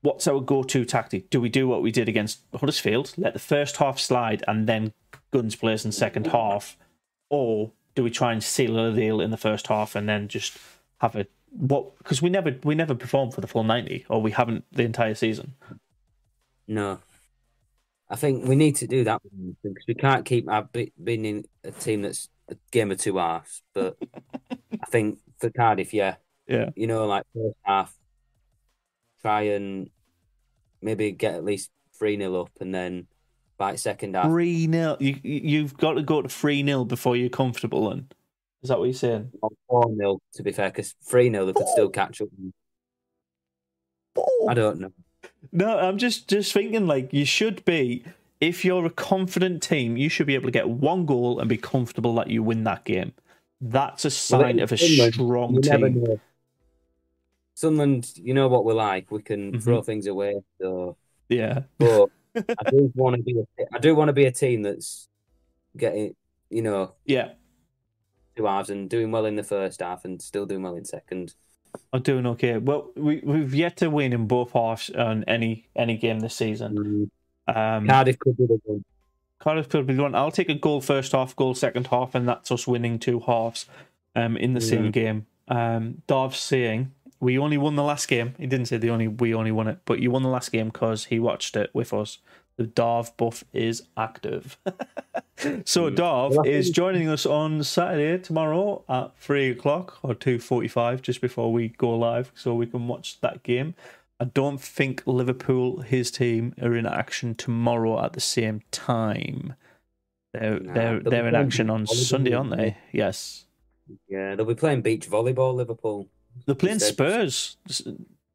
What's 0.00 0.28
our 0.28 0.40
go-to 0.40 0.84
tactic? 0.84 1.28
Do 1.28 1.40
we 1.40 1.48
do 1.48 1.66
what 1.66 1.82
we 1.82 1.90
did 1.90 2.08
against 2.08 2.38
Huddersfield, 2.54 3.14
let 3.16 3.32
the 3.32 3.40
first 3.40 3.78
half 3.78 3.98
slide, 3.98 4.44
and 4.46 4.68
then 4.68 4.92
guns 5.32 5.56
blazing 5.56 5.90
second 5.90 6.28
half, 6.28 6.76
or 7.30 7.72
do 7.96 8.04
we 8.04 8.10
try 8.10 8.32
and 8.32 8.42
seal 8.42 8.78
a 8.78 8.94
deal 8.94 9.20
in 9.20 9.32
the 9.32 9.36
first 9.36 9.66
half 9.66 9.96
and 9.96 10.08
then 10.08 10.28
just 10.28 10.56
have 10.98 11.16
a 11.16 11.26
what? 11.50 11.98
Because 11.98 12.22
we 12.22 12.30
never 12.30 12.56
we 12.62 12.76
never 12.76 12.94
perform 12.94 13.32
for 13.32 13.40
the 13.40 13.48
full 13.48 13.64
ninety, 13.64 14.06
or 14.08 14.22
we 14.22 14.30
haven't 14.30 14.64
the 14.70 14.84
entire 14.84 15.14
season. 15.14 15.54
No. 16.68 17.00
I 18.10 18.16
think 18.16 18.46
we 18.46 18.56
need 18.56 18.76
to 18.76 18.86
do 18.86 19.04
that 19.04 19.20
because 19.62 19.84
we 19.86 19.94
can't 19.94 20.24
keep 20.24 20.48
being 21.02 21.24
in 21.24 21.44
a 21.64 21.70
team 21.70 22.02
that's 22.02 22.28
a 22.48 22.56
game 22.70 22.90
of 22.90 22.98
two 22.98 23.18
halves. 23.18 23.62
But 23.74 23.96
I 24.50 24.86
think 24.88 25.18
for 25.38 25.50
Cardiff, 25.50 25.92
yeah, 25.92 26.16
Yeah, 26.46 26.70
you 26.74 26.86
know, 26.86 27.06
like 27.06 27.24
first 27.34 27.56
half, 27.62 27.94
try 29.20 29.42
and 29.42 29.90
maybe 30.80 31.12
get 31.12 31.34
at 31.34 31.44
least 31.44 31.70
3 31.98 32.16
0 32.16 32.34
up 32.42 32.50
and 32.60 32.74
then 32.74 33.08
by 33.58 33.74
second 33.74 34.14
half, 34.14 34.26
three 34.26 34.66
0 34.70 34.96
You 35.00 35.16
you've 35.22 35.76
got 35.76 35.94
to 35.94 36.02
go 36.02 36.22
to 36.22 36.28
three 36.28 36.64
0 36.64 36.84
before 36.84 37.16
you're 37.16 37.28
comfortable. 37.28 37.90
And 37.90 38.14
is 38.62 38.68
that 38.70 38.78
what 38.78 38.86
you're 38.86 38.94
saying? 38.94 39.32
4 39.68 39.96
0 39.96 40.18
to 40.34 40.42
be 40.42 40.52
fair, 40.52 40.70
because 40.70 40.94
3 41.04 41.30
0 41.30 41.44
they 41.44 41.52
could 41.52 41.68
still 41.68 41.90
catch 41.90 42.22
up. 42.22 42.28
I 44.48 44.54
don't 44.54 44.80
know. 44.80 44.92
No, 45.52 45.78
I'm 45.78 45.98
just 45.98 46.28
just 46.28 46.52
thinking 46.52 46.86
like 46.86 47.12
you 47.12 47.24
should 47.24 47.64
be. 47.64 48.04
If 48.40 48.64
you're 48.64 48.86
a 48.86 48.90
confident 48.90 49.62
team, 49.64 49.96
you 49.96 50.08
should 50.08 50.26
be 50.28 50.34
able 50.36 50.46
to 50.46 50.52
get 50.52 50.68
one 50.68 51.06
goal 51.06 51.40
and 51.40 51.48
be 51.48 51.56
comfortable 51.56 52.14
that 52.16 52.28
you 52.30 52.42
win 52.42 52.62
that 52.64 52.84
game. 52.84 53.12
That's 53.60 54.04
a 54.04 54.10
sign 54.10 54.60
of 54.60 54.70
a 54.70 54.76
Sunderland, 54.78 55.14
strong 55.14 55.60
team. 55.62 56.04
know. 56.04 56.20
Sunderland, 57.54 58.12
you 58.16 58.34
know 58.34 58.46
what 58.46 58.64
we're 58.64 58.74
like. 58.74 59.10
We 59.10 59.22
can 59.22 59.52
Mhm. 59.52 59.62
throw 59.64 59.82
things 59.82 60.06
away. 60.06 60.40
So, 60.60 60.96
Yeah, 61.28 61.62
but 61.78 62.10
I 62.36 62.70
do 62.70 62.92
want 62.94 63.16
to 63.16 63.22
be. 63.22 63.40
A, 63.40 63.66
I 63.74 63.78
do 63.78 63.94
want 63.96 64.08
to 64.08 64.12
be 64.12 64.26
a 64.26 64.30
team 64.32 64.62
that's 64.62 65.08
getting, 65.76 66.14
you 66.50 66.62
know, 66.62 66.94
yeah. 67.04 67.32
two 68.36 68.44
halves 68.44 68.70
and 68.70 68.88
doing 68.88 69.10
well 69.10 69.24
in 69.26 69.34
the 69.34 69.42
first 69.42 69.80
half 69.80 70.04
and 70.04 70.22
still 70.22 70.46
doing 70.46 70.62
well 70.62 70.76
in 70.76 70.84
second. 70.84 71.34
I'm 71.92 72.02
doing 72.02 72.26
okay. 72.26 72.58
Well, 72.58 72.90
we 72.96 73.20
we've 73.24 73.54
yet 73.54 73.76
to 73.78 73.90
win 73.90 74.12
in 74.12 74.26
both 74.26 74.52
halves 74.52 74.90
on 74.90 75.24
any 75.24 75.68
any 75.74 75.96
game 75.96 76.20
this 76.20 76.34
season. 76.34 77.10
Um, 77.46 77.86
Cardiff 77.86 78.18
could 78.18 78.36
be 78.36 78.46
the 78.46 78.60
one. 78.64 78.84
Cardiff 79.38 79.68
could 79.68 79.86
be 79.86 79.94
the 79.94 80.02
one. 80.02 80.14
I'll 80.14 80.30
take 80.30 80.48
a 80.48 80.54
goal 80.54 80.80
first 80.80 81.12
half, 81.12 81.34
goal 81.34 81.54
second 81.54 81.88
half, 81.88 82.14
and 82.14 82.28
that's 82.28 82.50
us 82.50 82.66
winning 82.66 82.98
two 82.98 83.20
halves 83.20 83.66
um, 84.14 84.36
in 84.36 84.54
the 84.54 84.60
same 84.60 84.90
game. 84.90 85.26
Um, 85.48 86.02
Darv's 86.06 86.38
saying 86.38 86.92
we 87.20 87.38
only 87.38 87.58
won 87.58 87.76
the 87.76 87.82
last 87.82 88.06
game. 88.06 88.34
He 88.38 88.46
didn't 88.46 88.66
say 88.66 88.76
the 88.76 88.90
only 88.90 89.08
we 89.08 89.34
only 89.34 89.52
won 89.52 89.68
it, 89.68 89.78
but 89.84 90.00
you 90.00 90.10
won 90.10 90.22
the 90.22 90.28
last 90.28 90.52
game 90.52 90.68
because 90.68 91.06
he 91.06 91.18
watched 91.18 91.56
it 91.56 91.70
with 91.72 91.92
us. 91.92 92.18
The 92.58 92.64
Darv 92.64 93.16
buff 93.16 93.44
is 93.52 93.84
active. 93.96 94.58
so 95.64 95.88
Mm. 95.90 95.96
Darv 95.96 96.46
is 96.46 96.70
joining 96.70 97.08
us 97.08 97.24
on 97.24 97.62
Saturday 97.62 98.18
tomorrow 98.22 98.84
at 98.88 99.16
three 99.16 99.50
o'clock 99.50 99.98
or 100.02 100.14
two 100.14 100.38
forty-five, 100.40 101.00
just 101.00 101.20
before 101.20 101.52
we 101.52 101.68
go 101.68 101.96
live, 101.96 102.32
so 102.34 102.54
we 102.54 102.66
can 102.66 102.88
watch 102.88 103.20
that 103.20 103.42
game. 103.44 103.74
I 104.20 104.24
don't 104.24 104.60
think 104.60 105.04
Liverpool, 105.06 105.82
his 105.82 106.10
team, 106.10 106.52
are 106.60 106.74
in 106.74 106.84
action 106.84 107.36
tomorrow 107.36 108.04
at 108.04 108.14
the 108.14 108.20
same 108.20 108.62
time. 108.72 109.54
They're 110.34 110.58
Nah, 110.58 110.72
they're 110.74 111.00
they're 111.00 111.28
in 111.28 111.36
action 111.36 111.70
on 111.70 111.86
Sunday, 111.86 112.34
aren't 112.34 112.56
they? 112.56 112.76
Yes. 112.92 113.44
Yeah, 114.08 114.34
they'll 114.34 114.44
be 114.44 114.56
playing 114.56 114.82
beach 114.82 115.08
volleyball. 115.08 115.54
Liverpool. 115.54 116.08
They're 116.44 116.56
playing 116.56 116.80
Spurs. 116.80 117.56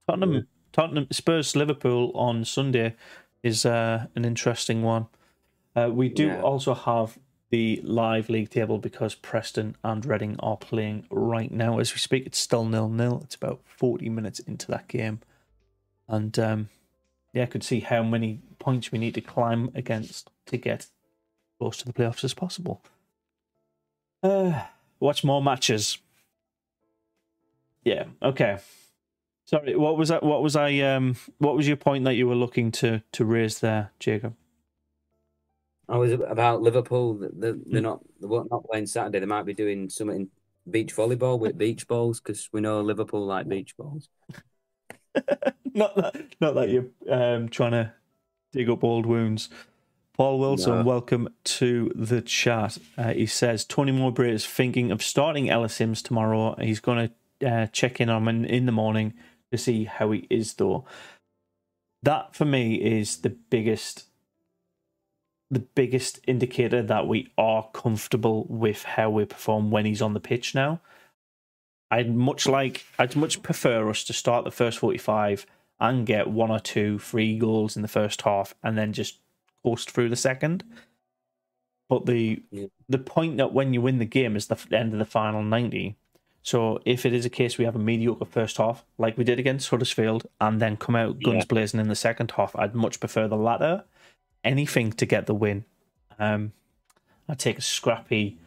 Tottenham 0.08 0.34
Yeah. 0.34 0.42
Tottenham 0.72 1.08
Spurs 1.12 1.56
Liverpool 1.56 2.12
on 2.16 2.46
Sunday 2.46 2.96
is 3.44 3.66
uh, 3.66 4.08
an 4.16 4.26
interesting 4.26 4.82
one. 4.82 5.08
Uh, 5.76 5.90
we 5.92 6.10
do 6.10 6.28
Yeah. 6.28 6.42
also 6.42 6.74
have 6.74 7.18
the 7.50 7.80
live 7.84 8.30
league 8.30 8.50
table 8.50 8.80
because 8.80 9.14
Preston 9.14 9.76
and 9.84 10.04
Reading 10.06 10.38
are 10.40 10.58
playing 10.58 11.06
right 11.12 11.52
now 11.52 11.78
as 11.78 11.94
we 11.94 12.00
speak. 12.00 12.26
It's 12.26 12.40
still 12.40 12.66
nil 12.66 12.90
nil. 12.90 13.22
It's 13.24 13.36
about 13.36 13.62
forty 13.66 14.10
minutes 14.10 14.40
into 14.40 14.68
that 14.72 14.88
game, 14.88 15.20
and 16.08 16.38
um, 16.40 16.70
yeah, 17.34 17.44
I 17.44 17.48
could 17.48 17.64
see 17.64 17.82
how 17.82 18.02
many 18.02 18.40
points 18.60 18.92
we 18.92 18.98
need 18.98 19.14
to 19.16 19.22
climb 19.22 19.70
against 19.76 20.32
to 20.48 20.58
get 20.58 20.88
close 21.60 21.78
to 21.78 21.86
the 21.86 21.94
playoffs 21.94 22.24
as 22.24 22.34
possible. 22.34 22.82
Uh, 24.24 24.64
watch 25.00 25.24
more 25.24 25.42
matches. 25.44 25.98
Yeah. 27.84 28.06
Okay. 28.22 28.58
Sorry. 29.46 29.76
What 29.76 29.98
was 29.98 30.10
that? 30.10 30.24
What 30.24 30.42
was 30.42 30.56
I? 30.56 30.80
Um. 30.80 31.16
What 31.38 31.56
was 31.56 31.68
your 31.68 31.78
point 31.78 32.06
that 32.06 32.16
you 32.16 32.28
were 32.28 32.36
looking 32.36 32.72
to 32.74 33.04
to 33.14 33.26
raise 33.26 33.60
there, 33.60 33.92
Jacob? 34.00 34.36
I 35.90 35.98
was 35.98 36.14
about 36.14 36.62
Liverpool. 36.62 37.16
They're, 37.16 37.30
they're 37.54 37.54
Hmm. 37.54 37.82
not. 37.82 38.00
They're 38.20 38.30
not 38.30 38.66
playing 38.70 38.88
Saturday. 38.88 39.20
They 39.20 39.26
might 39.26 39.46
be 39.46 39.54
doing 39.54 39.90
something 39.90 40.16
in 40.16 40.30
beach 40.72 40.96
volleyball 40.96 41.38
with 41.40 41.58
beach 41.58 41.88
balls 41.88 42.22
because 42.22 42.50
we 42.54 42.62
know 42.62 42.82
Liverpool 42.82 43.26
like 43.26 43.50
beach 43.50 43.76
balls. 43.76 44.08
not 45.74 45.96
that. 45.96 46.16
Not 46.40 46.56
that 46.56 46.70
you're 46.70 46.88
um 47.10 47.50
trying 47.50 47.72
to 47.72 47.94
dig 48.54 48.70
up 48.70 48.84
old 48.84 49.06
wounds. 49.06 49.50
Paul 50.16 50.40
Wilson, 50.40 50.80
No. 50.80 50.84
welcome 50.84 51.28
to 51.44 51.92
the 51.96 52.22
chat. 52.22 52.78
Uh, 52.98 53.14
he 53.14 53.26
says 53.26 53.66
Tony 53.66 53.92
Mowbray 53.92 54.32
is 54.32 54.46
thinking 54.46 54.92
of 54.92 55.02
starting 55.02 55.50
Ellis 55.50 55.74
Simms 55.74 56.04
tomorrow. 56.04 56.56
He's 56.62 56.80
going 56.80 57.10
to 57.42 57.48
uh, 57.50 57.66
check 57.68 58.00
in 58.00 58.10
on 58.10 58.28
him 58.28 58.46
in 58.46 58.68
the 58.68 58.72
morning 58.72 59.16
to 59.54 59.58
see 59.58 59.86
how 59.86 60.12
he 60.12 60.28
is, 60.30 60.56
though. 60.56 60.84
That 62.04 62.36
for 62.36 62.44
me 62.44 62.76
is 62.76 63.22
the 63.22 63.30
biggest, 63.30 64.08
the 65.50 65.60
biggest 65.60 66.20
indicator 66.28 66.82
that 66.84 67.08
we 67.08 67.32
are 67.38 67.70
comfortable 67.74 68.46
with 68.50 68.84
how 68.84 69.10
we 69.10 69.24
perform 69.24 69.72
when 69.72 69.86
he's 69.86 70.02
on 70.02 70.14
the 70.14 70.20
pitch 70.20 70.54
now. 70.54 70.82
I'd 71.90 72.14
much 72.14 72.48
like, 72.48 72.86
I'd 73.00 73.16
much 73.16 73.42
prefer 73.42 73.90
us 73.90 74.04
to 74.06 74.14
start 74.14 74.44
the 74.44 74.52
first 74.52 74.80
forty-five 74.80 75.46
and 75.80 76.06
get 76.06 76.28
one 76.28 76.52
or 76.52 76.60
two 76.60 77.00
free 77.00 77.38
goals 77.38 77.76
in 77.76 77.82
the 77.84 77.88
first 77.88 78.24
half, 78.24 78.54
and 78.64 78.78
then 78.78 78.94
just 78.94 79.20
coast 79.64 79.92
through 79.92 80.10
the 80.10 80.16
second. 80.16 80.64
But 81.88 82.06
the 82.06 82.42
Yeah. 82.52 82.68
the 82.90 82.98
point 82.98 83.38
that 83.38 83.54
when 83.54 83.74
you 83.74 83.82
win 83.82 84.00
the 84.00 84.06
game 84.06 84.36
is 84.36 84.48
the 84.48 84.58
end 84.72 84.94
of 84.94 85.00
the 85.00 85.06
final 85.06 85.44
ninety. 85.44 85.96
So 86.44 86.80
if 86.86 87.06
it 87.06 87.14
is 87.14 87.26
a 87.26 87.30
case 87.30 87.58
we 87.58 87.66
have 87.66 87.76
a 87.76 87.80
mediocre 87.80 88.26
first 88.26 88.58
half, 88.58 88.84
like 88.98 89.18
we 89.18 89.24
did 89.24 89.40
against 89.40 89.70
Huddersfield, 89.70 90.28
and 90.42 90.62
then 90.62 90.76
come 90.78 90.96
out 90.96 91.22
guns 91.24 91.38
Yeah. 91.38 91.46
blazing 91.48 91.80
in 91.80 91.88
the 91.88 91.96
second 91.96 92.32
half, 92.32 92.56
I'd 92.56 92.76
much 92.76 93.00
prefer 93.00 93.28
the 93.28 93.38
latter. 93.38 93.86
Anything 94.44 94.92
to 94.94 95.06
get 95.06 95.26
the 95.26 95.34
win. 95.34 95.64
Um, 96.20 96.52
I'd 97.30 97.40
take 97.40 97.58
a 97.58 97.62
scrappy, 97.62 98.38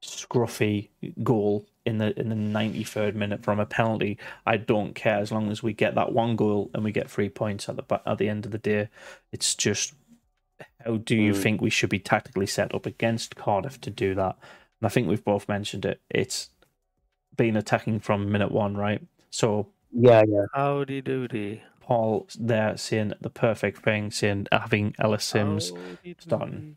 scruffy 0.00 0.88
goal 1.22 1.66
in 1.84 1.98
the 1.98 2.18
in 2.18 2.28
the 2.28 2.34
ninety 2.36 2.84
third 2.84 3.16
minute 3.16 3.42
from 3.42 3.58
a 3.58 3.66
penalty. 3.66 4.16
I 4.46 4.56
don't 4.56 4.94
care 4.94 5.18
as 5.18 5.32
long 5.32 5.50
as 5.50 5.62
we 5.62 5.72
get 5.72 5.94
that 5.96 6.12
one 6.12 6.36
goal 6.36 6.70
and 6.72 6.84
we 6.84 6.92
get 6.92 7.10
three 7.10 7.28
points 7.28 7.68
at 7.68 7.76
the 7.76 8.00
at 8.08 8.18
the 8.18 8.28
end 8.28 8.46
of 8.46 8.52
the 8.52 8.58
day. 8.58 8.88
It's 9.32 9.54
just 9.56 9.94
how 10.84 10.98
do 10.98 11.16
you 11.16 11.32
Mm. 11.32 11.42
think 11.42 11.60
we 11.60 11.70
should 11.70 11.90
be 11.90 11.98
tactically 11.98 12.46
set 12.46 12.74
up 12.74 12.86
against 12.86 13.34
Cardiff 13.34 13.80
to 13.80 13.90
do 13.90 14.14
that? 14.14 14.36
And 14.80 14.86
I 14.86 14.88
think 14.88 15.08
we've 15.08 15.24
both 15.24 15.48
mentioned 15.48 15.84
it. 15.84 16.00
It's 16.10 16.50
been 17.40 17.56
attacking 17.56 17.98
from 17.98 18.30
minute 18.30 18.52
one, 18.52 18.76
right? 18.76 19.00
So 19.30 19.66
Yeah, 19.92 20.22
yeah. 20.28 20.44
Howdy 20.54 21.00
doody. 21.00 21.62
Paul 21.80 22.28
there 22.38 22.76
seeing 22.76 23.14
the 23.18 23.30
perfect 23.30 23.82
thing, 23.82 24.10
seeing 24.10 24.46
having 24.52 24.94
Ellis 24.98 25.24
Simms. 25.24 25.70
Howdy 25.70 26.16
starting. 26.18 26.76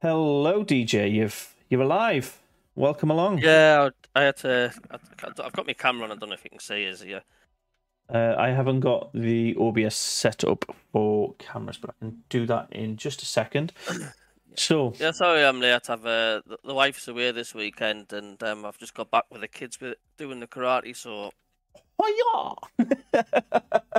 Hello, 0.00 0.64
DJ. 0.64 1.08
You've 1.12 1.54
you're 1.68 1.82
alive. 1.82 2.40
Welcome 2.74 3.12
along. 3.12 3.38
Yeah, 3.38 3.90
I 4.14 4.20
I 4.20 4.24
had 4.24 4.36
to. 4.38 4.72
I- 4.90 5.44
I've 5.44 5.52
got 5.52 5.68
my 5.68 5.72
camera 5.72 6.04
on. 6.06 6.10
I 6.10 6.16
don't 6.16 6.30
know 6.30 6.34
if 6.34 6.42
you 6.42 6.50
can 6.50 6.58
see. 6.58 6.82
Is 6.82 7.04
yeah. 7.04 7.20
Uh, 8.12 8.34
I 8.36 8.48
haven't 8.48 8.80
got 8.80 9.12
the 9.12 9.54
OBS 9.56 9.94
set 9.94 10.42
up 10.42 10.64
for 10.90 11.34
cameras, 11.38 11.78
but 11.78 11.90
I 11.90 11.94
can 12.00 12.24
do 12.28 12.44
that 12.46 12.66
in 12.72 12.96
just 12.96 13.22
a 13.22 13.26
second. 13.26 13.72
So 14.56 14.92
Yeah, 14.98 15.10
sorry 15.12 15.44
I'm 15.44 15.60
late. 15.60 15.88
I've 15.88 16.04
uh, 16.04 16.42
the, 16.46 16.58
the 16.64 16.74
wife's 16.74 17.08
away 17.08 17.30
this 17.32 17.54
weekend, 17.54 18.12
and 18.12 18.42
um, 18.42 18.64
I've 18.64 18.78
just 18.78 18.94
got 18.94 19.10
back 19.10 19.24
with 19.30 19.40
the 19.40 19.48
kids 19.48 19.80
with 19.80 19.96
doing 20.18 20.40
the 20.40 20.46
karate. 20.46 20.96
So 20.96 21.30
oh 21.98 22.56
yeah. 22.78 22.84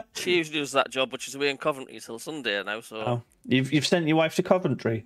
she 0.16 0.38
usually 0.38 0.60
does 0.60 0.72
that 0.74 0.90
job, 0.90 1.10
but 1.12 1.22
she's 1.22 1.36
away 1.36 1.50
in 1.50 1.58
Coventry 1.58 2.00
till 2.00 2.20
Sunday 2.20 2.62
now. 2.64 2.82
So 2.82 2.98
Oh, 2.98 3.24
you've 3.46 3.72
you've 3.74 3.88
sent 3.88 4.08
your 4.08 4.18
wife 4.18 4.36
to 4.36 4.44
Coventry. 4.44 5.06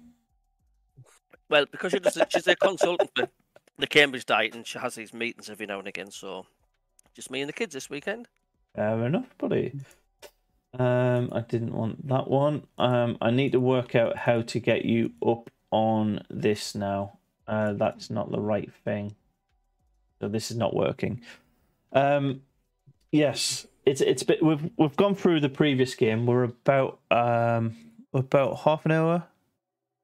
well, 1.49 1.65
because 1.71 1.91
she 1.91 1.99
does, 1.99 2.17
she's 2.29 2.47
a 2.47 2.55
consultant 2.55 3.09
for 3.15 3.29
the 3.77 3.87
Cambridge 3.87 4.25
Diet, 4.25 4.55
and 4.55 4.65
she 4.65 4.79
has 4.79 4.95
these 4.95 5.13
meetings 5.13 5.49
every 5.49 5.65
now 5.65 5.79
and 5.79 5.87
again. 5.87 6.11
So 6.11 6.45
just 7.15 7.31
me 7.31 7.41
and 7.41 7.49
the 7.49 7.53
kids 7.53 7.73
this 7.73 7.89
weekend. 7.89 8.27
Fair 8.75 9.05
enough, 9.05 9.35
buddy. 9.37 9.73
Um, 10.77 11.29
I 11.31 11.41
didn't 11.41 11.73
want 11.73 12.07
that 12.07 12.29
one. 12.29 12.67
Um, 12.77 13.17
I 13.21 13.31
need 13.31 13.53
to 13.53 13.59
work 13.59 13.95
out 13.95 14.17
how 14.17 14.41
to 14.43 14.59
get 14.59 14.85
you 14.85 15.11
up 15.25 15.49
on 15.71 16.23
this 16.29 16.75
now. 16.75 17.17
Uh, 17.47 17.73
that's 17.73 18.09
not 18.09 18.31
the 18.31 18.39
right 18.39 18.71
thing. 18.83 19.15
So 20.19 20.27
this 20.27 20.51
is 20.51 20.57
not 20.57 20.75
working. 20.75 21.21
Um, 21.93 22.41
yes, 23.11 23.67
it's 23.85 24.01
it's 24.01 24.23
bit, 24.23 24.43
we've 24.43 24.69
we've 24.77 24.95
gone 24.95 25.15
through 25.15 25.39
the 25.39 25.49
previous 25.49 25.95
game. 25.95 26.25
We're 26.25 26.43
about 26.43 26.99
um 27.09 27.75
about 28.13 28.59
half 28.59 28.85
an 28.85 28.91
hour 28.91 29.23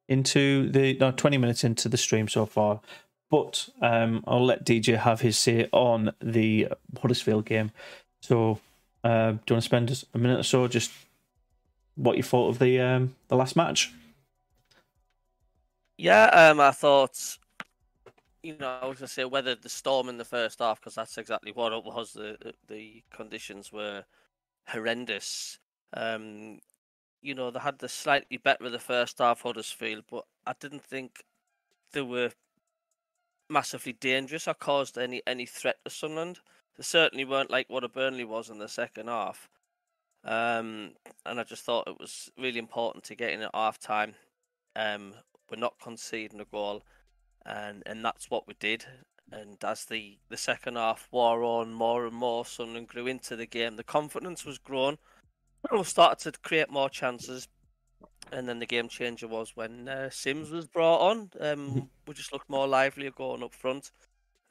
into 0.08 0.70
the 0.70 0.96
no 0.98 1.12
twenty 1.12 1.38
minutes 1.38 1.64
into 1.64 1.90
the 1.90 1.98
stream 1.98 2.28
so 2.28 2.46
far. 2.46 2.82
But 3.34 3.70
um, 3.82 4.24
I'll 4.28 4.46
let 4.46 4.64
DJ 4.64 4.96
have 4.96 5.22
his 5.22 5.40
say 5.40 5.68
on 5.72 6.14
the 6.22 6.68
Huddersfield 7.02 7.46
game. 7.46 7.72
So, 8.22 8.60
uh, 9.04 9.32
do 9.32 9.40
you 9.50 9.56
want 9.56 9.62
to 9.62 9.62
spend 9.62 10.06
a 10.14 10.18
minute 10.18 10.40
or 10.40 10.44
so 10.44 10.68
just 10.68 10.92
what 11.96 12.18
you 12.18 12.24
thought 12.24 12.50
of 12.50 12.60
the 12.60 12.80
um, 12.80 13.16
the 13.28 13.36
last 13.36 13.56
match? 13.56 13.94
Yeah, 15.98 16.26
um, 16.26 16.60
I 16.60 16.72
thought, 16.72 17.38
you 18.42 18.58
know, 18.58 18.80
I 18.82 18.86
was 18.86 19.00
gonna 19.00 19.08
say 19.08 19.26
whether 19.26 19.56
the 19.56 19.70
storm 19.70 20.10
in 20.10 20.18
the 20.18 20.26
first 20.26 20.60
half 20.60 20.80
because 20.80 20.96
that's 20.96 21.18
exactly 21.18 21.52
what 21.52 21.74
it 21.74 21.84
was. 21.84 22.14
The 22.14 22.54
the 22.68 23.04
conditions 23.12 23.72
were 23.72 24.06
horrendous. 24.68 25.60
Um, 25.94 26.60
you 27.22 27.36
know, 27.36 27.52
they 27.52 27.60
had 27.60 27.80
the 27.80 27.90
slightly 27.90 28.38
better 28.38 28.66
of 28.66 28.72
the 28.72 28.80
first 28.80 29.20
half 29.20 29.42
Huddersfield, 29.42 30.04
but 30.10 30.26
I 30.46 30.54
didn't 30.60 30.84
think 30.84 31.24
they 31.94 32.02
were 32.02 32.32
massively 33.50 33.94
dangerous 33.94 34.48
or 34.48 34.54
caused 34.54 34.98
any 34.98 35.22
any 35.28 35.46
threat 35.46 35.78
to 35.86 35.92
Sunderland. 35.92 36.40
They 36.78 36.84
certainly 36.84 37.26
weren't 37.26 37.52
like 37.52 37.70
what 37.70 37.84
a 37.84 37.90
Burnley 37.90 38.26
was 38.26 38.50
in 38.50 38.58
the 38.58 38.68
second 38.68 39.08
half. 39.08 39.50
Um, 40.24 40.92
and 41.26 41.40
I 41.40 41.44
just 41.44 41.64
thought 41.64 41.88
it 41.88 42.00
was 42.00 42.32
really 42.38 42.60
important 42.60 43.04
to 43.06 43.16
get 43.16 43.32
in 43.32 43.42
at 43.42 43.52
half 43.54 43.80
time. 43.80 44.16
Um, 44.76 45.14
we're 45.50 45.60
not 45.60 45.76
conceding 45.82 46.40
a 46.40 46.46
goal, 46.46 46.84
and 47.46 47.84
and 47.86 48.04
that's 48.04 48.30
what 48.30 48.48
we 48.48 48.56
did. 48.60 48.86
And 49.32 49.58
as 49.64 49.86
the, 49.86 50.18
the 50.30 50.38
second 50.38 50.76
half 50.76 51.08
wore 51.12 51.44
on 51.44 51.74
more 51.74 52.06
and 52.06 52.16
more, 52.16 52.46
Sunderland 52.46 52.88
grew 52.88 53.08
into 53.08 53.36
the 53.36 53.48
game. 53.48 53.78
The 53.78 53.84
confidence 53.84 54.46
was 54.46 54.60
grown. 54.60 54.98
We 55.72 55.84
started 55.84 56.34
to 56.34 56.40
create 56.40 56.70
more 56.70 56.90
chances, 56.90 57.48
and 58.32 58.48
then 58.48 58.60
the 58.60 58.66
game 58.66 58.88
changer 58.90 59.28
was 59.28 59.56
when 59.56 59.88
uh, 59.88 60.10
Simms 60.10 60.52
was 60.52 60.68
brought 60.68 61.00
on. 61.00 61.32
Um, 61.40 61.90
we 62.08 62.14
just 62.14 62.34
looked 62.34 62.50
more 62.50 62.68
lively 62.68 63.10
going 63.10 63.44
up 63.44 63.54
front, 63.54 63.92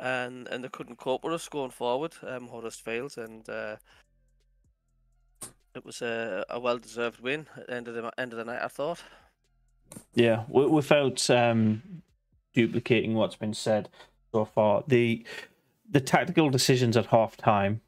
and 0.03 0.49
and 0.49 0.65
they 0.65 0.69
couldn't 0.69 0.99
cope 0.99 1.25
with 1.25 1.33
us 1.33 1.49
going 1.49 1.71
forward. 1.71 2.15
Um, 2.27 2.49
Huddersfield, 2.49 3.17
and 3.17 3.49
uh, 3.49 3.77
it 5.75 5.85
was 5.85 6.03
a, 6.03 6.45
a 6.51 6.59
well 6.61 6.79
deserved 6.79 7.21
win 7.21 7.47
at 7.57 7.69
the 7.69 7.75
end 7.75 7.89
of 7.89 7.95
the 7.95 8.13
end 8.19 8.33
of 8.33 8.39
the 8.39 8.45
night. 8.45 8.63
I 8.63 8.69
thought. 8.69 9.03
Yeah, 10.15 10.45
without 10.49 11.29
um, 11.31 12.03
duplicating 12.55 13.15
what's 13.15 13.37
been 13.37 13.55
said 13.55 13.89
so 14.33 14.45
far, 14.45 14.85
the 14.89 15.25
the 15.89 16.01
tactical 16.01 16.51
decisions 16.51 16.97
at 16.97 17.07
half 17.07 17.37
time, 17.37 17.81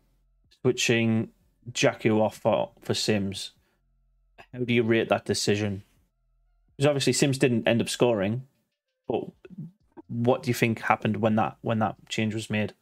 switching 0.62 1.31
Dajaku 1.70 2.20
off 2.20 2.37
for, 2.37 2.70
for 2.81 2.94
Simms. 2.94 3.53
How 4.53 4.61
do 4.61 4.74
you 4.74 4.83
rate 4.83 5.09
that 5.09 5.24
decision? 5.24 5.83
Because 6.77 6.87
obviously 6.88 7.14
Simms 7.14 7.38
didn't 7.38 7.66
end 7.66 7.81
up 7.81 7.88
scoring, 7.88 8.46
but 9.09 9.24
what 10.14 10.44
do 10.44 10.50
you 10.50 10.55
think 10.55 10.81
happened 10.81 11.16
when 11.16 11.35
that 11.37 11.57
when 11.62 11.81
that 11.81 11.96
change 12.09 12.35
was 12.35 12.48
made? 12.48 12.72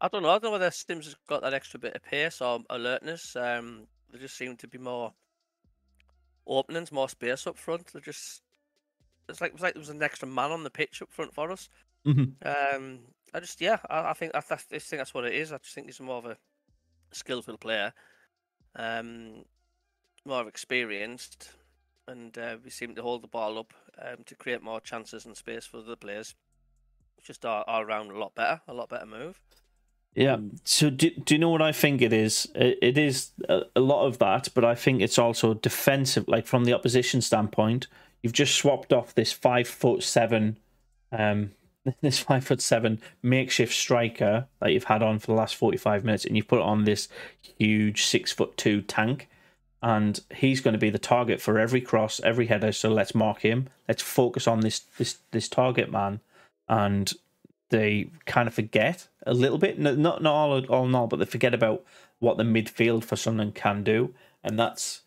I 0.00 0.08
don't 0.08 0.22
know. 0.22 0.28
I 0.28 0.34
don't 0.34 0.44
know 0.44 0.50
whether 0.52 0.70
Simms 0.70 1.06
has 1.06 1.16
got 1.28 1.42
that 1.42 1.54
extra 1.54 1.80
bit 1.80 1.96
of 1.96 2.04
pace 2.04 2.40
or 2.40 2.60
alertness. 2.70 3.34
Um, 3.34 3.86
there 4.10 4.20
just 4.20 4.36
seemed 4.36 4.58
to 4.60 4.68
be 4.68 4.78
more 4.78 5.12
openings, 6.46 6.92
more 6.92 7.08
space 7.08 7.46
up 7.46 7.58
front. 7.58 7.92
They 7.92 8.00
just 8.00 8.42
it's 9.28 9.40
like 9.40 9.50
it 9.50 9.54
was 9.54 9.62
like 9.62 9.74
there 9.74 9.80
was 9.80 9.88
an 9.88 10.02
extra 10.02 10.28
man 10.28 10.52
on 10.52 10.62
the 10.62 10.70
pitch 10.70 11.02
up 11.02 11.10
front 11.10 11.34
for 11.34 11.50
us. 11.50 11.68
Mm-hmm. 12.06 12.46
Um, 12.46 13.00
I 13.34 13.40
just 13.40 13.60
yeah, 13.60 13.78
I, 13.90 14.10
I 14.10 14.12
think 14.12 14.32
I, 14.34 14.38
I 14.38 14.56
think 14.56 14.88
that's 14.90 15.14
what 15.14 15.24
it 15.24 15.34
is. 15.34 15.52
I 15.52 15.58
just 15.58 15.74
think 15.74 15.88
he's 15.88 16.00
more 16.00 16.18
of 16.18 16.26
a 16.26 16.36
skillful 17.10 17.56
player, 17.56 17.92
um, 18.76 19.44
more 20.24 20.46
experienced, 20.46 21.50
and 22.06 22.36
uh, 22.38 22.58
we 22.62 22.70
seem 22.70 22.94
to 22.94 23.02
hold 23.02 23.22
the 23.22 23.28
ball 23.28 23.58
up 23.58 23.74
um, 24.00 24.18
to 24.26 24.34
create 24.34 24.62
more 24.62 24.80
chances 24.80 25.24
and 25.26 25.36
space 25.36 25.66
for 25.66 25.82
the 25.82 25.96
players. 25.96 26.34
Just 27.22 27.44
all, 27.44 27.64
all 27.66 27.82
around 27.82 28.10
a 28.10 28.18
lot 28.18 28.34
better, 28.34 28.60
a 28.68 28.74
lot 28.74 28.88
better 28.88 29.06
move. 29.06 29.40
Yeah. 30.16 30.38
So 30.64 30.88
do, 30.88 31.10
do 31.10 31.34
you 31.34 31.38
know 31.38 31.50
what 31.50 31.60
I 31.60 31.72
think 31.72 32.00
it 32.00 32.12
is? 32.12 32.48
It, 32.54 32.78
it 32.80 32.98
is 32.98 33.32
a, 33.48 33.62
a 33.76 33.80
lot 33.80 34.06
of 34.06 34.18
that, 34.18 34.48
but 34.54 34.64
I 34.64 34.74
think 34.74 35.02
it's 35.02 35.18
also 35.18 35.52
defensive. 35.54 36.26
Like 36.26 36.46
from 36.46 36.64
the 36.64 36.72
opposition 36.72 37.20
standpoint, 37.20 37.86
you've 38.22 38.32
just 38.32 38.54
swapped 38.54 38.94
off 38.94 39.14
this 39.14 39.30
five 39.30 39.68
foot 39.68 40.02
seven, 40.02 40.58
um, 41.12 41.52
this 42.00 42.18
five 42.18 42.44
foot 42.44 42.62
seven 42.62 42.98
makeshift 43.22 43.74
striker 43.74 44.46
that 44.60 44.72
you've 44.72 44.84
had 44.84 45.02
on 45.02 45.18
for 45.18 45.26
the 45.26 45.34
last 45.34 45.54
forty 45.54 45.76
five 45.76 46.02
minutes, 46.02 46.24
and 46.24 46.34
you've 46.34 46.48
put 46.48 46.62
on 46.62 46.84
this 46.84 47.08
huge 47.58 48.06
six 48.06 48.32
foot 48.32 48.56
two 48.56 48.80
tank, 48.80 49.28
and 49.86 50.20
he's 50.34 50.60
going 50.60 50.72
to 50.72 50.78
be 50.78 50.90
the 50.90 50.98
target 50.98 51.40
for 51.40 51.60
every 51.60 51.80
cross, 51.80 52.20
every 52.24 52.46
header. 52.46 52.72
So 52.72 52.88
let's 52.88 53.14
mark 53.14 53.42
him. 53.42 53.68
Let's 53.86 54.02
focus 54.02 54.48
on 54.48 54.58
this 54.60 54.80
this 54.98 55.18
this 55.30 55.48
target 55.48 55.92
man, 55.92 56.18
and 56.68 57.12
they 57.70 58.10
kind 58.24 58.48
of 58.48 58.54
forget 58.54 59.06
a 59.24 59.32
little 59.32 59.58
bit, 59.58 59.78
not 59.78 60.20
not 60.20 60.26
all 60.26 60.66
all 60.66 60.86
in 60.86 60.94
all, 60.96 61.06
but 61.06 61.20
they 61.20 61.24
forget 61.24 61.54
about 61.54 61.84
what 62.18 62.36
the 62.36 62.42
midfield 62.42 63.04
for 63.04 63.14
Sunderland 63.14 63.54
can 63.54 63.84
do, 63.84 64.12
and 64.42 64.58
that's 64.58 65.02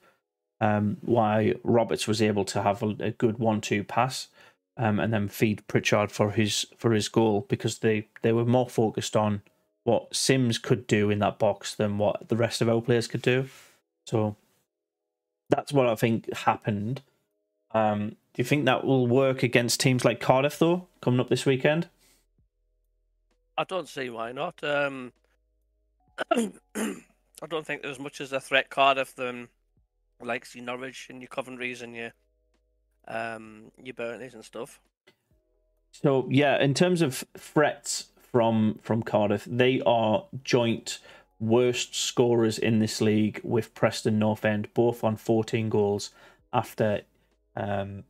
um, 0.61 0.95
why 1.01 1.55
Roberts 1.61 2.07
was 2.07 2.21
able 2.21 2.45
to 2.45 2.61
have 2.61 2.81
a, 2.81 2.95
a 2.99 3.11
good 3.11 3.37
one-two 3.37 3.83
pass, 3.83 4.29
um, 4.77 4.97
and 4.97 5.11
then 5.11 5.27
feed 5.27 5.67
Pritchard 5.67 6.09
for 6.09 6.31
his 6.31 6.65
for 6.77 6.93
his 6.93 7.09
goal 7.09 7.45
because 7.49 7.79
they 7.79 8.07
they 8.21 8.31
were 8.31 8.45
more 8.45 8.69
focused 8.69 9.17
on 9.17 9.41
what 9.83 10.15
Simms 10.15 10.57
could 10.57 10.87
do 10.87 11.09
in 11.09 11.19
that 11.19 11.37
box 11.37 11.75
than 11.75 11.97
what 11.97 12.29
the 12.29 12.37
rest 12.37 12.61
of 12.61 12.69
our 12.69 12.81
players 12.81 13.07
could 13.07 13.21
do. 13.21 13.49
So 14.05 14.37
that's 15.49 15.73
what 15.73 15.88
I 15.88 15.95
think 15.95 16.31
happened. 16.33 17.01
Um, 17.71 18.09
do 18.09 18.15
you 18.38 18.43
think 18.43 18.65
that 18.65 18.85
will 18.85 19.07
work 19.07 19.43
against 19.43 19.79
teams 19.79 20.05
like 20.05 20.19
Cardiff 20.19 20.59
though, 20.59 20.88
coming 21.01 21.19
up 21.19 21.29
this 21.29 21.45
weekend? 21.45 21.89
I 23.57 23.63
don't 23.65 23.89
see 23.89 24.09
why 24.09 24.31
not. 24.31 24.63
Um, 24.63 25.12
I 26.31 27.47
don't 27.47 27.65
think 27.65 27.81
there's 27.81 27.99
much 27.99 28.21
as 28.21 28.31
a 28.31 28.39
threat 28.39 28.69
Cardiff 28.69 29.15
than 29.15 29.49
like 30.21 30.45
see 30.45 30.62
Norwich 30.62 31.07
and 31.09 31.21
your 31.21 31.29
Coventries 31.29 31.81
and 31.81 31.95
your 31.95 32.12
um 33.07 33.71
your 33.81 33.93
Burnleys 33.93 34.33
and 34.33 34.43
stuff. 34.43 34.79
So 35.91 36.27
yeah, 36.29 36.62
in 36.62 36.73
terms 36.73 37.01
of 37.01 37.23
threats 37.38 38.07
from 38.31 38.79
from 38.81 39.03
Cardiff, 39.03 39.45
they 39.45 39.81
are 39.85 40.25
joint 40.43 40.99
worst 41.39 41.95
scorers 41.95 42.60
in 42.60 42.80
this 42.80 43.02
league 43.02 43.39
with 43.43 43.73
Preston 43.73 44.19
North 44.19 44.43
End, 44.43 44.67
both 44.73 45.04
on 45.04 45.15
14 45.15 45.69
goals 45.69 46.12
after 46.52 47.02
um, 47.56 48.04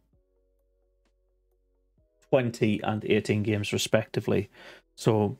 20 2.29 2.81
and 2.83 3.05
18 3.05 3.43
games 3.43 3.73
respectively. 3.73 4.49
So 4.95 5.37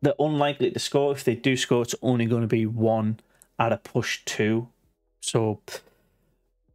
they're 0.00 0.14
unlikely 0.18 0.70
to 0.70 0.78
score. 0.78 1.12
If 1.12 1.24
they 1.24 1.34
do 1.34 1.56
score, 1.56 1.82
it's 1.82 1.94
only 2.02 2.26
going 2.26 2.42
to 2.42 2.48
be 2.48 2.66
one 2.66 3.20
at 3.58 3.72
a 3.72 3.76
push 3.76 4.20
two. 4.24 4.68
So 5.20 5.60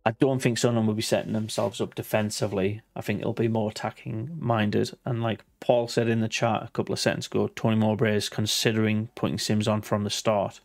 I 0.08 0.12
don't 0.12 0.42
think 0.42 0.58
Sunderland 0.58 0.88
will 0.88 0.96
be 0.96 1.02
setting 1.02 1.34
themselves 1.34 1.82
up 1.82 1.94
defensively. 1.94 2.82
I 2.96 3.02
think 3.02 3.20
it'll 3.20 3.34
be 3.34 3.50
more 3.50 3.70
attacking 3.70 4.38
minded. 4.40 4.92
And 5.04 5.22
like 5.22 5.44
Paul 5.60 5.90
said 5.90 6.08
in 6.08 6.22
the 6.22 6.30
chat 6.30 6.64
a 6.64 6.70
couple 6.70 6.94
of 6.94 7.00
seconds 7.00 7.28
ago, 7.28 7.50
Tony 7.50 7.76
Mowbray 7.76 8.16
is 8.16 8.30
considering 8.30 9.10
putting 9.16 9.38
Simms 9.38 9.68
on 9.68 9.82
from 9.82 10.06
the 10.06 10.10
start, 10.10 10.62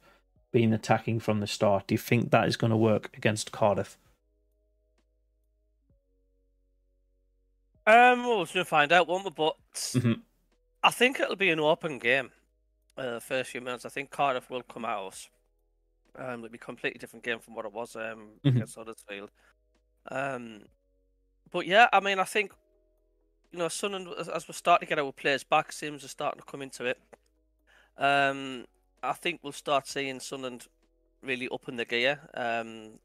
being 0.53 0.73
attacking 0.73 1.19
from 1.19 1.41
the 1.41 1.49
start. 1.49 1.89
Do 1.89 1.95
you 1.95 1.99
think 1.99 2.31
that 2.31 2.47
is 2.47 2.57
going 2.57 2.71
to 2.71 2.77
work 2.77 3.11
against 3.17 3.51
Cardiff? 3.51 3.99
Um, 7.85 8.23
well, 8.23 8.39
we're 8.39 8.45
going 8.45 8.47
to 8.47 8.65
find 8.65 8.93
out, 8.93 9.09
won't 9.09 9.25
we? 9.25 9.31
But 9.33 9.57
Mhm. 9.75 10.23
I 10.85 10.93
think 10.93 11.19
it'll 11.19 11.35
be 11.35 11.51
an 11.51 11.59
open 11.59 11.99
game. 11.99 12.31
Uh, 12.97 13.15
the 13.15 13.21
first 13.21 13.51
few 13.51 13.61
minutes, 13.61 13.85
I 13.85 13.89
think 13.89 14.13
Cardiff 14.13 14.49
will 14.49 14.63
come 14.63 14.85
out. 14.85 15.27
Um, 16.19 16.41
it'll 16.41 16.49
be 16.51 16.57
a 16.57 16.59
completely 16.59 16.99
different 16.99 17.25
game 17.25 17.39
from 17.39 17.55
what 17.55 17.65
it 17.65 17.73
was 17.73 17.97
um 17.97 18.41
Mhm. 18.45 18.57
against 18.57 18.77
Huddersfield. 18.77 19.31
Um, 20.11 20.63
but 21.51 21.67
yeah, 21.67 21.89
I 21.93 22.01
mean, 22.01 22.19
I 22.19 22.25
think 22.25 22.53
you 23.51 23.59
know, 23.59 23.69
Sunderland 23.69 24.09
as, 24.19 24.49
we're 24.49 24.55
starting 24.55 24.87
to 24.87 24.95
get 24.95 24.99
our 24.99 25.13
players 25.13 25.45
back, 25.45 25.73
Simms 25.73 26.05
are 26.05 26.09
starting 26.09 26.41
to 26.41 26.47
come 26.47 26.63
into 26.63 26.87
it. 26.87 26.99
Um, 27.99 28.67
I 29.03 29.13
think 29.13 29.41
we'll 29.43 29.53
start 29.53 29.87
seeing 29.87 30.21
Sunderland 30.21 30.69
really 31.23 31.49
up 31.51 31.69
in 31.69 31.77
the 31.77 31.85
gear, 31.85 32.19
um, 32.35 32.99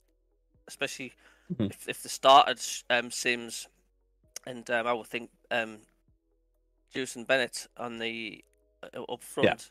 especially 0.68 1.14
Mhm. 1.54 1.70
if, 1.70 1.88
if 1.90 2.04
they 2.04 2.10
started 2.10 2.60
um, 2.90 3.12
Simms 3.12 3.68
and 4.46 4.70
um, 4.72 4.88
I 4.88 4.94
would 4.94 5.08
think 5.08 5.30
um, 5.52 5.80
Jewison 6.96 7.28
Bennette 7.28 7.68
on 7.78 8.00
the 8.00 8.44
uh, 8.84 9.04
up 9.04 9.22
front. 9.24 9.70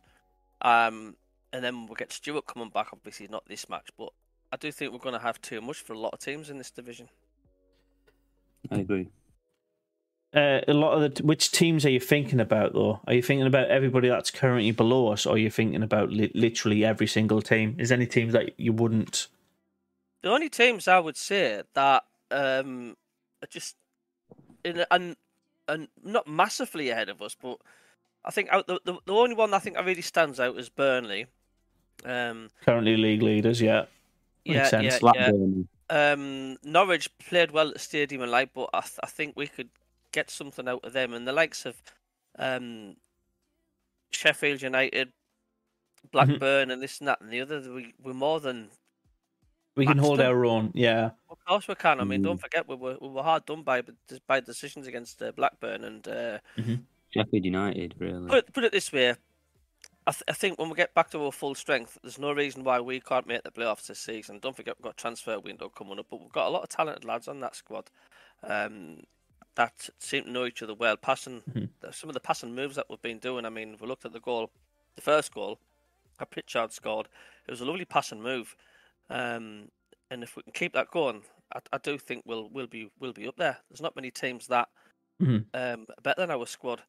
Um, 0.60 1.16
and 1.52 1.64
then 1.64 1.86
we'll 1.86 1.94
get 1.94 2.12
Stewart 2.12 2.46
coming 2.46 2.70
back. 2.70 2.88
Obviously, 2.92 3.28
not 3.28 3.44
this 3.46 3.68
match, 3.68 3.88
but 3.98 4.10
I 4.52 4.56
do 4.56 4.70
think 4.72 4.92
we're 4.92 4.98
going 4.98 5.14
to 5.14 5.20
have 5.20 5.40
too 5.40 5.60
much 5.60 5.78
for 5.78 5.92
a 5.92 5.98
lot 5.98 6.14
of 6.14 6.20
teams 6.20 6.50
in 6.50 6.58
this 6.58 6.70
division. 6.70 7.08
I 8.70 8.78
agree. 8.78 9.08
Uh, 10.34 10.60
a 10.68 10.74
lot 10.74 10.92
of 10.92 11.14
the 11.14 11.22
which 11.22 11.50
teams 11.50 11.86
are 11.86 11.90
you 11.90 12.00
thinking 12.00 12.40
about 12.40 12.74
though? 12.74 13.00
Are 13.06 13.14
you 13.14 13.22
thinking 13.22 13.46
about 13.46 13.68
everybody 13.68 14.08
that's 14.08 14.30
currently 14.30 14.72
below 14.72 15.08
us, 15.08 15.24
or 15.24 15.34
are 15.34 15.38
you 15.38 15.50
thinking 15.50 15.82
about 15.82 16.10
li- 16.10 16.32
literally 16.34 16.84
every 16.84 17.06
single 17.06 17.40
team? 17.40 17.76
Is 17.78 17.88
there 17.88 17.96
any 17.96 18.06
teams 18.06 18.32
that 18.32 18.58
you 18.58 18.72
wouldn't? 18.72 19.28
The 20.22 20.30
only 20.30 20.50
teams 20.50 20.88
I 20.88 20.98
would 20.98 21.16
say 21.16 21.62
that 21.74 22.04
um, 22.30 22.96
are 23.42 23.48
just 23.48 23.76
in 24.64 24.84
and 24.90 25.16
and 25.68 25.88
not 26.02 26.26
massively 26.26 26.90
ahead 26.90 27.08
of 27.08 27.22
us, 27.22 27.36
but 27.40 27.58
I 28.24 28.30
think 28.30 28.48
out 28.50 28.66
the, 28.66 28.80
the 28.84 28.98
the 29.06 29.14
only 29.14 29.36
one 29.36 29.54
I 29.54 29.58
think 29.58 29.76
that 29.76 29.86
really 29.86 30.02
stands 30.02 30.40
out 30.40 30.58
is 30.58 30.68
Burnley. 30.68 31.26
Um, 32.04 32.50
Currently 32.64 32.96
league 32.96 33.22
leaders, 33.22 33.60
yeah. 33.60 33.86
Makes 34.44 34.56
yeah, 34.56 34.68
sense. 34.68 35.00
yeah, 35.02 35.30
yeah. 35.32 36.12
Um, 36.12 36.56
Norwich 36.62 37.08
played 37.18 37.50
well 37.52 37.68
at 37.68 37.74
the 37.74 37.80
stadium 37.80 38.22
and 38.22 38.30
like, 38.30 38.52
but 38.54 38.68
I, 38.74 38.80
th- 38.80 39.00
I 39.02 39.06
think 39.06 39.34
we 39.36 39.46
could 39.46 39.68
get 40.12 40.30
something 40.30 40.68
out 40.68 40.84
of 40.84 40.92
them. 40.92 41.12
And 41.12 41.26
the 41.26 41.32
likes 41.32 41.64
of 41.66 41.76
um, 42.38 42.96
Sheffield 44.10 44.62
United, 44.62 45.12
Blackburn, 46.12 46.70
and 46.70 46.82
this 46.82 46.98
and 47.00 47.08
that 47.08 47.20
and 47.20 47.30
the 47.30 47.40
other, 47.40 47.60
we, 47.72 47.94
we're 48.02 48.14
more 48.14 48.40
than. 48.40 48.68
We 49.76 49.84
can 49.84 49.98
hold 49.98 50.20
them. 50.20 50.30
our 50.32 50.44
own, 50.46 50.70
yeah. 50.74 51.10
Of 51.28 51.44
course, 51.44 51.68
we 51.68 51.74
can. 51.74 52.00
I 52.00 52.04
mean, 52.04 52.22
Mm. 52.22 52.24
don't 52.24 52.40
forget 52.40 52.66
we 52.66 52.76
were 52.76 52.96
we 53.00 53.08
were 53.08 53.22
hard 53.22 53.44
done 53.44 53.62
by 53.62 53.82
by 54.26 54.40
decisions 54.40 54.86
against 54.86 55.20
uh, 55.22 55.32
Blackburn. 55.32 55.84
And 55.84 56.08
uh, 56.08 56.38
Sheffield 57.10 57.44
United, 57.44 57.94
really. 57.98 58.26
put 58.28 58.52
put 58.52 58.64
it 58.64 58.72
this 58.72 58.90
way. 58.92 59.14
I, 60.06 60.12
th- 60.12 60.22
I 60.28 60.32
think 60.32 60.58
when 60.58 60.68
we 60.68 60.76
get 60.76 60.94
back 60.94 61.10
to 61.10 61.24
our 61.24 61.32
full 61.32 61.54
strength, 61.54 61.98
there's 62.02 62.18
no 62.18 62.32
reason 62.32 62.62
why 62.62 62.80
we 62.80 63.00
can't 63.00 63.26
make 63.26 63.42
the 63.42 63.50
playoffs 63.50 63.86
this 63.86 63.98
season. 63.98 64.38
Don't 64.38 64.54
forget 64.54 64.76
we've 64.78 64.84
got 64.84 64.96
transfer 64.96 65.38
window 65.40 65.68
coming 65.68 65.98
up, 65.98 66.06
but 66.10 66.20
we've 66.20 66.32
got 66.32 66.46
a 66.46 66.50
lot 66.50 66.62
of 66.62 66.68
talented 66.68 67.04
lads 67.04 67.26
on 67.26 67.40
that 67.40 67.56
squad 67.56 67.90
um, 68.44 69.02
that 69.56 69.88
seem 69.98 70.24
to 70.24 70.30
know 70.30 70.44
each 70.46 70.62
other 70.62 70.74
well. 70.74 70.96
Passing 70.96 71.42
Mhm. 71.52 71.70
some 71.92 72.08
of 72.10 72.14
the 72.14 72.20
passing 72.20 72.54
moves 72.54 72.76
that 72.76 72.86
we've 72.88 73.02
been 73.02 73.18
doing. 73.18 73.44
I 73.44 73.48
mean, 73.50 73.76
we 73.80 73.86
looked 73.88 74.04
at 74.04 74.12
the 74.12 74.20
goal, 74.20 74.50
the 74.94 75.02
first 75.02 75.34
goal, 75.34 75.58
that 76.18 76.30
Pritchard 76.30 76.72
scored. 76.72 77.08
It 77.46 77.50
was 77.50 77.60
a 77.60 77.64
lovely 77.64 77.84
passing 77.84 78.22
move, 78.22 78.54
um, 79.10 79.70
and 80.10 80.22
if 80.22 80.36
we 80.36 80.42
can 80.44 80.52
keep 80.52 80.72
that 80.74 80.90
going, 80.90 81.22
I, 81.52 81.60
I 81.72 81.78
do 81.78 81.98
think 81.98 82.22
we'll 82.26 82.48
we'll 82.50 82.66
be 82.68 82.90
we'll 83.00 83.12
be 83.12 83.26
up 83.28 83.36
there. 83.36 83.58
There's 83.68 83.82
not 83.82 83.96
many 83.96 84.10
teams 84.10 84.46
that 84.48 84.68
Mhm. 85.20 85.46
um, 85.54 85.86
better 86.02 86.20
than 86.22 86.30
our 86.30 86.46
squad. 86.46 86.82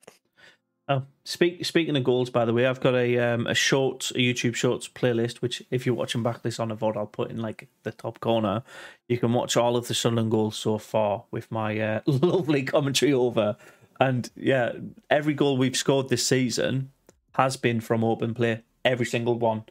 Oh, 0.89 1.03
speak, 1.25 1.65
speaking 1.65 1.97
of 1.97 2.05
goals, 2.05 2.29
by 2.29 2.45
the 2.45 2.53
way, 2.53 2.65
I've 2.65 2.79
got 2.79 2.95
a 2.95 3.17
um, 3.19 3.45
a 3.45 3.53
short 3.53 4.09
a 4.11 4.19
YouTube 4.19 4.55
Shorts 4.55 4.87
playlist, 4.87 5.37
which 5.37 5.61
if 5.69 5.85
you're 5.85 5.95
watching 5.95 6.23
back 6.23 6.43
this 6.43 6.59
on 6.59 6.71
a 6.71 6.77
VOD, 6.77 6.95
I'll 6.95 7.05
put 7.05 7.29
in 7.29 7.37
like 7.37 7.67
the 7.83 7.91
top 7.91 8.21
corner. 8.21 8.63
You 9.09 9.17
can 9.17 9.33
watch 9.33 9.57
all 9.57 9.75
of 9.75 9.89
the 9.89 9.93
Sunderland 9.93 10.31
goals 10.31 10.55
so 10.55 10.77
far 10.77 11.25
with 11.29 11.51
my 11.51 11.77
uh, 11.77 12.01
lovely 12.05 12.63
commentary 12.63 13.11
over. 13.11 13.57
And 13.99 14.29
yeah, 14.35 14.73
every 15.09 15.33
goal 15.33 15.57
we've 15.57 15.75
scored 15.75 16.07
this 16.07 16.25
season 16.25 16.91
has 17.33 17.57
been 17.57 17.81
from 17.81 18.03
open 18.03 18.33
play. 18.33 18.61
Every 18.85 19.05
single 19.05 19.37
one. 19.37 19.63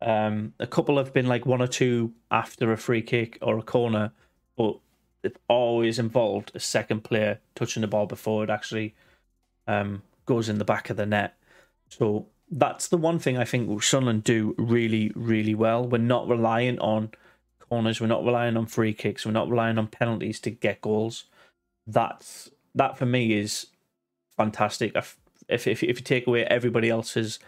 Um, 0.00 0.54
a 0.58 0.66
couple 0.66 0.96
have 0.96 1.12
been 1.12 1.26
like 1.26 1.44
one 1.44 1.60
or 1.60 1.66
two 1.66 2.12
after 2.30 2.72
a 2.72 2.78
free 2.78 3.02
kick 3.02 3.38
or 3.42 3.58
a 3.58 3.62
corner, 3.62 4.12
but 4.56 4.78
it 5.22 5.36
always 5.48 5.98
involved 5.98 6.52
a 6.54 6.60
second 6.60 7.04
player 7.04 7.40
touching 7.54 7.82
the 7.82 7.86
ball 7.86 8.06
before 8.06 8.44
it 8.44 8.50
actually 8.50 8.94
um, 9.66 10.02
goes 10.26 10.48
in 10.48 10.58
the 10.58 10.64
back 10.64 10.90
of 10.90 10.96
the 10.96 11.06
net. 11.06 11.36
So 11.88 12.26
that's 12.50 12.88
the 12.88 12.96
one 12.96 13.18
thing 13.18 13.36
I 13.36 13.44
think 13.44 13.82
Sunderland 13.82 14.24
do 14.24 14.54
really, 14.58 15.12
really 15.14 15.54
well. 15.54 15.86
We're 15.86 15.98
not 15.98 16.28
relying 16.28 16.78
on 16.78 17.10
corners. 17.68 18.00
We're 18.00 18.06
not 18.06 18.24
relying 18.24 18.56
on 18.56 18.66
free 18.66 18.92
kicks. 18.92 19.24
We're 19.24 19.32
not 19.32 19.48
relying 19.48 19.78
on 19.78 19.86
penalties 19.86 20.40
to 20.40 20.50
get 20.50 20.80
goals. 20.80 21.24
That's 21.86 22.50
that 22.74 22.96
for 22.98 23.06
me 23.06 23.32
is 23.34 23.66
fantastic. 24.36 24.92
If 24.94 25.16
if 25.48 25.66
if, 25.66 25.82
if 25.82 25.98
you 25.98 26.04
take 26.04 26.26
away 26.26 26.44
everybody 26.44 26.90
else's 26.90 27.38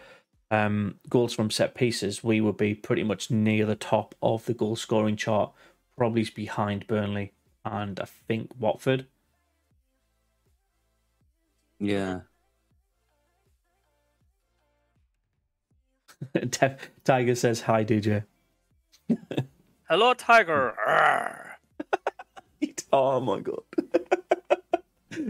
um, 0.51 0.95
goals 1.09 1.33
from 1.33 1.51
set 1.51 1.75
pieces, 1.75 2.23
we 2.23 2.41
would 2.41 2.57
be 2.57 2.73
pretty 2.73 3.03
much 3.03 3.29
near 3.31 3.65
the 3.65 3.75
top 3.75 4.15
of 4.21 4.45
the 4.45 4.53
goal 4.53 4.75
scoring 4.75 5.15
chart, 5.15 5.51
probably 5.97 6.29
behind 6.33 6.87
Burnley 6.87 7.33
and 7.71 7.99
I 7.99 8.05
think 8.05 8.51
Watford. 8.59 9.07
Yeah. 11.79 12.21
Tiger 17.03 17.35
says 17.35 17.61
hi, 17.61 17.83
DJ. 17.83 18.23
Hello, 19.89 20.13
Tiger. 20.13 20.73
Oh 22.91 23.19
my 23.19 23.41
god. 23.41 23.63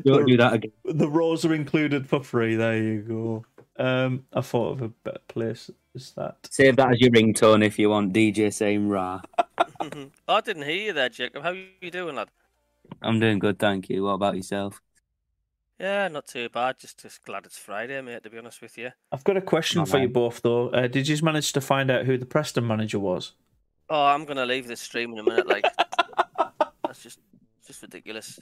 Don't 0.03 0.27
do 0.27 0.37
that 0.37 0.53
again. 0.53 0.71
The 0.85 1.09
rolls 1.09 1.43
are 1.43 1.53
included 1.53 2.07
for 2.07 2.21
free. 2.23 2.55
There 2.55 2.77
you 2.77 3.01
go. 3.01 3.45
Um, 3.83 4.25
I 4.31 4.41
thought 4.41 4.73
of 4.73 4.81
a 4.83 4.89
better 4.89 5.19
place. 5.27 5.71
Is 5.95 6.13
that? 6.15 6.37
Save 6.49 6.75
that 6.77 6.91
as 6.91 7.01
your 7.01 7.09
ringtone 7.11 7.65
if 7.65 7.79
you 7.79 7.89
want 7.89 8.13
DJ 8.13 8.53
saying 8.53 8.87
rah. 8.89 9.21
I 10.27 10.41
didn't 10.41 10.63
hear 10.63 10.75
you 10.75 10.93
there, 10.93 11.09
Jacob. 11.09 11.43
How 11.43 11.49
are 11.49 11.55
you 11.81 11.91
doing, 11.91 12.15
lad? 12.15 12.29
I'm 13.01 13.19
doing 13.19 13.39
good, 13.39 13.59
thank 13.59 13.89
you. 13.89 14.03
What 14.03 14.13
about 14.13 14.35
yourself? 14.35 14.81
Yeah, 15.79 16.07
not 16.07 16.27
too 16.27 16.49
bad. 16.49 16.79
Just 16.79 17.01
just 17.01 17.23
glad 17.23 17.45
it's 17.45 17.57
Friday, 17.57 18.01
mate. 18.01 18.23
To 18.23 18.29
be 18.29 18.37
honest 18.39 18.61
with 18.61 18.77
you. 18.77 18.89
I've 19.11 19.23
got 19.23 19.37
a 19.37 19.41
question 19.41 19.79
Not 19.79 19.89
for 19.89 19.99
you 19.99 20.09
both, 20.09 20.41
though. 20.41 20.69
Uh, 20.69 20.87
did 20.87 21.07
you 21.07 21.17
manage 21.21 21.53
to 21.53 21.61
find 21.61 21.91
out 21.91 22.05
who 22.05 22.17
the 22.17 22.25
Preston 22.25 22.65
manager 22.65 22.97
was? 22.99 23.33
Oh, 23.89 24.05
I'm 24.05 24.25
gonna 24.25 24.45
leave 24.45 24.67
this 24.67 24.81
stream 24.81 25.13
in 25.13 25.19
a 25.19 25.23
minute. 25.23 25.47
Like 25.47 25.65
that's 26.83 27.03
just 27.03 27.19
just 27.65 27.81
ridiculous. 27.83 28.39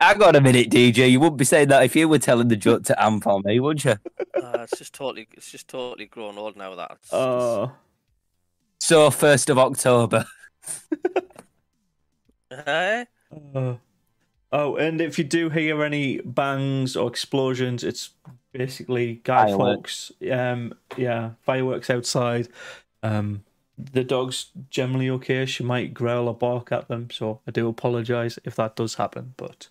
I 0.00 0.14
got 0.14 0.36
a 0.36 0.40
minute, 0.40 0.68
DJ. 0.70 1.10
You 1.10 1.20
wouldn't 1.20 1.38
be 1.38 1.44
saying 1.44 1.68
that 1.68 1.84
if 1.84 1.96
you 1.96 2.08
were 2.08 2.18
telling 2.18 2.48
the 2.48 2.56
joke 2.56 2.82
to 2.84 3.02
Amp 3.02 3.26
on 3.26 3.42
me, 3.44 3.58
would 3.60 3.82
you? 3.84 3.92
Uh, 3.92 4.58
it's 4.64 4.76
just 4.78 4.92
totally 4.92 5.26
it's 5.32 5.50
just 5.50 5.68
totally 5.68 6.06
grown 6.06 6.36
old 6.38 6.56
now. 6.56 6.74
That 6.74 6.90
it's, 6.92 7.08
it's- 7.08 7.12
Oh, 7.22 7.72
So, 8.80 9.10
1st 9.10 9.50
of 9.50 9.58
October. 9.58 10.26
Eh? 12.50 13.04
uh, 13.54 13.74
oh, 14.52 14.76
and 14.76 15.00
if 15.00 15.18
you 15.18 15.24
do 15.24 15.48
hear 15.50 15.82
any 15.82 16.20
bangs 16.20 16.96
or 16.96 17.08
explosions, 17.08 17.82
it's 17.82 18.10
basically 18.52 19.20
Guy 19.24 19.46
Fireworks. 19.46 20.12
Fawkes. 20.20 20.30
Um, 20.30 20.74
yeah, 20.96 21.30
fireworks 21.42 21.90
outside. 21.90 22.48
Um, 23.02 23.44
the 23.78 24.04
dog's 24.04 24.46
generally 24.70 25.10
okay. 25.10 25.46
She 25.46 25.64
might 25.64 25.94
growl 25.94 26.28
or 26.28 26.34
bark 26.34 26.70
at 26.70 26.88
them, 26.88 27.10
so 27.10 27.40
I 27.46 27.50
do 27.50 27.68
apologise 27.68 28.38
if 28.44 28.54
that 28.56 28.76
does 28.76 28.94
happen. 28.94 29.34
But 29.36 29.68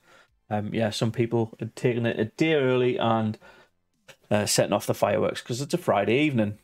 um, 0.50 0.74
yeah, 0.74 0.90
some 0.90 1.12
people 1.12 1.54
are 1.62 1.70
taking 1.76 2.06
it 2.06 2.20
a 2.20 2.26
day 2.26 2.56
early 2.56 2.98
and 2.98 3.38
uh, 4.30 4.46
setting 4.46 4.74
off 4.74 4.88
the 4.88 4.94
fireworks 4.94 5.42
because 5.42 5.62
it's 5.62 5.74
a 5.74 5.78
Friday 5.78 6.20
evening. 6.20 6.58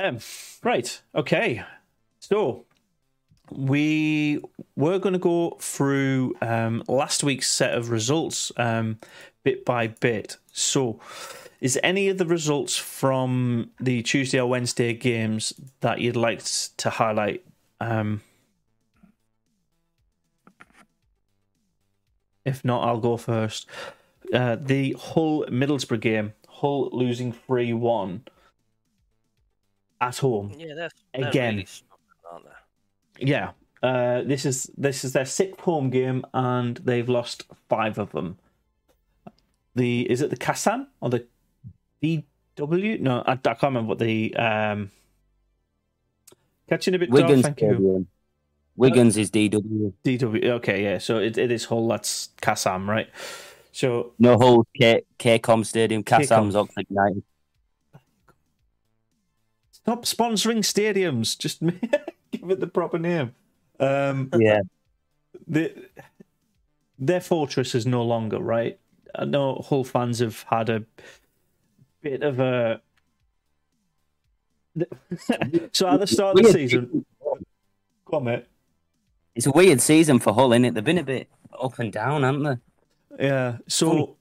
Um, 0.00 0.18
right, 0.62 1.00
okay. 1.14 1.64
So 2.20 2.66
we 3.50 4.40
were 4.76 4.98
going 4.98 5.12
to 5.12 5.18
go 5.18 5.56
through 5.60 6.34
um, 6.40 6.82
last 6.88 7.24
week's 7.24 7.50
set 7.50 7.74
of 7.74 7.90
results 7.90 8.52
um, 8.56 8.98
bit 9.42 9.64
by 9.64 9.88
bit. 9.88 10.36
So, 10.52 11.00
is 11.60 11.78
any 11.82 12.08
of 12.08 12.18
the 12.18 12.26
results 12.26 12.76
from 12.76 13.70
the 13.80 14.02
Tuesday 14.02 14.40
or 14.40 14.48
Wednesday 14.48 14.92
games 14.92 15.52
that 15.80 16.00
you'd 16.00 16.16
like 16.16 16.42
to 16.78 16.90
highlight? 16.90 17.44
Um, 17.80 18.22
if 22.44 22.64
not, 22.64 22.86
I'll 22.86 23.00
go 23.00 23.16
first. 23.16 23.66
Uh, 24.32 24.56
the 24.60 24.92
Hull 24.98 25.46
Middlesbrough 25.46 26.00
game, 26.00 26.34
Hull 26.48 26.90
losing 26.92 27.32
3 27.32 27.72
1 27.72 28.24
at 30.00 30.18
home. 30.18 30.52
Yeah, 30.56 30.74
that's 30.74 30.94
they're 31.14 31.28
Again. 31.28 31.54
really 31.54 31.66
struggling, 31.66 31.78
aren't 31.78 31.87
they? 31.87 31.87
Yeah. 33.18 33.50
Uh, 33.82 34.22
this 34.22 34.44
is 34.44 34.70
this 34.76 35.04
is 35.04 35.12
their 35.12 35.24
sixth 35.24 35.60
home 35.60 35.90
game, 35.90 36.24
and 36.34 36.76
they've 36.78 37.08
lost 37.08 37.44
five 37.68 37.98
of 37.98 38.10
them. 38.12 38.38
The 39.74 40.10
is 40.10 40.20
it 40.20 40.30
the 40.30 40.36
Kassam 40.36 40.86
or 41.00 41.10
the 41.10 41.26
DW? 42.02 43.00
No, 43.00 43.22
I, 43.24 43.32
I 43.32 43.36
can't 43.36 43.62
remember 43.62 43.90
what 43.90 43.98
the 43.98 44.34
um. 44.36 44.90
Catching 46.68 46.94
a 46.94 46.98
bit 46.98 47.10
dark. 47.10 47.30
You. 47.30 47.42
Stadium. 47.42 48.08
Wigan's 48.76 49.16
is 49.16 49.30
DW. 49.30 49.92
DW. 50.04 50.44
Okay, 50.44 50.84
yeah. 50.84 50.98
So 50.98 51.18
it, 51.18 51.36
it 51.36 51.50
is 51.50 51.64
Hull. 51.64 51.88
That's 51.88 52.30
Kassam, 52.40 52.86
right? 52.86 53.08
So 53.72 54.12
No 54.18 54.38
Hull, 54.38 54.66
K 54.76 55.02
KCOM 55.18 55.66
Stadium, 55.66 56.02
KCOM. 56.02 56.20
Kassam's 56.20 56.56
Oxford 56.56 56.86
United. 56.88 57.22
stop 59.70 60.04
sponsoring 60.04 60.58
stadiums. 60.58 61.38
Just 61.38 61.62
give 62.32 62.50
it 62.50 62.60
the 62.60 62.66
proper 62.66 62.98
name. 62.98 63.34
Um, 63.80 64.30
Yeah, 64.36 64.60
the, 65.46 65.72
their 66.98 67.20
fortress 67.20 67.74
is 67.74 67.86
no 67.86 68.02
longer 68.02 68.38
right. 68.38 68.78
I 69.14 69.24
know 69.24 69.64
Hull 69.68 69.84
fans 69.84 70.18
have 70.18 70.42
had 70.42 70.68
a 70.68 70.84
bit 72.02 72.22
of 72.22 72.40
a. 72.40 72.80
so 75.72 75.88
at 75.88 76.00
the 76.00 76.06
start 76.06 76.38
of 76.38 76.44
the 76.44 76.52
season, 76.52 77.04
mate. 78.22 78.46
it's 79.34 79.46
a 79.46 79.50
weird 79.50 79.80
season 79.80 80.18
for 80.18 80.32
Hull, 80.34 80.52
is 80.52 80.62
it? 80.62 80.74
They've 80.74 80.84
been 80.84 80.98
a 80.98 81.04
bit 81.04 81.28
up 81.60 81.78
and 81.78 81.92
down, 81.92 82.22
haven't 82.22 82.42
they? 82.42 83.24
Yeah. 83.24 83.58
So, 83.66 84.16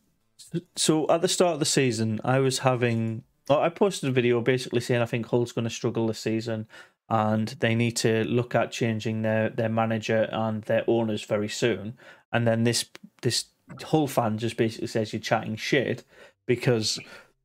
so 0.76 1.08
at 1.10 1.22
the 1.22 1.28
start 1.28 1.54
of 1.54 1.60
the 1.60 1.66
season, 1.66 2.20
I 2.24 2.40
was 2.40 2.60
having. 2.60 3.24
oh, 3.50 3.60
I 3.60 3.70
posted 3.70 4.10
a 4.10 4.14
video 4.14 4.42
basically 4.42 4.82
saying 4.82 5.02
I 5.02 5.06
think 5.06 5.28
Hull's 5.28 5.52
going 5.52 5.66
to 5.66 5.70
struggle 5.70 6.08
this 6.08 6.20
season, 6.20 6.68
and 7.10 7.50
they 7.60 7.76
need 7.76 7.96
to 7.98 8.24
look 8.26 8.56
at 8.56 8.72
changing 8.72 9.22
their 9.22 9.50
their 9.50 9.70
manager 9.70 10.28
and 10.32 10.64
their 10.64 10.84
owners 10.88 11.24
very 11.24 11.50
soon. 11.50 11.98
And 12.32 12.48
then 12.48 12.64
this 12.64 12.86
this 13.22 13.46
Hull 13.84 14.08
fan 14.08 14.38
just 14.38 14.56
basically 14.56 14.88
says 14.88 15.12
you're 15.12 15.20
chatting 15.20 15.58
shit 15.58 16.04
because 16.46 17.00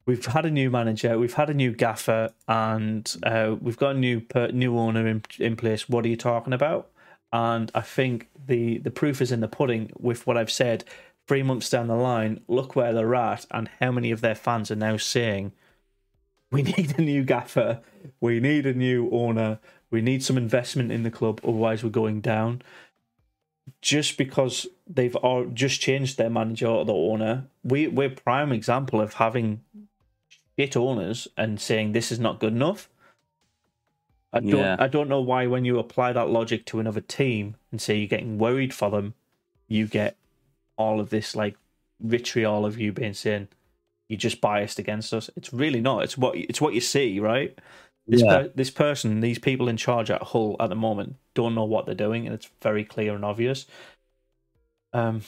we've 0.06 0.24
had 0.24 0.46
a 0.46 0.50
new 0.50 0.70
manager, 0.70 1.18
we've 1.18 1.34
had 1.34 1.50
a 1.50 1.54
new 1.54 1.72
gaffer, 1.72 2.30
and 2.46 3.16
uh, 3.24 3.56
we've 3.60 3.76
got 3.76 3.96
a 3.96 3.98
new 3.98 4.20
per, 4.20 4.48
new 4.48 4.78
owner 4.78 5.06
in 5.06 5.22
in 5.38 5.56
place. 5.56 5.88
What 5.88 6.04
are 6.04 6.08
you 6.08 6.16
talking 6.16 6.52
about? 6.52 6.90
And 7.32 7.70
I 7.74 7.80
think 7.80 8.28
the 8.46 8.78
the 8.78 8.90
proof 8.90 9.20
is 9.20 9.32
in 9.32 9.40
the 9.40 9.48
pudding 9.48 9.90
with 9.98 10.26
what 10.26 10.36
I've 10.36 10.50
said. 10.50 10.84
Three 11.28 11.42
months 11.44 11.70
down 11.70 11.86
the 11.86 11.94
line, 11.94 12.40
look 12.48 12.74
where 12.74 12.92
they're 12.92 13.14
at, 13.14 13.46
and 13.52 13.70
how 13.80 13.92
many 13.92 14.10
of 14.10 14.22
their 14.22 14.34
fans 14.34 14.72
are 14.72 14.76
now 14.76 14.96
saying, 14.96 15.52
"We 16.56 16.62
need 16.62 16.98
a 16.98 17.02
new 17.02 17.24
gaffer, 17.24 17.80
we 18.20 18.40
need 18.40 18.66
a 18.66 18.74
new 18.74 19.08
owner, 19.10 19.58
we 19.90 20.00
need 20.00 20.22
some 20.22 20.36
investment 20.36 20.92
in 20.92 21.02
the 21.02 21.10
club, 21.10 21.40
otherwise 21.42 21.82
we're 21.82 21.90
going 21.90 22.20
down." 22.20 22.62
Just 23.80 24.18
because 24.18 24.66
they've 24.86 25.16
all 25.16 25.46
just 25.46 25.80
changed 25.80 26.18
their 26.18 26.30
manager 26.30 26.66
or 26.66 26.84
the 26.84 26.94
owner, 26.94 27.46
we 27.62 27.86
we're 27.88 28.10
prime 28.10 28.52
example 28.52 29.00
of 29.00 29.14
having 29.14 29.62
shit 30.58 30.76
owners 30.76 31.28
and 31.36 31.60
saying 31.60 31.92
this 31.92 32.12
is 32.12 32.18
not 32.18 32.40
good 32.40 32.52
enough. 32.52 32.88
I 34.32 34.40
don't 34.40 34.50
Yeah. 34.50 34.76
I 34.78 34.88
don't 34.88 35.08
know 35.08 35.20
why 35.20 35.46
when 35.46 35.64
you 35.64 35.78
apply 35.78 36.12
that 36.12 36.30
logic 36.30 36.64
to 36.66 36.80
another 36.80 37.00
team 37.00 37.56
and 37.70 37.80
say 37.80 37.96
you're 37.96 38.08
getting 38.08 38.38
worried 38.38 38.72
for 38.72 38.90
them, 38.90 39.14
you 39.68 39.86
get 39.86 40.16
all 40.76 41.00
of 41.00 41.10
this 41.10 41.36
like 41.36 41.56
vitriol 42.00 42.64
of 42.64 42.78
you 42.78 42.92
being 42.92 43.14
saying 43.14 43.48
you're 44.12 44.18
just 44.18 44.40
biased 44.40 44.78
against 44.78 45.12
us. 45.14 45.30
It's 45.36 45.52
really 45.52 45.80
not. 45.80 46.04
It's 46.04 46.16
what 46.18 46.36
it's 46.36 46.60
what 46.60 46.74
you 46.74 46.80
see, 46.80 47.18
right? 47.18 47.58
This 48.06 48.22
Yeah. 48.22 48.42
per, 48.42 48.48
this 48.54 48.70
person, 48.70 49.20
these 49.20 49.38
people 49.38 49.68
in 49.68 49.76
charge 49.76 50.10
at 50.10 50.22
Hull 50.22 50.56
at 50.60 50.68
the 50.68 50.74
moment 50.76 51.16
don't 51.34 51.54
know 51.54 51.64
what 51.64 51.86
they're 51.86 51.94
doing, 51.94 52.26
and 52.26 52.34
it's 52.34 52.50
very 52.60 52.84
clear 52.84 53.14
and 53.14 53.24
obvious. 53.24 53.64
Um, 54.92 55.22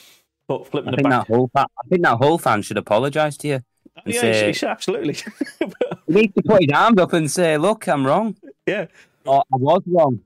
but 0.47 0.66
flipping 0.66 0.92
I 0.92 0.97
think 0.97 1.09
back, 1.09 1.27
that 1.27 1.35
whole 1.35 1.49
fa- 1.53 1.66
I 1.83 1.88
think 1.88 2.03
that 2.03 2.16
whole 2.18 2.38
fan 2.38 2.62
should 2.62 2.77
apologise 2.77 3.37
to 3.38 3.49
you. 3.49 3.61
yeah, 4.05 4.20
say- 4.20 4.47
you 4.49 4.53
should- 4.53 4.68
absolutely, 4.68 5.16
You 5.61 6.14
need 6.14 6.35
to 6.35 6.42
put 6.42 6.62
his 6.62 6.70
arms 6.75 7.01
up 7.01 7.12
and 7.14 7.31
say, 7.31 7.57
"Look, 7.57 7.88
I'm 7.88 8.07
wrong. 8.07 8.37
yeah, 8.66 8.87
Or 9.25 9.42
I 9.53 9.57
was 9.57 9.83
wrong." 9.87 10.20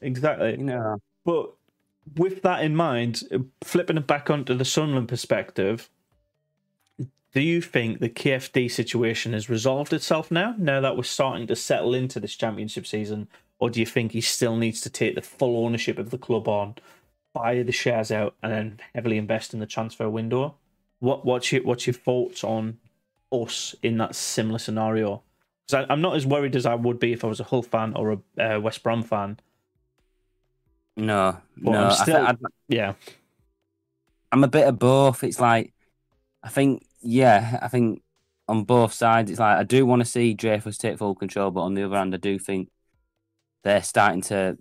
exactly. 0.00 0.52
You 0.58 0.64
know. 0.64 0.98
But 1.24 1.52
with 2.16 2.42
that 2.42 2.62
in 2.62 2.76
mind, 2.76 3.22
flipping 3.64 3.96
it 3.96 4.06
back 4.06 4.28
onto 4.30 4.54
the 4.54 4.64
Sunderland 4.64 5.08
perspective, 5.08 5.88
do 7.32 7.40
you 7.40 7.60
think 7.60 8.00
the 8.00 8.08
KLD 8.08 8.70
situation 8.70 9.32
has 9.34 9.50
resolved 9.50 9.92
itself 9.92 10.30
now? 10.30 10.54
Now 10.58 10.80
that 10.80 10.96
we're 10.96 11.02
starting 11.02 11.46
to 11.48 11.56
settle 11.56 11.94
into 11.94 12.18
this 12.20 12.34
championship 12.34 12.86
season, 12.86 13.28
or 13.58 13.68
do 13.70 13.80
you 13.80 13.86
think 13.86 14.12
he 14.12 14.20
still 14.20 14.56
needs 14.56 14.80
to 14.82 14.90
take 14.90 15.14
the 15.14 15.22
full 15.22 15.64
ownership 15.64 15.98
of 15.98 16.10
the 16.10 16.18
club 16.18 16.48
on, 16.48 16.76
buy 17.34 17.62
the 17.62 17.72
shares 17.72 18.10
out, 18.10 18.34
and 18.42 18.52
then 18.52 18.80
heavily 18.94 19.18
invest 19.18 19.52
in 19.52 19.60
the 19.60 19.66
transfer 19.66 20.08
window? 20.08 20.54
What 21.00 21.24
what's 21.26 21.52
your 21.52 21.62
what's 21.62 21.86
your 21.86 21.94
thoughts 21.94 22.42
on 22.42 22.78
us 23.30 23.74
in 23.82 23.98
that 23.98 24.14
similar 24.14 24.58
scenario? 24.58 25.22
Because 25.68 25.86
I'm 25.90 26.00
not 26.00 26.16
as 26.16 26.24
worried 26.24 26.56
as 26.56 26.64
I 26.64 26.74
would 26.74 26.98
be 26.98 27.12
if 27.12 27.22
I 27.24 27.26
was 27.28 27.40
a 27.40 27.44
Hull 27.44 27.62
fan 27.62 27.92
or 27.94 28.12
a 28.38 28.56
uh, 28.56 28.60
West 28.60 28.82
Brom 28.82 29.02
fan. 29.02 29.38
No, 30.96 31.36
But 31.58 31.70
no. 31.72 31.78
I'm 31.78 31.90
I 31.90 31.94
still- 31.94 32.16
thi- 32.26 32.32
I, 32.32 32.34
Yeah, 32.68 32.94
I'm 34.32 34.44
a 34.44 34.48
bit 34.48 34.66
of 34.66 34.78
both. 34.78 35.22
It's 35.24 35.40
like 35.40 35.72
I 36.42 36.48
think, 36.48 36.85
yeah, 37.02 37.58
I 37.62 37.68
think 37.68 38.02
on 38.48 38.64
both 38.64 38.92
sides, 38.92 39.30
it's 39.30 39.40
like 39.40 39.58
I 39.58 39.62
do 39.64 39.84
want 39.86 40.00
to 40.02 40.06
see 40.06 40.34
Dreyfus 40.34 40.78
take 40.78 40.98
full 40.98 41.14
control, 41.14 41.50
but 41.50 41.62
on 41.62 41.74
the 41.74 41.82
other 41.84 41.96
hand, 41.96 42.14
I 42.14 42.18
do 42.18 42.38
think 42.38 42.70
they're 43.64 43.82
starting 43.82 44.20
to 44.22 44.56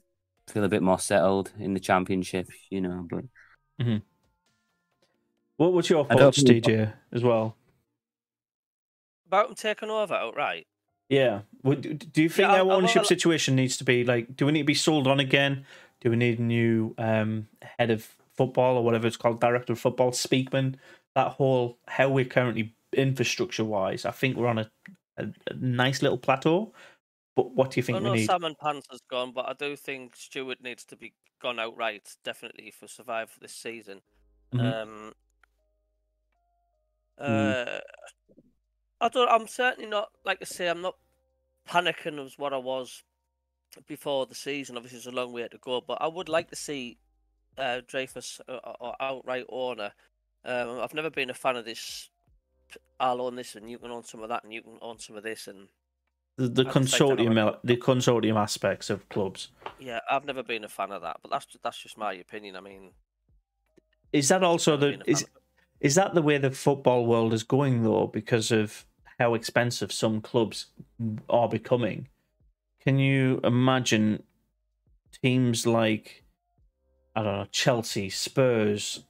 feel 0.47 0.63
a 0.63 0.69
bit 0.69 0.81
more 0.83 0.99
settled 0.99 1.51
in 1.59 1.73
the 1.73 1.79
championship. 1.79 2.49
You 2.69 2.81
know, 2.81 3.07
but 3.09 3.25
What 5.57 5.73
what's 5.73 5.89
your 5.89 6.05
I 6.05 6.15
don't 6.15 6.19
thoughts, 6.19 6.43
think- 6.43 6.65
TJ, 6.65 6.93
as 7.13 7.23
well? 7.23 7.55
About 9.27 9.47
them 9.47 9.55
taking 9.55 9.89
over 9.89 10.13
outright. 10.13 10.67
Yeah. 11.09 11.41
Do- 11.63 11.75
do 11.75 12.21
you 12.23 12.29
think 12.29 12.47
Yeah, 12.49 12.55
I- 12.55 12.59
our 12.59 12.71
I- 12.71 12.75
ownership 12.75 13.01
well- 13.01 13.05
situation 13.05 13.55
needs 13.55 13.77
to 13.77 13.83
be 13.83 14.03
like? 14.03 14.35
Do 14.35 14.45
we 14.45 14.51
need 14.51 14.59
to 14.61 14.65
be 14.65 14.73
sold 14.73 15.07
on 15.07 15.19
again? 15.19 15.65
Do 16.01 16.09
we 16.09 16.15
need 16.15 16.39
a 16.39 16.43
new 16.43 16.93
um, 16.97 17.47
head 17.79 17.89
of 17.89 18.15
football 18.35 18.77
or 18.77 18.83
whatever 18.83 19.07
it's 19.07 19.17
called, 19.17 19.39
director 19.39 19.73
of 19.73 19.79
football, 19.79 20.11
Speakman? 20.11 20.75
That 21.15 21.31
whole 21.31 21.79
how 21.87 22.09
we're 22.09 22.25
currently 22.25 22.75
infrastructure 22.93 23.63
wise, 23.63 24.05
I 24.05 24.11
think 24.11 24.35
we're 24.37 24.47
on 24.47 24.59
a, 24.59 24.71
a, 25.17 25.27
a 25.47 25.53
nice 25.55 26.01
little 26.01 26.17
plateau. 26.17 26.73
But 27.35 27.53
what 27.55 27.71
do 27.71 27.79
you 27.79 27.83
think 27.83 27.97
I 27.97 27.99
we 27.99 28.05
know 28.05 28.13
need? 28.13 28.25
Salmon 28.25 28.55
Panther's 28.61 29.01
gone, 29.09 29.31
but 29.33 29.47
I 29.47 29.53
do 29.53 29.75
think 29.75 30.15
Stewart 30.15 30.61
needs 30.61 30.85
to 30.85 30.95
be 30.95 31.13
gone 31.41 31.59
outright, 31.59 32.15
definitely, 32.23 32.71
for 32.71 32.87
survive 32.87 33.37
this 33.41 33.53
season. 33.53 34.01
Mhm. 34.53 34.73
Um, 34.73 35.13
uh, 37.17 37.79
I 39.01 39.09
don't. 39.09 39.29
I'm 39.29 39.47
certainly 39.47 39.89
not 39.89 40.09
like 40.23 40.39
I 40.41 40.45
say. 40.45 40.67
I'm 40.67 40.81
not 40.81 40.95
panicking 41.67 42.23
as 42.23 42.37
what 42.37 42.53
I 42.53 42.57
was 42.57 43.03
before 43.87 44.25
the 44.25 44.35
season. 44.35 44.77
Obviously, 44.77 44.97
it's 44.97 45.07
a 45.07 45.11
long 45.11 45.33
way 45.33 45.47
to 45.47 45.57
go, 45.57 45.81
but 45.81 46.01
I 46.01 46.07
would 46.07 46.29
like 46.29 46.49
to 46.49 46.55
see 46.55 46.97
uh, 47.57 47.81
Dreyfus 47.87 48.41
uh, 48.47 48.59
or 48.79 48.95
outright 48.99 49.45
owner. 49.49 49.93
Um, 50.45 50.79
I've 50.79 50.93
never 50.93 51.09
been 51.09 51.29
a 51.29 51.33
fan 51.33 51.55
of 51.55 51.65
this. 51.65 52.09
I'll 52.99 53.21
own 53.21 53.35
this, 53.35 53.55
and 53.55 53.69
you 53.69 53.77
can 53.79 53.91
own 53.91 54.03
some 54.03 54.21
of 54.21 54.29
that, 54.29 54.43
and 54.43 54.53
you 54.53 54.61
can 54.61 54.77
own 54.81 54.99
some 54.99 55.15
of 55.15 55.23
this, 55.23 55.47
and 55.47 55.67
the, 56.37 56.47
the 56.47 56.63
like 56.63 56.73
consortium, 56.73 57.57
the 57.63 57.77
consortium 57.77 58.35
aspects 58.35 58.89
of 58.89 59.07
clubs. 59.09 59.49
yeah, 59.79 59.99
I've 60.09 60.25
never 60.25 60.43
been 60.43 60.63
a 60.63 60.69
fan 60.69 60.91
of 60.91 61.01
that. 61.01 61.17
But 61.21 61.31
that's 61.31 61.47
that's 61.63 61.81
just 61.81 61.97
my 61.97 62.13
opinion. 62.13 62.55
I 62.55 62.61
mean, 62.61 62.91
Is 64.13 64.29
that 64.29 64.43
also 64.43 64.77
the 64.77 65.01
is 65.05 65.25
is 65.79 65.95
that 65.95 66.13
the 66.13 66.21
way 66.21 66.37
the 66.37 66.51
football 66.51 67.05
world 67.05 67.33
is 67.33 67.43
going 67.43 67.83
though? 67.83 68.07
Because 68.07 68.51
of 68.51 68.85
how 69.19 69.33
expensive 69.33 69.91
some 69.91 70.21
clubs 70.21 70.67
are 71.29 71.47
becoming. 71.47 72.07
Can 72.81 72.99
you 72.99 73.39
imagine 73.43 74.23
teams 75.23 75.65
like 75.65 76.23
I 77.15 77.23
don't 77.23 77.37
know 77.37 77.47
Chelsea, 77.51 78.09
Spurs, 78.09 79.05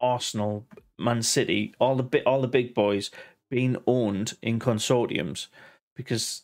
Arsenal, 0.00 0.66
Man 0.98 1.22
City, 1.22 1.74
all 1.78 1.96
the 1.96 2.02
bit 2.02 2.26
all 2.26 2.40
the 2.40 2.48
big 2.48 2.74
boys 2.74 3.10
being 3.50 3.76
owned 3.86 4.34
in 4.42 4.58
consortiums? 4.58 5.48
Because 5.94 6.42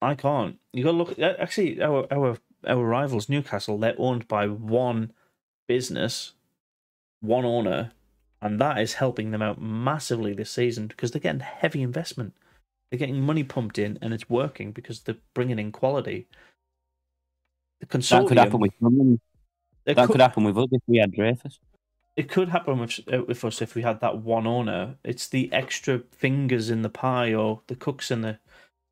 I 0.00 0.14
can't. 0.14 0.58
You 0.72 0.84
got 0.84 0.90
to 0.92 0.96
look. 0.96 1.18
Actually, 1.18 1.80
our 1.80 2.06
our 2.12 2.38
our 2.66 2.84
rivals 2.84 3.28
Newcastle, 3.28 3.78
they're 3.78 3.94
owned 3.98 4.28
by 4.28 4.46
one 4.46 5.12
business, 5.68 6.32
one 7.20 7.44
owner, 7.44 7.92
and 8.40 8.60
that 8.60 8.78
is 8.78 8.94
helping 8.94 9.30
them 9.30 9.42
out 9.42 9.60
massively 9.60 10.34
this 10.34 10.50
season 10.50 10.86
because 10.86 11.10
they're 11.10 11.20
getting 11.20 11.40
heavy 11.40 11.82
investment. 11.82 12.34
They're 12.90 12.98
getting 12.98 13.20
money 13.20 13.44
pumped 13.44 13.78
in, 13.78 13.98
and 14.02 14.12
it's 14.12 14.28
working 14.28 14.72
because 14.72 15.00
they're 15.00 15.16
bringing 15.34 15.58
in 15.58 15.72
quality. 15.72 16.26
The 17.80 17.86
consortium 17.86 18.08
that 18.08 18.28
could 18.28 18.38
happen 18.38 18.60
with. 18.60 18.72
That 19.84 19.96
could, 19.96 20.10
could 20.10 20.20
happen 20.20 20.44
with 20.44 20.58
us 20.58 20.68
if 20.70 20.82
we 20.86 20.98
had 20.98 21.12
Dreyfus. 21.12 21.58
It 22.16 22.28
could 22.28 22.50
happen 22.50 22.78
with, 22.78 23.00
with 23.06 23.44
us 23.44 23.62
if 23.62 23.74
we 23.74 23.82
had 23.82 24.00
that 24.00 24.18
one 24.18 24.46
owner. 24.46 24.96
It's 25.04 25.28
the 25.28 25.52
extra 25.52 26.00
fingers 26.10 26.70
in 26.70 26.82
the 26.82 26.90
pie 26.90 27.32
or 27.32 27.62
the 27.68 27.76
cooks 27.76 28.10
in 28.10 28.20
the 28.20 28.38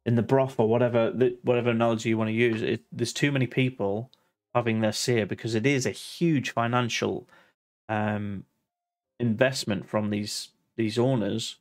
in 0.07 0.15
the 0.15 0.23
broth 0.23 0.59
or 0.59 0.67
whatever 0.67 1.11
the, 1.11 1.37
whatever 1.43 1.71
analogy 1.71 2.09
you 2.09 2.19
want 2.19 2.29
to 2.29 2.35
use. 2.35 2.63
It, 2.63 2.83
there's 2.91 3.13
too 3.13 3.31
many 3.31 3.47
people 3.47 4.11
having 4.55 4.81
their 4.81 4.93
say 4.93 5.25
because 5.25 5.55
it 5.55 5.67
is 5.67 5.85
a 5.85 5.91
huge 5.91 6.51
financial 6.51 7.29
um, 7.89 8.45
investment 9.19 9.87
from 9.87 10.11
these 10.11 10.49
these 10.77 10.99
owners 10.99 11.57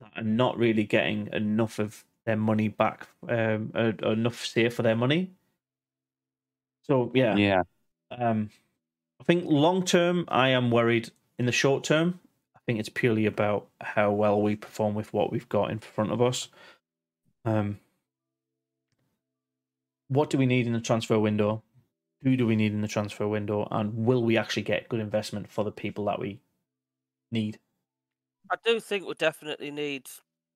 that 0.00 0.12
are 0.16 0.24
not 0.24 0.56
really 0.56 0.84
getting 0.84 1.28
enough 1.32 1.78
of 1.78 2.04
their 2.24 2.36
money 2.36 2.68
back, 2.68 3.08
um, 3.28 3.72
uh, 3.74 3.92
enough 4.04 4.46
say 4.46 4.68
for 4.70 4.82
their 4.82 4.96
money. 4.96 5.32
So 6.84 7.12
yeah, 7.14 7.36
Yeah. 7.36 7.62
Um, 8.10 8.50
I 9.22 9.24
think 9.24 9.44
long 9.46 9.84
term, 9.84 10.24
I 10.26 10.48
am 10.48 10.72
worried. 10.72 11.10
In 11.38 11.46
the 11.46 11.52
short 11.52 11.84
term, 11.84 12.18
I 12.56 12.58
think 12.66 12.80
it's 12.80 12.88
purely 12.88 13.24
about 13.24 13.68
how 13.80 14.10
well 14.10 14.42
we 14.42 14.56
perform 14.56 14.96
with 14.96 15.12
what 15.12 15.30
we've 15.30 15.48
got 15.48 15.70
in 15.70 15.78
front 15.78 16.10
of 16.10 16.20
us. 16.20 16.48
Um, 17.44 17.78
what 20.08 20.28
do 20.28 20.38
we 20.38 20.46
need 20.46 20.66
in 20.66 20.72
the 20.72 20.80
transfer 20.80 21.20
window? 21.20 21.62
Who 22.24 22.36
do 22.36 22.48
we 22.48 22.56
need 22.56 22.72
in 22.72 22.80
the 22.80 22.88
transfer 22.88 23.28
window? 23.28 23.68
And 23.70 23.94
will 23.94 24.24
we 24.24 24.36
actually 24.36 24.64
get 24.64 24.88
good 24.88 24.98
investment 24.98 25.48
for 25.48 25.62
the 25.62 25.70
people 25.70 26.06
that 26.06 26.18
we 26.18 26.40
need? 27.30 27.60
I 28.50 28.56
do 28.64 28.80
think 28.80 29.06
we 29.06 29.14
definitely 29.14 29.70
need 29.70 30.08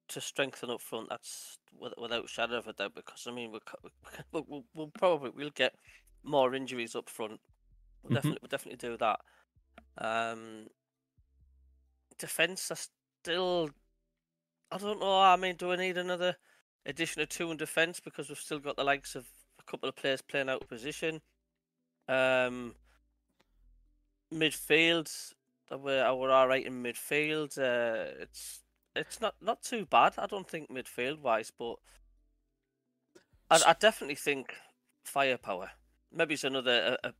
to 0.09 0.21
strengthen 0.21 0.71
up 0.71 0.81
front. 0.81 1.09
That's 1.09 1.61
without 1.97 2.29
shadow 2.29 2.59
of 2.59 2.67
a 2.67 2.73
doubt. 2.73 2.97
Because 2.97 3.29
I 3.29 3.31
mean, 3.31 3.53
we'll, 3.53 3.62
we'll, 4.49 4.64
we'll 4.75 4.91
probably 4.99 5.31
we'll 5.31 5.51
get 5.51 5.77
more 6.25 6.53
injuries 6.53 6.97
up 6.97 7.09
front. 7.09 7.41
We'll 8.07 8.13
Mhm. 8.13 8.15
definitely 8.15 8.39
we'll 8.43 8.49
definitely 8.49 8.89
do 8.89 8.97
that. 8.99 9.21
Um, 9.99 10.69
defense, 12.19 12.71
I 12.71 12.77
still, 13.23 13.71
I 14.71 14.79
don't 14.79 15.01
know. 15.01 15.21
I 15.21 15.37
mean, 15.37 15.57
do 15.57 15.69
we 15.69 15.77
need 15.77 15.99
another 15.99 16.37
addition 16.85 17.23
of 17.23 17.29
two 17.29 17.51
in 17.51 17.57
defense 17.57 18.01
because 18.01 18.29
we've 18.29 18.39
still 18.39 18.61
got 18.61 18.77
the 18.77 18.85
likes 18.85 19.15
of 19.17 19.27
a 19.59 19.63
couple 19.65 19.89
of 19.89 19.97
players 19.97 20.23
playing 20.23 20.49
out 20.49 20.63
of 20.63 20.69
position. 20.69 21.21
Um, 22.09 22.77
midfield, 24.33 25.35
we're 25.71 26.15
we're 26.15 26.31
all 26.31 26.49
right 26.49 26.65
in 26.67 26.83
midfield. 26.83 27.59
Uh, 27.59 28.13
it's 28.21 28.63
it's 28.95 29.21
not 29.21 29.35
not 29.41 29.63
too 29.63 29.87
bad. 29.87 30.15
I 30.19 30.27
don't 30.27 30.49
think 30.49 30.71
midfield 30.71 31.21
wise, 31.21 31.51
but 31.57 31.77
I, 33.51 33.61
I 33.69 33.73
definitely 33.79 34.15
think 34.17 34.55
firepower. 35.05 35.71
Maybe 36.13 36.35
it's 36.35 36.45
another. 36.45 36.99
A, 37.05 37.13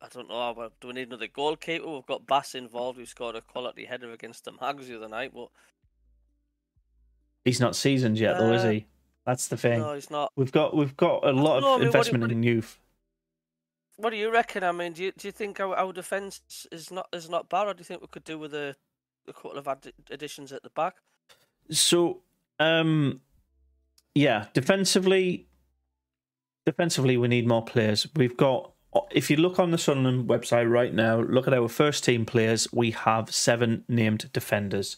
I 0.00 0.06
don't 0.08 0.28
know. 0.28 0.70
Do 0.80 0.88
we 0.88 0.94
need 0.94 1.08
another 1.08 1.26
goalkeeper? 1.26 1.88
We've 1.88 2.06
got 2.06 2.26
Bass 2.26 2.54
involved, 2.54 2.98
who 2.98 3.06
scored 3.06 3.34
a 3.36 3.40
quality 3.40 3.84
header 3.84 4.12
against 4.12 4.44
the 4.44 4.52
Mags 4.60 4.86
the 4.86 4.96
other 4.96 5.08
night. 5.08 5.32
But 5.34 5.48
He's 7.44 7.60
not 7.60 7.74
seasoned 7.74 8.18
yet, 8.18 8.38
though, 8.38 8.52
is 8.52 8.64
Uh, 8.64 8.70
he? 8.70 8.86
That's 9.26 9.48
the 9.48 9.56
thing. 9.56 9.80
no, 9.80 9.94
he's 9.94 10.10
not. 10.10 10.32
We've 10.36 10.52
got 10.52 10.74
we've 10.76 10.96
got 10.96 11.26
a 11.26 11.32
lot 11.32 11.34
know, 11.34 11.42
I 11.42 11.54
of 11.54 11.62
mean, 11.62 11.62
what 11.64 11.78
do 11.78 11.82
you- 11.82 11.86
investment 11.88 12.22
what 12.22 12.28
do 12.28 12.34
in 12.34 12.42
youth. 12.42 12.78
What 13.96 14.10
do 14.10 14.16
you 14.16 14.30
reckon? 14.30 14.62
I 14.62 14.70
mean, 14.72 14.92
do 14.92 15.02
you, 15.02 15.12
do 15.12 15.26
you 15.26 15.32
think 15.32 15.58
our, 15.58 15.74
our 15.74 15.92
defense 15.92 16.40
is 16.70 16.90
not 16.92 17.08
is 17.12 17.28
not 17.28 17.48
bad, 17.48 17.66
or 17.66 17.74
do 17.74 17.80
you 17.80 17.84
think 17.84 18.00
we 18.00 18.06
could 18.06 18.24
do 18.24 18.38
with 18.38 18.54
a, 18.54 18.76
a 19.26 19.32
couple 19.32 19.52
of 19.58 19.66
add- 19.66 19.92
additions 20.10 20.52
at 20.52 20.62
the 20.62 20.70
back? 20.70 20.96
So, 21.70 22.22
um, 22.60 23.20
yeah, 24.14 24.46
defensively, 24.54 25.48
defensively, 26.64 27.16
we 27.16 27.26
need 27.28 27.46
more 27.48 27.64
players. 27.64 28.06
We've 28.14 28.36
got. 28.36 28.72
If 29.10 29.30
you 29.30 29.36
look 29.36 29.58
on 29.58 29.70
the 29.70 29.78
Sunderland 29.78 30.28
website 30.28 30.70
right 30.70 30.94
now, 30.94 31.20
look 31.20 31.46
at 31.46 31.54
our 31.54 31.68
first 31.68 32.04
team 32.04 32.24
players. 32.24 32.72
We 32.72 32.92
have 32.92 33.34
seven 33.34 33.84
named 33.88 34.30
defenders. 34.32 34.96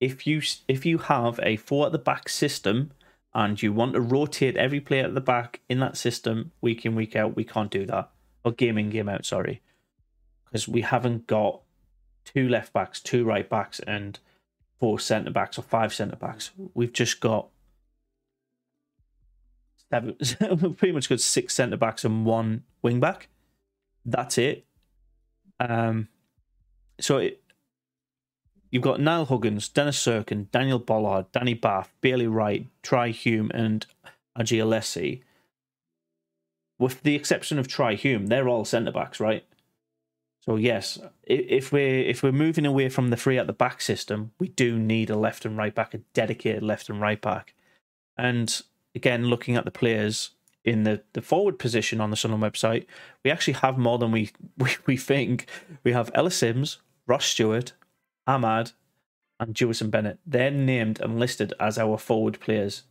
If 0.00 0.26
you 0.26 0.40
if 0.68 0.86
you 0.86 0.98
have 0.98 1.40
a 1.42 1.56
four 1.56 1.86
at 1.86 1.92
the 1.92 1.98
back 1.98 2.28
system 2.28 2.92
and 3.34 3.60
you 3.60 3.72
want 3.72 3.94
to 3.94 4.00
rotate 4.00 4.56
every 4.56 4.80
player 4.80 5.04
at 5.04 5.14
the 5.14 5.20
back 5.20 5.60
in 5.68 5.80
that 5.80 5.96
system 5.96 6.52
week 6.60 6.86
in 6.86 6.94
week 6.94 7.16
out, 7.16 7.34
we 7.36 7.44
can't 7.44 7.70
do 7.70 7.84
that. 7.86 8.10
Or 8.44 8.52
game 8.52 8.78
in 8.78 8.90
game 8.90 9.08
out, 9.08 9.24
sorry, 9.24 9.62
because 10.44 10.68
we 10.68 10.82
haven't 10.82 11.26
got 11.26 11.60
two 12.24 12.48
left 12.48 12.72
backs, 12.72 13.00
two 13.00 13.24
right 13.24 13.48
backs, 13.48 13.80
and 13.80 14.18
four 14.78 15.00
centre 15.00 15.30
backs 15.30 15.58
or 15.58 15.62
five 15.62 15.94
centre 15.94 16.16
backs. 16.16 16.50
We've 16.74 16.92
just 16.92 17.20
got 17.20 17.48
seven. 19.92 20.74
Pretty 20.76 20.92
much 20.92 21.08
got 21.08 21.20
six 21.20 21.54
centre 21.54 21.76
backs 21.76 22.04
and 22.04 22.24
one 22.24 22.64
wing 22.82 23.00
back. 23.00 23.28
That's 24.04 24.38
it. 24.38 24.66
Um, 25.60 26.08
so 27.00 27.18
it, 27.18 27.42
you've 28.70 28.82
got 28.82 29.00
Niall 29.00 29.26
Huggins, 29.26 29.68
Dennis 29.68 29.98
Cirkin, 29.98 30.50
Daniel 30.50 30.78
Ballard, 30.78 31.26
Danny 31.32 31.54
Batth, 31.54 31.90
Bailey 32.00 32.26
Wright, 32.26 32.66
Trai 32.82 33.12
Hume, 33.12 33.50
and 33.54 33.86
Aji 34.38 34.58
Alese. 34.58 35.22
With 36.78 37.02
the 37.02 37.14
exception 37.14 37.58
of 37.58 37.68
Trai 37.68 37.96
Hume, 37.96 38.26
they're 38.26 38.48
all 38.48 38.64
centre 38.64 38.92
backs, 38.92 39.20
right? 39.20 39.44
So 40.44 40.56
yes, 40.56 40.98
if 41.22 41.72
we're 41.72 42.00
if 42.04 42.22
we're 42.22 42.32
moving 42.32 42.66
away 42.66 42.90
from 42.90 43.08
the 43.08 43.16
three 43.16 43.38
at 43.38 43.46
the 43.46 43.54
back 43.54 43.80
system, 43.80 44.32
we 44.38 44.48
do 44.48 44.78
need 44.78 45.08
a 45.08 45.16
left 45.16 45.46
and 45.46 45.56
right 45.56 45.74
back, 45.74 45.94
a 45.94 45.98
dedicated 46.12 46.62
left 46.62 46.90
and 46.90 47.00
right 47.00 47.20
back. 47.20 47.54
And 48.18 48.60
again, 48.94 49.26
looking 49.26 49.56
at 49.56 49.64
the 49.64 49.70
players 49.70 50.30
in 50.64 50.84
the, 50.84 51.02
the 51.12 51.22
forward 51.22 51.58
position 51.58 52.00
on 52.00 52.10
the 52.10 52.16
Sunderland 52.16 52.52
website, 52.52 52.86
we 53.22 53.30
actually 53.30 53.54
have 53.54 53.76
more 53.76 53.98
than 53.98 54.10
we 54.10 54.30
we, 54.58 54.70
we 54.86 54.96
think. 54.96 55.46
We 55.82 55.92
have 55.92 56.10
Ellis 56.14 56.36
Simms, 56.36 56.78
Ross 57.06 57.26
Stewart, 57.26 57.72
Ahmad, 58.26 58.72
and 59.38 59.54
Jewison 59.54 59.90
Bennette. 59.90 60.18
They're 60.26 60.50
named 60.50 61.00
and 61.00 61.18
listed 61.18 61.52
as 61.60 61.78
our 61.78 61.98
forward 61.98 62.40
players. 62.40 62.84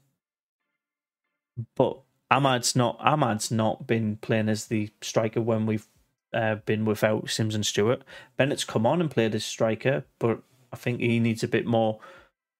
But 1.75 1.99
Ahmad's 2.31 2.75
not 2.75 2.97
Ahmad's 2.99 3.51
not 3.51 3.85
been 3.87 4.17
playing 4.17 4.49
as 4.49 4.65
the 4.65 4.89
striker 5.01 5.41
when 5.41 5.65
we've 5.65 5.87
uh, 6.33 6.55
been 6.55 6.85
without 6.85 7.29
Sims 7.29 7.55
and 7.55 7.65
Stewart. 7.65 8.03
Bennette's 8.37 8.63
come 8.63 8.85
on 8.85 9.01
and 9.01 9.11
played 9.11 9.35
as 9.35 9.45
striker, 9.45 10.03
but 10.19 10.41
I 10.71 10.75
think 10.75 10.99
he 10.99 11.19
needs 11.19 11.43
a 11.43 11.47
bit 11.47 11.67
more 11.67 11.99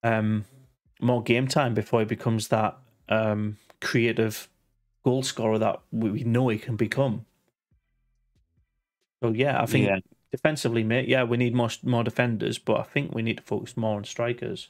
um, 0.03 0.45
more 1.01 1.23
game 1.23 1.47
time 1.47 1.73
before 1.73 1.99
he 2.01 2.05
becomes 2.05 2.49
that 2.49 2.77
um, 3.10 3.58
creative 3.82 4.49
goal 5.04 5.24
scorer 5.24 5.60
that 5.60 5.82
we 5.91 6.24
know 6.24 6.47
he 6.49 6.58
can 6.58 6.76
become. 6.76 7.26
So 9.24 9.32
yeah, 9.32 9.62
I 9.62 9.66
think 9.66 9.86
Yeah. 9.86 9.99
defensively, 10.32 10.84
mate, 10.84 11.08
yeah, 11.08 11.24
we 11.24 11.38
need 11.38 11.56
more 11.56 11.70
more 11.84 12.04
defenders, 12.04 12.58
but 12.60 12.80
I 12.80 12.84
think 12.84 13.14
we 13.14 13.22
need 13.22 13.38
to 13.38 13.43
focus 13.43 13.78
more 13.78 13.97
on 13.97 14.04
strikers. 14.04 14.70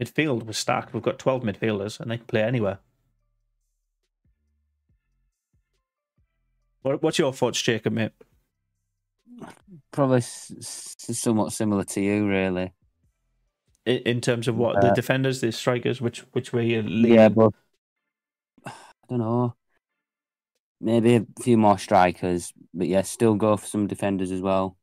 Midfield, 0.00 0.44
we're 0.44 0.52
stacked. 0.52 0.94
We've 0.94 1.02
got 1.02 1.18
twelve 1.18 1.42
midfielders, 1.42 1.98
and 2.00 2.10
they 2.10 2.18
can 2.18 2.26
play 2.26 2.42
anywhere. 2.42 2.78
What's 6.82 7.18
your 7.18 7.32
thoughts, 7.32 7.60
Jacob, 7.60 7.92
mate? 7.92 8.12
Probably 9.90 10.18
s- 10.18 10.94
somewhat 10.98 11.52
similar 11.52 11.84
to 11.84 12.00
you, 12.00 12.26
really. 12.26 12.72
In, 13.84 13.98
in 13.98 14.20
terms 14.20 14.48
of 14.48 14.56
what 14.56 14.80
the 14.80 14.90
Uh, 14.90 14.92
defenders, 14.92 15.40
the 15.40 15.52
strikers, 15.52 16.00
which 16.00 16.20
which 16.32 16.52
way 16.52 16.66
you 16.66 16.82
lean? 16.82 17.12
Yeah, 17.12 17.28
but 17.28 17.46
I 17.48 17.67
don't 19.08 19.18
know. 19.18 19.54
Maybe 20.80 21.16
a 21.16 21.26
few 21.42 21.58
more 21.58 21.78
strikers, 21.78 22.52
but 22.72 22.86
yeah, 22.86 23.02
still 23.02 23.34
go 23.34 23.56
for 23.56 23.66
some 23.66 23.88
defenders 23.88 24.30
as 24.30 24.40
well. 24.40 24.76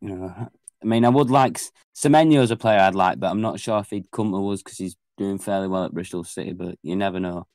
You 0.00 0.14
know, 0.16 0.48
I 0.82 0.86
mean, 0.86 1.04
I 1.04 1.08
would 1.08 1.30
like 1.30 1.58
Semenyo's 1.96 2.50
a 2.50 2.56
player 2.56 2.78
I'd 2.78 2.94
like, 2.94 3.18
but 3.18 3.30
I'm 3.30 3.40
not 3.40 3.58
sure 3.58 3.80
if 3.80 3.90
he'd 3.90 4.10
come 4.10 4.30
to 4.30 4.48
us 4.50 4.62
because 4.62 4.78
he's 4.78 4.96
doing 5.18 5.38
fairly 5.38 5.68
well 5.68 5.84
at 5.84 5.92
Bristol 5.92 6.22
City. 6.22 6.52
But 6.52 6.76
you 6.82 6.96
never 6.96 7.18
know. 7.18 7.46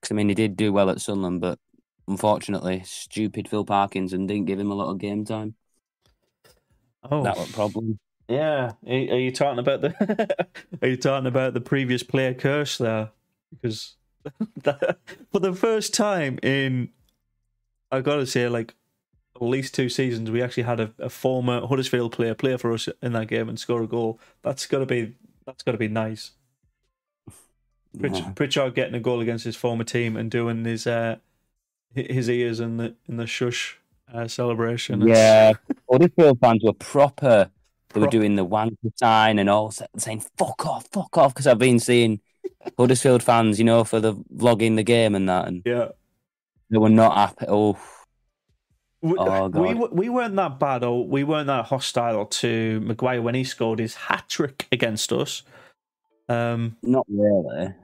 Because 0.00 0.12
I 0.12 0.14
mean, 0.14 0.28
he 0.28 0.34
did 0.34 0.56
do 0.56 0.72
well 0.72 0.90
at 0.90 1.00
Sunderland, 1.00 1.40
but 1.40 1.58
unfortunately, 2.06 2.82
stupid 2.84 3.48
Phil 3.48 3.64
Parkinson 3.64 4.26
didn't 4.26 4.46
give 4.46 4.60
him 4.60 4.70
a 4.70 4.74
lot 4.74 4.90
of 4.90 4.98
game 4.98 5.24
time. 5.24 5.56
Oh, 7.10 7.22
That 7.24 7.36
was 7.36 7.50
a 7.50 7.52
problem. 7.52 7.98
Yeah, 8.28 8.72
are, 8.86 8.92
are 8.92 9.18
you 9.18 9.32
talking 9.32 9.58
about 9.58 9.80
the? 9.80 10.46
are 10.82 10.88
you 10.88 10.96
talking 10.96 11.26
about 11.26 11.54
the 11.54 11.60
previous 11.60 12.02
player 12.02 12.32
curse 12.32 12.78
there? 12.78 13.10
Because 13.50 13.96
that, 14.62 14.98
for 15.32 15.38
the 15.40 15.52
first 15.52 15.94
time 15.94 16.38
in, 16.42 16.90
I 17.90 18.00
gotta 18.00 18.26
say, 18.26 18.48
like 18.48 18.74
at 19.36 19.42
least 19.42 19.74
two 19.74 19.88
seasons, 19.88 20.30
we 20.30 20.42
actually 20.42 20.64
had 20.64 20.80
a, 20.80 20.92
a 20.98 21.08
former 21.08 21.66
Huddersfield 21.66 22.12
player 22.12 22.34
play 22.34 22.56
for 22.56 22.72
us 22.72 22.88
in 23.02 23.12
that 23.12 23.28
game 23.28 23.48
and 23.48 23.58
score 23.58 23.82
a 23.82 23.86
goal. 23.86 24.20
That's 24.42 24.66
gotta 24.66 24.86
be 24.86 25.14
that's 25.46 25.62
gotta 25.62 25.78
be 25.78 25.88
nice. 25.88 26.32
Pritch, 27.96 28.18
Yeah. 28.20 28.30
Pritchard 28.30 28.74
getting 28.74 28.94
a 28.94 29.00
goal 29.00 29.20
against 29.20 29.44
his 29.44 29.56
former 29.56 29.84
team 29.84 30.16
and 30.16 30.30
doing 30.30 30.64
his 30.64 30.86
uh 30.86 31.16
his 31.94 32.28
ears 32.30 32.60
in 32.60 32.78
the 32.78 32.94
in 33.08 33.16
the 33.16 33.26
shush 33.26 33.78
uh, 34.12 34.28
celebration. 34.28 35.06
Yeah, 35.06 35.52
Huddersfield 35.90 36.38
fans 36.40 36.62
were 36.62 36.72
proper. 36.72 37.50
They 37.90 38.00
were 38.00 38.06
Pro- 38.06 38.10
doing 38.10 38.36
the 38.36 38.46
wanker 38.46 38.96
sign 38.96 39.38
and 39.38 39.50
all 39.50 39.72
saying 39.98 40.24
"fuck 40.38 40.64
off, 40.64 40.86
fuck 40.90 41.18
off" 41.18 41.34
because 41.34 41.46
I've 41.46 41.58
been 41.58 41.78
seeing 41.78 42.20
Huddersfield 42.78 43.22
fans, 43.22 43.58
you 43.58 43.64
know, 43.64 43.84
for 43.84 44.00
the 44.00 44.14
vlogging 44.34 44.76
the 44.76 44.82
game 44.82 45.14
and 45.14 45.28
that, 45.28 45.48
and 45.48 45.62
yeah. 45.64 45.88
they 46.70 46.78
were 46.78 46.88
not 46.88 47.16
happy. 47.16 47.46
Oh, 47.48 47.78
We, 49.02 49.16
Oh, 49.18 49.48
we 49.48 49.74
we 49.74 50.08
weren't 50.08 50.36
that 50.36 50.60
bad, 50.60 50.84
or 50.84 51.06
we 51.06 51.24
weren't 51.24 51.48
that 51.48 51.66
hostile 51.66 52.26
to 52.26 52.80
Maguire 52.80 53.20
when 53.20 53.34
he 53.34 53.42
scored 53.42 53.80
his 53.80 53.96
hat 53.96 54.24
trick 54.28 54.68
against 54.70 55.12
us. 55.12 55.42
Um, 56.28 56.76
not 56.82 57.04
really. 57.08 57.74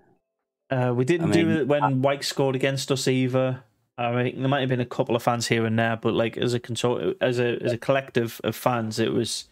uh, 0.70 0.92
we 0.94 1.04
didn't 1.04 1.30
I 1.30 1.32
do 1.32 1.50
it 1.50 1.66
when 1.66 2.02
White 2.02 2.24
scored 2.24 2.54
against 2.54 2.92
us 2.92 3.08
either. 3.08 3.64
I 3.98 4.12
think 4.22 4.38
there 4.38 4.48
might 4.48 4.60
have 4.60 4.68
been 4.68 4.80
a 4.80 4.86
couple 4.86 5.16
of 5.16 5.22
fans 5.24 5.48
here 5.48 5.66
and 5.66 5.76
there, 5.76 5.96
but 5.96 6.14
like 6.14 6.36
as 6.36 6.54
a 6.54 6.60
consult, 6.60 7.16
as 7.20 7.40
a 7.40 7.60
as 7.62 7.72
a 7.72 7.78
collective 7.78 8.40
of 8.44 8.54
fans, 8.54 9.00
it 9.00 9.12
was 9.12 9.48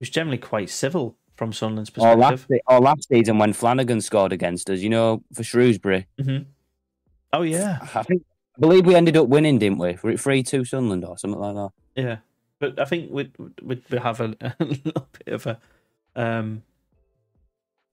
was 0.00 0.10
generally 0.10 0.38
quite 0.38 0.68
civil 0.68 1.16
from 1.36 1.52
Sunderland's 1.52 1.90
Or 1.98 2.16
last, 2.16 2.30
perspective. 2.32 2.60
or 2.66 2.80
last 2.80 3.08
season 3.08 3.38
when 3.38 3.52
Flanagan 3.52 4.00
scored 4.00 4.32
against 4.32 4.70
us, 4.70 4.80
you 4.80 4.88
know, 4.90 5.22
for 5.32 5.42
Shrewsbury. 5.42 6.06
hmm 6.22 6.38
Oh 7.32 7.42
yeah, 7.42 7.78
I 7.94 8.02
think 8.04 8.22
I 8.56 8.60
believe 8.60 8.86
we 8.86 8.94
ended 8.94 9.16
up 9.16 9.26
winning, 9.28 9.58
didn't 9.58 9.78
we? 9.78 9.98
Were 10.02 10.10
it 10.10 10.20
three 10.20 10.42
two 10.44 10.64
Sunderland 10.64 11.04
or 11.04 11.18
something 11.18 11.40
like 11.40 11.54
that? 11.56 11.70
Yeah, 11.96 12.16
but 12.60 12.78
I 12.78 12.84
think 12.84 13.10
we'd 13.10 13.32
we'd, 13.60 13.82
we'd 13.90 14.00
have 14.00 14.20
a, 14.20 14.36
a 14.40 14.54
little 14.64 15.08
bit 15.24 15.34
of 15.34 15.46
a 15.46 15.58
um. 16.14 16.62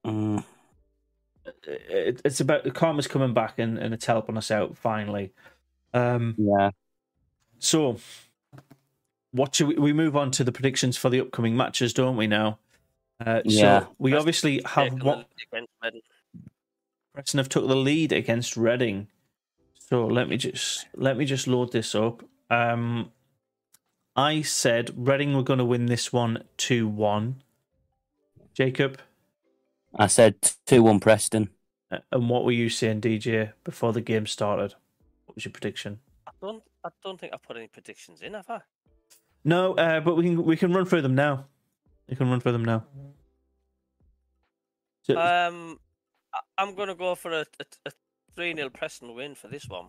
Mm. 0.06 0.44
It, 1.64 2.20
it's 2.24 2.40
about 2.40 2.62
the 2.64 2.70
karma's 2.70 3.08
coming 3.08 3.34
back 3.34 3.58
and, 3.58 3.78
and 3.78 3.92
it's 3.92 4.06
helping 4.06 4.36
us 4.36 4.50
out 4.52 4.76
finally. 4.76 5.32
Um, 5.92 6.34
Yeah. 6.38 6.70
so 7.58 7.98
what 9.32 9.54
should 9.54 9.68
we, 9.68 9.74
we 9.76 9.92
move 9.92 10.16
on 10.16 10.30
to 10.32 10.44
the 10.44 10.52
predictions 10.52 10.96
for 10.96 11.08
the 11.10 11.20
upcoming 11.20 11.56
matches, 11.56 11.92
don't 11.92 12.16
we 12.16 12.26
now? 12.28 12.58
Uh, 13.26 13.42
Yeah. 13.44 13.80
So 13.80 13.94
we 13.98 14.10
Preston 14.10 14.20
obviously 14.20 14.62
have 14.64 14.92
a 14.92 14.96
what 15.04 15.18
look 15.18 15.26
against 15.52 15.72
Reading. 15.82 16.00
Preston 17.14 17.38
have 17.38 17.48
took 17.48 17.68
the 17.68 17.76
lead 17.76 18.12
against 18.12 18.56
Reading. 18.56 19.08
So 19.78 20.06
let 20.06 20.28
me 20.28 20.36
just 20.36 20.86
let 20.94 21.16
me 21.16 21.24
just 21.24 21.46
load 21.46 21.72
this 21.72 21.94
up. 21.94 22.22
Um, 22.50 23.12
I 24.16 24.42
said 24.42 24.92
Reading 24.96 25.34
were 25.34 25.42
going 25.42 25.58
to 25.58 25.64
win 25.64 25.86
this 25.86 26.12
one 26.12 26.44
two 26.56 26.88
one. 26.88 27.42
Jacob, 28.54 28.98
I 29.94 30.06
said 30.06 30.36
two 30.66 30.82
one 30.82 31.00
Preston. 31.00 31.50
uh, 31.90 31.98
and 32.10 32.28
what 32.28 32.44
were 32.44 32.52
you 32.52 32.68
saying, 32.68 33.00
DJ, 33.00 33.52
before 33.64 33.92
the 33.92 34.00
game 34.00 34.26
started? 34.26 34.74
What 35.26 35.36
was 35.36 35.44
your 35.44 35.52
prediction? 35.52 36.00
I 36.26 36.30
don't. 36.40 36.62
I 36.84 36.88
don't 37.04 37.18
think 37.20 37.32
I 37.32 37.36
put 37.36 37.56
any 37.56 37.68
predictions 37.68 38.22
in, 38.22 38.34
have 38.34 38.50
I? 38.50 38.60
No, 39.44 39.74
uh, 39.74 40.00
but 40.00 40.16
we 40.16 40.24
can 40.24 40.44
we 40.44 40.56
can 40.56 40.72
run 40.72 40.84
through 40.84 41.02
them 41.02 41.14
now. 41.14 41.46
You 42.12 42.16
can 42.16 42.28
run 42.28 42.40
for 42.40 42.52
them 42.52 42.62
now. 42.62 42.84
So, 45.04 45.16
Um, 45.16 45.80
I, 46.34 46.40
I'm 46.58 46.74
gonna 46.74 46.94
go 46.94 47.14
for 47.14 47.32
a, 47.32 47.46
a, 47.58 47.64
a 47.86 47.90
three 48.36 48.54
0 48.54 48.68
Preston 48.68 49.14
win 49.14 49.34
for 49.34 49.48
this 49.48 49.66
one. 49.66 49.86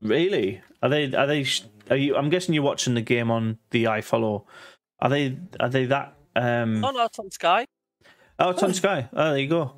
really, 0.00 0.62
are 0.82 0.88
they 0.88 1.12
are 1.14 1.26
they 1.26 1.44
are 1.90 1.96
you? 1.96 2.16
I'm 2.16 2.30
guessing 2.30 2.54
you're 2.54 2.64
watching 2.64 2.94
the 2.94 3.02
game 3.02 3.30
on 3.30 3.58
the 3.72 3.84
iFollow. 3.84 4.46
Are 5.00 5.10
they 5.10 5.36
are 5.60 5.68
they 5.68 5.84
that? 5.84 6.14
Um, 6.34 6.82
Oh 6.82 6.92
no, 6.92 7.04
it's 7.04 7.18
on 7.18 7.30
Sky. 7.30 7.66
Oh, 8.38 8.48
it's 8.48 8.62
on 8.62 8.72
Sky. 8.72 9.10
Oh, 9.12 9.30
there 9.32 9.38
you 9.38 9.48
go. 9.48 9.74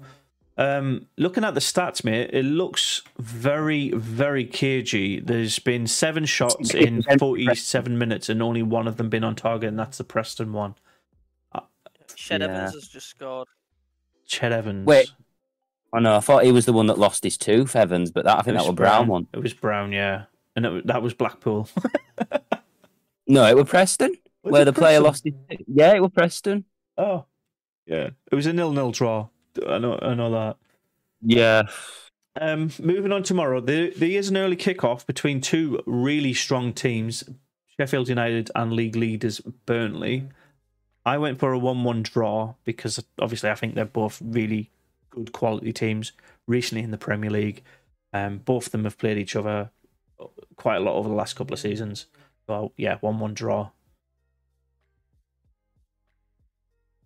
Um, 0.57 1.09
looking 1.19 1.43
at 1.43 1.55
the 1.55 1.61
stats, 1.61 2.05
mate, 2.05 2.31
it 2.33 2.45
looks 2.45 3.03
very, 3.19 3.91
very 3.91 4.45
cagey. 4.45 5.19
There's 5.19 5.59
been 5.59 5.89
seven 5.89 6.27
shots 6.27 6.73
in 6.75 7.03
47 7.19 7.99
minutes, 7.99 8.29
and 8.29 8.41
only 8.41 8.63
one 8.63 8.87
of 8.87 8.99
them 8.99 9.09
been 9.09 9.25
on 9.25 9.35
target, 9.35 9.71
and 9.71 9.79
that's 9.79 9.99
the 9.99 10.05
Preston 10.05 10.53
one. 10.53 10.77
Ched 12.33 12.41
Yeah. 12.41 12.47
Evans 12.47 12.75
has 12.75 12.89
just 12.89 13.09
scored. 13.09 13.49
Ched 14.29 14.53
Evans. 14.53 14.87
Wait, 14.87 15.11
I 15.93 16.01
know. 16.01 16.17
I 16.17 16.21
thought 16.21 16.45
he 16.45 16.53
was 16.53 16.65
the 16.67 16.73
one 16.73 16.87
that 16.87 16.99
lost 16.99 17.23
his 17.25 17.37
tooth, 17.37 17.77
Evans, 17.77 18.11
but 18.11 18.25
that 18.25 18.37
I 18.37 18.41
It 18.41 18.45
think 18.45 18.55
that 18.57 18.63
was 18.63 18.69
was 18.69 18.77
Brown 18.77 19.07
one. 19.09 19.27
It 19.33 19.39
was 19.43 19.53
Brown, 19.55 19.93
yeah, 19.93 20.25
and 20.57 20.65
it, 20.67 20.87
that 20.87 21.03
was 21.03 21.15
Blackpool. 21.15 21.69
No, 23.29 23.47
it 23.47 23.57
was 23.57 23.69
Preston, 23.69 24.15
Was 24.43 24.53
where 24.53 24.63
it 24.63 24.65
the 24.67 24.73
player 24.73 25.01
lost 25.01 25.25
his. 25.25 25.33
tooth. 25.49 25.61
Yeah, 25.69 25.95
it 25.95 26.03
was 26.03 26.11
Preston. 26.11 26.65
Oh, 26.99 27.25
yeah, 27.87 28.11
it 28.31 28.35
was 28.35 28.47
a 28.47 28.53
nil-nil 28.53 28.91
draw. 28.91 29.29
I 29.67 29.79
know, 29.79 29.99
I 30.03 30.15
know 30.15 30.31
that. 30.33 30.57
Yeah. 31.23 31.63
Um, 32.41 32.71
moving 32.81 33.13
on 33.13 33.23
tomorrow, 33.23 33.61
there, 33.61 33.91
there 33.97 34.11
is 34.11 34.29
an 34.29 34.37
early 34.37 34.57
kickoff 34.57 35.07
between 35.07 35.41
two 35.41 35.81
really 35.87 36.35
strong 36.35 36.73
teams, 36.73 37.23
Sheffield 37.79 38.09
United 38.09 38.51
and 38.57 38.73
league 38.73 38.97
leaders 38.97 39.41
Burnley. 39.67 40.29
I 41.05 41.19
went 41.19 41.39
for 41.39 41.53
a 41.53 41.59
1 41.59 41.83
1 41.85 42.03
draw 42.03 42.55
because 42.65 43.03
obviously 43.19 43.51
I 43.51 43.55
think 43.55 43.75
they're 43.75 43.85
both 43.85 44.21
really 44.25 44.71
good 45.11 45.33
quality 45.33 45.73
teams 45.73 46.13
recently 46.47 46.85
in 46.85 46.91
the 46.91 46.99
Premier 46.99 47.31
League. 47.31 47.63
Um, 48.13 48.39
both 48.39 48.67
of 48.67 48.73
them 48.73 48.85
have 48.85 48.99
played 48.99 49.19
each 49.19 49.35
other 49.37 49.71
quite 50.57 50.77
a 50.77 50.81
lot 50.81 50.95
over 50.95 51.09
the 51.09 51.15
last 51.15 51.35
couple 51.35 51.55
of 51.55 51.61
seasons. 51.61 52.07
So, 52.47 52.73
yeah, 52.77 52.99
1 53.01 53.19
1 53.19 53.35
draw. 53.35 53.71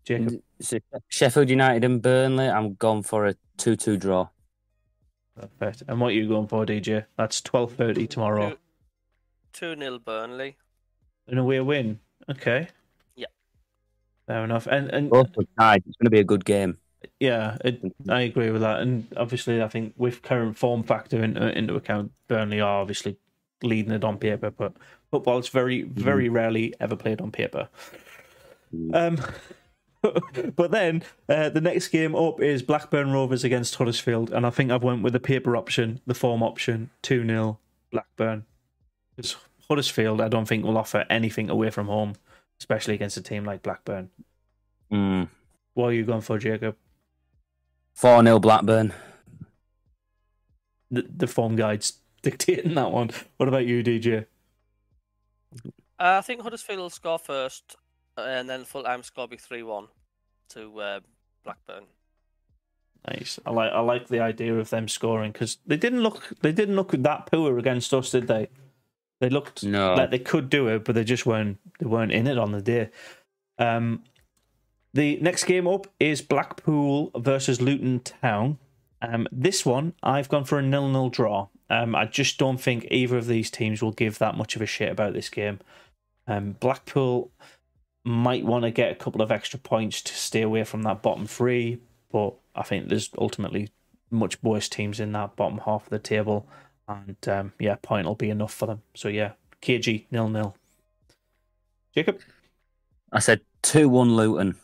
Jacob, 0.04 0.40
So 0.60 0.78
Sheffield 1.08 1.50
United 1.50 1.84
and 1.84 2.00
Burnley. 2.00 2.48
I'm 2.48 2.74
gone 2.74 3.02
for 3.02 3.26
a 3.26 3.34
two-two 3.56 3.96
draw. 3.96 4.28
perfect. 5.58 5.82
And 5.88 6.00
what 6.00 6.08
are 6.08 6.12
you 6.14 6.28
going 6.28 6.46
for, 6.46 6.64
DJ? 6.64 7.06
That's 7.16 7.40
12.30 7.40 8.08
tomorrow. 8.08 8.50
Two- 8.50 8.58
Two 9.74 9.80
0 9.80 9.98
Burnley. 10.00 10.56
An 11.28 11.38
away 11.38 11.60
win. 11.60 11.98
Okay. 12.30 12.68
Fair 14.26 14.44
enough. 14.44 14.66
And 14.66 14.90
and 14.90 15.10
Both 15.10 15.28
tied. 15.58 15.82
It's 15.86 15.96
going 15.96 16.06
to 16.06 16.10
be 16.10 16.20
a 16.20 16.24
good 16.24 16.44
game. 16.44 16.78
yeah, 17.20 17.56
it, 17.64 17.80
I 18.08 18.22
agree 18.22 18.50
with 18.50 18.62
that. 18.62 18.80
And 18.80 19.06
obviously, 19.16 19.62
I 19.62 19.68
think 19.68 19.94
with 19.96 20.22
current 20.22 20.58
form 20.58 20.82
factor 20.82 21.22
into 21.22 21.56
into 21.56 21.74
account, 21.74 22.12
Burnley 22.28 22.60
are 22.60 22.80
obviously 22.80 23.16
leading 23.62 23.92
it 23.92 24.04
on 24.04 24.18
paper, 24.18 24.50
but 24.50 24.74
football 25.10 25.38
is 25.38 25.48
very 25.48 25.82
very 25.82 26.28
rarely 26.28 26.74
ever 26.80 26.96
played 26.96 27.20
on 27.20 27.30
paper. 27.30 27.68
Um. 28.92 29.18
But 30.54 30.70
then 30.70 31.02
uh, 31.28 31.48
the 31.48 31.60
next 31.60 31.88
game 31.88 32.14
up 32.14 32.40
is 32.40 32.62
Blackburn 32.62 33.10
Rovers 33.10 33.42
against 33.42 33.74
Huddersfield, 33.74 34.30
and 34.30 34.46
I 34.46 34.50
think 34.50 34.70
I've 34.70 34.84
went 34.84 35.02
with 35.02 35.14
the 35.14 35.18
paper 35.18 35.56
option, 35.56 36.00
the 36.06 36.14
form 36.14 36.44
option, 36.44 36.90
two 37.02 37.26
0 37.26 37.58
Blackburn. 37.90 38.44
Because 39.16 39.36
Huddersfield, 39.68 40.20
I 40.20 40.28
don't 40.28 40.46
think 40.46 40.64
will 40.64 40.78
offer 40.78 41.04
anything 41.10 41.50
away 41.50 41.70
from 41.70 41.88
home, 41.88 42.14
especially 42.60 42.94
against 42.94 43.16
a 43.16 43.22
team 43.22 43.44
like 43.44 43.62
Blackburn. 43.62 44.10
Mm. 44.90 45.28
What 45.74 45.86
are 45.86 45.92
you 45.92 46.04
going 46.04 46.20
for, 46.20 46.38
Jacob? 46.38 46.76
Four 47.94 48.22
0 48.22 48.38
Blackburn. 48.38 48.92
The, 50.90 51.06
the 51.14 51.26
form 51.26 51.56
guide's 51.56 51.94
dictating 52.22 52.74
that 52.74 52.90
one. 52.90 53.10
What 53.36 53.48
about 53.48 53.66
you, 53.66 53.82
DJ? 53.82 54.26
Uh, 55.64 55.68
I 55.98 56.20
think 56.20 56.42
Huddersfield 56.42 56.78
will 56.78 56.90
score 56.90 57.18
first, 57.18 57.76
and 58.16 58.48
then 58.48 58.64
Fulham 58.64 59.02
score 59.02 59.26
be 59.26 59.36
three 59.36 59.62
one 59.62 59.88
to 60.50 60.78
uh, 60.78 61.00
Blackburn. 61.42 61.84
Nice. 63.08 63.38
I 63.46 63.50
like 63.50 63.72
I 63.72 63.80
like 63.80 64.08
the 64.08 64.20
idea 64.20 64.58
of 64.58 64.70
them 64.70 64.88
scoring 64.88 65.32
because 65.32 65.58
they 65.66 65.76
didn't 65.76 66.02
look 66.02 66.32
they 66.42 66.52
didn't 66.52 66.76
look 66.76 66.92
that 66.92 67.26
poor 67.30 67.58
against 67.58 67.94
us, 67.94 68.10
did 68.10 68.26
they? 68.26 68.48
They 69.20 69.28
looked 69.30 69.64
No. 69.64 69.94
like 69.94 70.10
they 70.10 70.18
could 70.18 70.50
do 70.50 70.68
it, 70.68 70.84
but 70.84 70.94
they 70.94 71.04
just 71.04 71.26
weren't 71.26 71.58
they 71.78 71.86
weren't 71.86 72.12
in 72.12 72.26
it 72.26 72.38
on 72.38 72.52
the 72.52 72.60
day. 72.62 72.90
Um, 73.58 74.04
the 74.92 75.18
next 75.20 75.44
game 75.44 75.66
up 75.66 75.86
is 76.00 76.22
Blackpool 76.22 77.10
versus 77.16 77.60
Luton 77.60 78.00
Town. 78.00 78.58
Um, 79.02 79.26
this 79.30 79.64
one 79.66 79.94
I've 80.02 80.28
gone 80.28 80.44
for 80.44 80.58
a 80.58 80.62
nil-nil 80.62 81.10
draw. 81.10 81.48
Um, 81.68 81.94
I 81.94 82.04
just 82.06 82.38
don't 82.38 82.60
think 82.60 82.86
either 82.90 83.16
of 83.18 83.26
these 83.26 83.50
teams 83.50 83.82
will 83.82 83.92
give 83.92 84.18
that 84.18 84.36
much 84.36 84.56
of 84.56 84.62
a 84.62 84.66
shit 84.66 84.90
about 84.90 85.12
this 85.12 85.28
game. 85.28 85.60
Um, 86.26 86.52
Blackpool 86.60 87.30
might 88.04 88.44
want 88.44 88.62
to 88.64 88.70
get 88.70 88.92
a 88.92 88.94
couple 88.94 89.20
of 89.20 89.30
extra 89.32 89.58
points 89.58 90.00
to 90.02 90.14
stay 90.14 90.42
away 90.42 90.64
from 90.64 90.82
that 90.82 91.02
bottom 91.02 91.26
three, 91.26 91.78
but 92.10 92.34
I 92.54 92.62
think 92.62 92.88
there's 92.88 93.10
ultimately 93.18 93.68
much 94.10 94.40
worse 94.42 94.68
teams 94.68 95.00
in 95.00 95.12
that 95.12 95.36
bottom 95.36 95.58
half 95.64 95.84
of 95.84 95.90
the 95.90 95.98
table, 95.98 96.48
and 96.88 97.16
um, 97.28 97.52
yeah, 97.58 97.76
point 97.82 98.06
will 98.06 98.14
be 98.14 98.30
enough 98.30 98.52
for 98.54 98.66
them. 98.66 98.82
So 98.94 99.08
yeah, 99.08 99.32
KG 99.62 100.06
nil 100.10 100.28
nil. 100.28 100.56
Jacob, 101.94 102.20
I 103.12 103.18
said 103.20 103.40
two 103.62 103.88
one 103.88 104.16
Luton. 104.16 104.56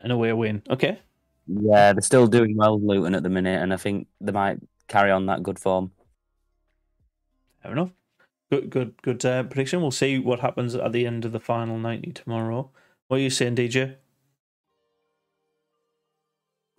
an 0.00 0.10
away 0.10 0.32
win. 0.32 0.62
Okay, 0.70 0.98
Yeah, 1.46 1.92
they're 1.92 2.02
still 2.02 2.26
doing 2.26 2.56
well 2.56 2.80
Luton 2.80 3.14
at 3.14 3.22
the 3.22 3.30
minute, 3.30 3.62
and 3.62 3.72
I 3.72 3.76
think 3.76 4.08
they 4.20 4.32
might 4.32 4.58
carry 4.88 5.10
on 5.10 5.26
that 5.26 5.42
good 5.42 5.58
form. 5.58 5.92
fair 7.62 7.72
enough. 7.72 7.90
Good, 8.50 8.70
good, 8.70 9.02
good 9.02 9.24
uh, 9.24 9.42
prediction. 9.44 9.80
We'll 9.80 9.90
see 9.90 10.18
what 10.18 10.40
happens 10.40 10.74
at 10.74 10.92
the 10.92 11.06
end 11.06 11.24
of 11.24 11.32
the 11.32 11.40
final 11.40 11.78
ninety 11.78 12.12
tomorrow. 12.12 12.70
What 13.08 13.18
are 13.18 13.20
you 13.20 13.30
saying, 13.30 13.56
DJ? 13.56 13.96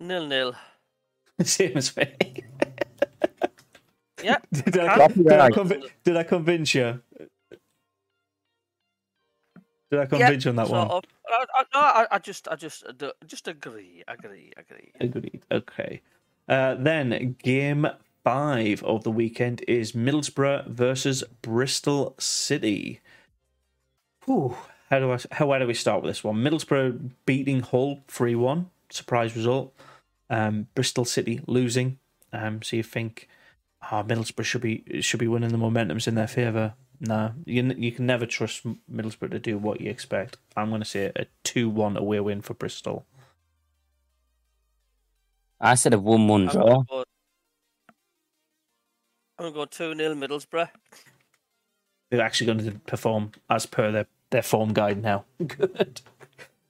Nil 0.00 0.26
nil. 0.26 0.54
Same 1.42 1.76
as 1.76 1.96
me. 1.96 2.14
Yeah. 4.26 4.38
did, 4.52 4.78
I, 4.78 5.06
did, 5.08 5.32
I 5.32 5.38
Right. 5.38 5.52
convi- 5.54 5.90
did 6.04 6.16
I 6.16 6.22
convince 6.24 6.74
you? 6.74 7.00
Did 9.90 10.00
I 10.00 10.06
convince 10.06 10.44
you 10.44 10.50
on 10.50 10.56
that 10.56 10.68
one? 10.68 10.88
of. 10.88 11.04
I, 11.28 11.44
I, 11.54 11.62
no, 11.74 11.80
I, 11.80 12.06
I 12.10 12.18
just, 12.18 12.48
I 12.48 12.56
just, 12.56 12.84
uh, 12.84 13.10
just 13.26 13.46
agree, 13.46 14.02
agree, 14.08 14.52
agree. 14.56 14.92
Agreed. 15.00 15.42
Okay. 15.50 16.00
Uh, 16.48 16.74
then 16.74 17.36
game 17.42 17.86
five 18.24 18.82
of 18.82 19.04
the 19.04 19.10
weekend 19.12 19.62
is 19.68 19.92
Middlesbrough 19.92 20.66
versus 20.68 21.22
Bristol 21.42 22.16
City. 22.18 23.00
Whew. 24.24 24.56
How 24.90 24.98
do 25.00 25.12
I 25.12 25.18
how 25.32 25.46
where 25.46 25.58
do 25.58 25.66
we 25.66 25.74
start 25.74 26.02
with 26.02 26.10
this 26.10 26.22
one? 26.24 26.36
Middlesbrough 26.36 27.10
beating 27.24 27.60
Hull 27.60 28.02
three 28.08 28.34
one, 28.34 28.70
surprise 28.90 29.36
result. 29.36 29.72
Um, 30.30 30.66
Bristol 30.74 31.04
City 31.04 31.40
losing. 31.46 31.98
Um, 32.32 32.62
so 32.62 32.76
you 32.76 32.82
think, 32.82 33.28
ah, 33.90 34.02
Middlesbrough 34.02 34.44
should 34.44 34.60
be 34.60 34.84
should 35.00 35.20
be 35.20 35.28
winning. 35.28 35.50
The 35.50 35.58
momentum's 35.58 36.06
in 36.06 36.14
their 36.14 36.26
favour. 36.26 36.74
No, 37.00 37.32
you 37.44 37.62
you 37.76 37.92
can 37.92 38.06
never 38.06 38.26
trust 38.26 38.64
Middlesbrough 38.90 39.30
to 39.32 39.38
do 39.38 39.58
what 39.58 39.80
you 39.80 39.90
expect. 39.90 40.38
I'm 40.56 40.70
going 40.70 40.80
to 40.80 40.86
say 40.86 41.12
a 41.14 41.26
two 41.44 41.68
one 41.68 41.96
away 41.96 42.20
win 42.20 42.42
for 42.42 42.54
Bristol. 42.54 43.06
I 45.60 45.74
said 45.74 45.94
a 45.94 45.98
one 45.98 46.28
one 46.28 46.48
I'm 46.48 46.48
draw. 46.48 46.84
I'm 49.38 49.52
going 49.52 49.52
to 49.52 49.58
go 49.58 49.94
2 49.94 49.94
0 49.96 50.14
Middlesbrough. 50.14 50.70
They're 52.10 52.22
actually 52.22 52.46
going 52.46 52.64
to 52.64 52.78
perform 52.86 53.32
as 53.50 53.66
per 53.66 53.92
their, 53.92 54.06
their 54.30 54.42
form 54.42 54.72
guide 54.72 55.02
now. 55.02 55.24
Good. 55.46 56.00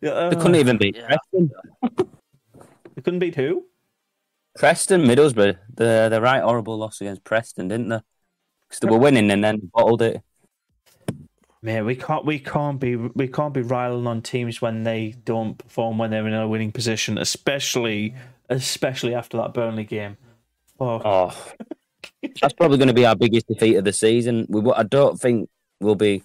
Yeah, 0.01 0.31
They 0.31 0.37
couldn't 0.37 0.55
even 0.57 0.77
beat 0.79 0.97
Yeah. 0.97 1.17
They 1.33 3.03
couldn't 3.03 3.21
beat 3.21 3.37
who? 3.37 3.67
Preston, 4.57 5.03
Middlesbrough. 5.05 5.59
The 5.75 6.09
the 6.11 6.21
right 6.21 6.43
horrible 6.43 6.77
loss 6.79 7.01
against 7.01 7.25
Preston, 7.25 7.69
didn't 7.69 7.89
they? 7.89 8.01
Because 8.69 8.81
they 8.81 8.89
were 8.89 8.99
winning 8.99 9.31
and 9.31 9.45
then 9.45 9.71
bottled 9.73 10.03
it. 10.03 10.23
Man, 11.63 11.85
we 11.85 11.97
can't 11.97 12.25
we 12.25 12.39
can't 12.39 12.79
be 12.79 12.97
we 12.97 13.29
can't 13.29 13.55
be 13.55 13.63
riling 13.63 14.07
on 14.07 14.23
teams 14.23 14.61
when 14.63 14.85
they 14.85 15.15
don't 15.25 15.57
perform 15.59 15.99
when 15.99 16.11
they're 16.11 16.27
in 16.27 16.35
a 16.35 16.47
winning 16.49 16.73
position, 16.73 17.19
especially 17.19 18.15
especially 18.49 19.15
after 19.15 19.37
that 19.39 19.55
Burnley 19.55 19.85
game. 19.85 20.17
Oh, 20.79 21.05
Oh, 21.05 21.53
that's 22.41 22.55
probably 22.55 22.79
going 22.79 22.89
to 22.89 22.95
be 22.95 23.07
our 23.07 23.17
biggest 23.17 23.47
defeat 23.49 23.77
of 23.77 23.85
the 23.85 23.93
season. 23.93 24.47
We, 24.49 24.71
I 24.73 24.83
don't 24.85 25.19
think 25.21 25.49
we'll 25.81 25.95
be 25.97 26.23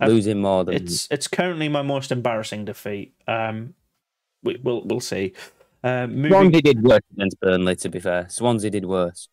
Uh, 0.00 0.08
losing 0.08 0.40
more 0.40 0.64
than 0.64 0.74
it's 0.76 1.06
it's 1.10 1.28
currently 1.28 1.68
my 1.68 1.82
most 1.82 2.10
embarrassing 2.12 2.64
defeat. 2.64 3.14
Um, 3.28 3.74
we, 4.42 4.58
we'll 4.62 4.82
we'll 4.84 5.00
see. 5.00 5.34
Uh, 5.82 6.06
moving, 6.06 6.30
Swansea 6.30 6.62
did 6.62 6.82
worse 6.82 7.02
against 7.12 7.40
Burnley. 7.40 7.76
To 7.76 7.88
be 7.88 8.00
fair, 8.00 8.28
Swansea 8.28 8.70
did 8.70 8.84
worse. 8.84 9.28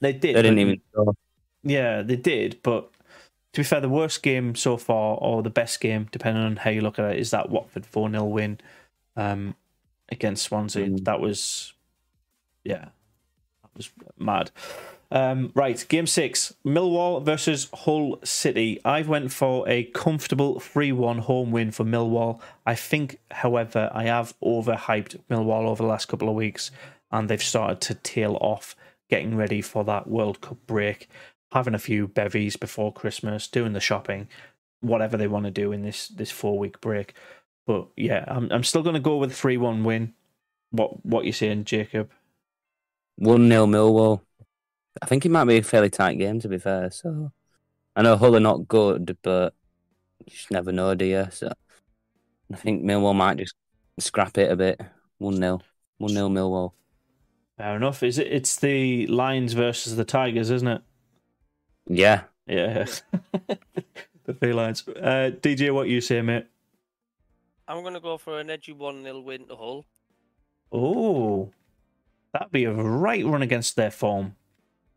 they 0.00 0.12
did. 0.12 0.36
They 0.36 0.42
didn't 0.42 0.58
even. 0.58 0.80
score. 0.92 1.14
Yeah, 1.62 2.02
they 2.02 2.16
did. 2.16 2.60
But 2.62 2.90
to 3.52 3.60
be 3.60 3.64
fair, 3.64 3.80
the 3.80 3.88
worst 3.88 4.22
game 4.22 4.54
so 4.54 4.76
far, 4.76 5.16
or 5.16 5.42
the 5.42 5.50
best 5.50 5.80
game, 5.80 6.08
depending 6.12 6.44
on 6.44 6.56
how 6.56 6.70
you 6.70 6.80
look 6.80 6.98
at 6.98 7.12
it, 7.12 7.18
is 7.18 7.30
that 7.30 7.50
Watford 7.50 7.86
4 7.86 8.10
0 8.10 8.24
win 8.24 8.60
um, 9.16 9.54
against 10.10 10.44
Swansea. 10.44 10.86
Mm. 10.86 11.04
That 11.04 11.20
was, 11.20 11.72
yeah, 12.64 12.86
that 13.62 13.70
was 13.74 13.90
mad. 14.18 14.50
Um, 15.10 15.52
right, 15.54 15.84
game 15.88 16.06
six 16.06 16.54
Millwall 16.66 17.24
versus 17.24 17.68
Hull 17.72 18.18
City. 18.24 18.80
I've 18.84 19.08
went 19.08 19.32
for 19.32 19.66
a 19.68 19.84
comfortable 19.84 20.60
3 20.60 20.92
1 20.92 21.18
home 21.18 21.50
win 21.50 21.70
for 21.70 21.84
Millwall. 21.84 22.40
I 22.66 22.74
think, 22.74 23.18
however, 23.30 23.90
I 23.94 24.04
have 24.04 24.34
overhyped 24.44 25.18
Millwall 25.30 25.66
over 25.66 25.82
the 25.82 25.88
last 25.88 26.08
couple 26.08 26.28
of 26.28 26.34
weeks 26.34 26.70
and 27.10 27.28
they've 27.28 27.42
started 27.42 27.80
to 27.82 27.94
tail 27.94 28.36
off, 28.40 28.76
getting 29.08 29.34
ready 29.34 29.62
for 29.62 29.82
that 29.84 30.08
World 30.08 30.42
Cup 30.42 30.58
break, 30.66 31.08
having 31.52 31.74
a 31.74 31.78
few 31.78 32.06
bevies 32.06 32.56
before 32.56 32.92
Christmas, 32.92 33.48
doing 33.48 33.72
the 33.72 33.80
shopping, 33.80 34.28
whatever 34.80 35.16
they 35.16 35.28
want 35.28 35.46
to 35.46 35.50
do 35.50 35.72
in 35.72 35.82
this, 35.82 36.08
this 36.08 36.30
four 36.30 36.58
week 36.58 36.82
break. 36.82 37.14
But 37.66 37.88
yeah, 37.96 38.24
I'm, 38.28 38.50
I'm 38.52 38.64
still 38.64 38.82
going 38.82 38.94
to 38.94 39.00
go 39.00 39.16
with 39.16 39.34
3 39.34 39.56
1 39.56 39.84
win. 39.84 40.12
What, 40.70 41.04
what 41.06 41.24
you 41.24 41.32
saying, 41.32 41.64
Jacob? 41.64 42.10
One 43.16 43.48
0 43.48 43.66
Millwall. 43.66 44.20
I 45.02 45.06
think 45.06 45.24
it 45.24 45.30
might 45.30 45.44
be 45.44 45.58
a 45.58 45.62
fairly 45.62 45.90
tight 45.90 46.18
game. 46.18 46.40
To 46.40 46.48
be 46.48 46.58
fair, 46.58 46.90
so 46.90 47.32
I 47.96 48.02
know 48.02 48.16
Hull 48.16 48.36
are 48.36 48.40
not 48.40 48.68
good, 48.68 49.16
but 49.22 49.54
you 50.24 50.32
just 50.32 50.50
never 50.50 50.72
know, 50.72 50.94
do 50.94 51.04
you? 51.04 51.28
So 51.30 51.52
I 52.52 52.56
think 52.56 52.84
Millwall 52.84 53.14
might 53.14 53.38
just 53.38 53.54
scrap 53.98 54.38
it 54.38 54.50
a 54.50 54.56
bit. 54.56 54.80
One 55.18 55.36
0 55.36 55.60
one 55.98 56.12
0 56.12 56.28
Millwall. 56.28 56.72
Fair 57.56 57.76
enough. 57.76 58.02
Is 58.02 58.18
it? 58.18 58.28
It's 58.28 58.56
the 58.56 59.06
Lions 59.08 59.52
versus 59.52 59.96
the 59.96 60.04
Tigers, 60.04 60.50
isn't 60.50 60.68
it? 60.68 60.82
Yeah, 61.88 62.24
Yeah, 62.46 62.84
the 64.24 64.34
felines. 64.34 64.86
Uh, 64.86 65.30
DJ, 65.40 65.72
what 65.74 65.88
you 65.88 66.00
say, 66.00 66.22
mate? 66.22 66.46
I'm 67.66 67.82
going 67.82 67.94
to 67.94 68.00
go 68.00 68.16
for 68.18 68.40
an 68.40 68.50
edgy 68.50 68.72
1 68.72 69.02
0 69.02 69.20
win 69.20 69.46
to 69.48 69.56
Hull. 69.56 69.86
Oh, 70.72 71.50
that'd 72.32 72.52
be 72.52 72.64
a 72.64 72.72
right 72.72 73.24
run 73.24 73.42
against 73.42 73.76
their 73.76 73.90
form. 73.90 74.36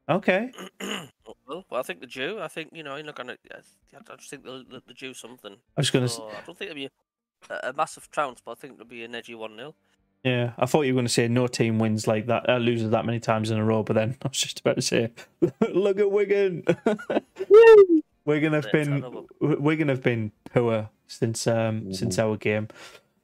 Okay, 0.09 0.51
well, 1.47 1.65
I 1.71 1.81
think 1.83 2.01
the 2.01 2.07
Jew. 2.07 2.39
I 2.41 2.47
think 2.47 2.71
you 2.73 2.83
know 2.83 2.95
you're 2.95 3.05
not 3.05 3.15
going 3.15 3.27
to. 3.27 3.37
I 3.53 4.15
just 4.15 4.29
think 4.29 4.43
they'll, 4.43 4.63
they'll 4.63 4.81
do 4.97 5.13
something. 5.13 5.53
I 5.53 5.81
was 5.81 5.89
gonna. 5.89 6.07
So, 6.07 6.27
I 6.27 6.45
don't 6.45 6.57
think 6.57 6.71
it'll 6.71 6.75
be 6.75 6.89
a, 7.49 7.69
a 7.69 7.73
massive 7.73 8.09
trounce, 8.11 8.41
but 8.43 8.51
I 8.51 8.55
think 8.55 8.73
it'll 8.73 8.85
be 8.85 9.03
an 9.03 9.15
edgy 9.15 9.35
1 9.35 9.55
0. 9.55 9.75
Yeah, 10.23 10.51
I 10.57 10.65
thought 10.65 10.83
you 10.83 10.93
were 10.93 10.97
going 10.97 11.07
to 11.07 11.13
say 11.13 11.27
no 11.27 11.47
team 11.47 11.79
wins 11.79 12.07
like 12.07 12.27
that, 12.27 12.47
uh, 12.47 12.57
loses 12.57 12.91
that 12.91 13.05
many 13.05 13.19
times 13.19 13.49
in 13.49 13.57
a 13.57 13.65
row, 13.65 13.81
but 13.81 13.93
then 13.93 14.17
I 14.21 14.27
was 14.27 14.37
just 14.37 14.59
about 14.59 14.75
to 14.75 14.81
say, 14.81 15.11
look 15.69 15.99
at 15.99 16.11
Wigan. 16.11 16.63
Wigan 18.25 18.53
have 18.53 18.71
been. 18.71 19.25
Wigan 19.39 19.87
have 19.87 20.03
been 20.03 20.31
poor 20.53 20.89
since 21.07 21.47
um 21.47 21.91
since 21.93 22.19
our 22.19 22.37
game. 22.37 22.67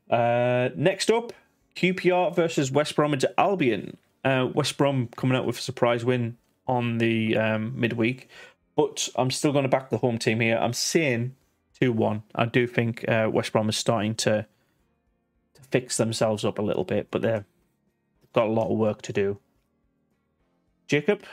Uh, 0.09 0.69
next 0.75 1.11
up, 1.11 1.33
QPR 1.75 2.35
versus 2.35 2.71
West 2.71 2.95
Bromwich 2.95 3.25
Albion. 3.37 3.97
Uh, 4.23 4.47
West 4.53 4.75
Brom 4.77 5.09
coming 5.15 5.37
out 5.37 5.45
with 5.45 5.59
a 5.59 5.61
surprise 5.61 6.03
win 6.03 6.37
on 6.67 6.97
the 6.97 7.37
um, 7.37 7.79
midweek, 7.79 8.29
but 8.75 9.09
I'm 9.15 9.31
still 9.31 9.51
going 9.51 9.63
to 9.63 9.69
back 9.69 9.89
the 9.89 9.97
home 9.97 10.17
team 10.17 10.39
here. 10.39 10.57
I'm 10.57 10.73
saying 10.73 11.35
two 11.79 11.91
one. 11.91 12.23
I 12.35 12.45
do 12.45 12.67
think 12.67 13.07
uh, 13.07 13.29
West 13.31 13.51
Brom 13.51 13.69
is 13.69 13.77
starting 13.77 14.15
to 14.15 14.45
to 15.53 15.61
fix 15.71 15.97
themselves 15.97 16.45
up 16.45 16.59
a 16.59 16.63
little 16.63 16.83
bit, 16.83 17.09
but 17.11 17.21
they've 17.21 17.45
got 18.33 18.47
a 18.47 18.51
lot 18.51 18.71
of 18.71 18.77
work 18.77 19.01
to 19.03 19.13
do. 19.13 19.39
Jacob, 20.87 21.23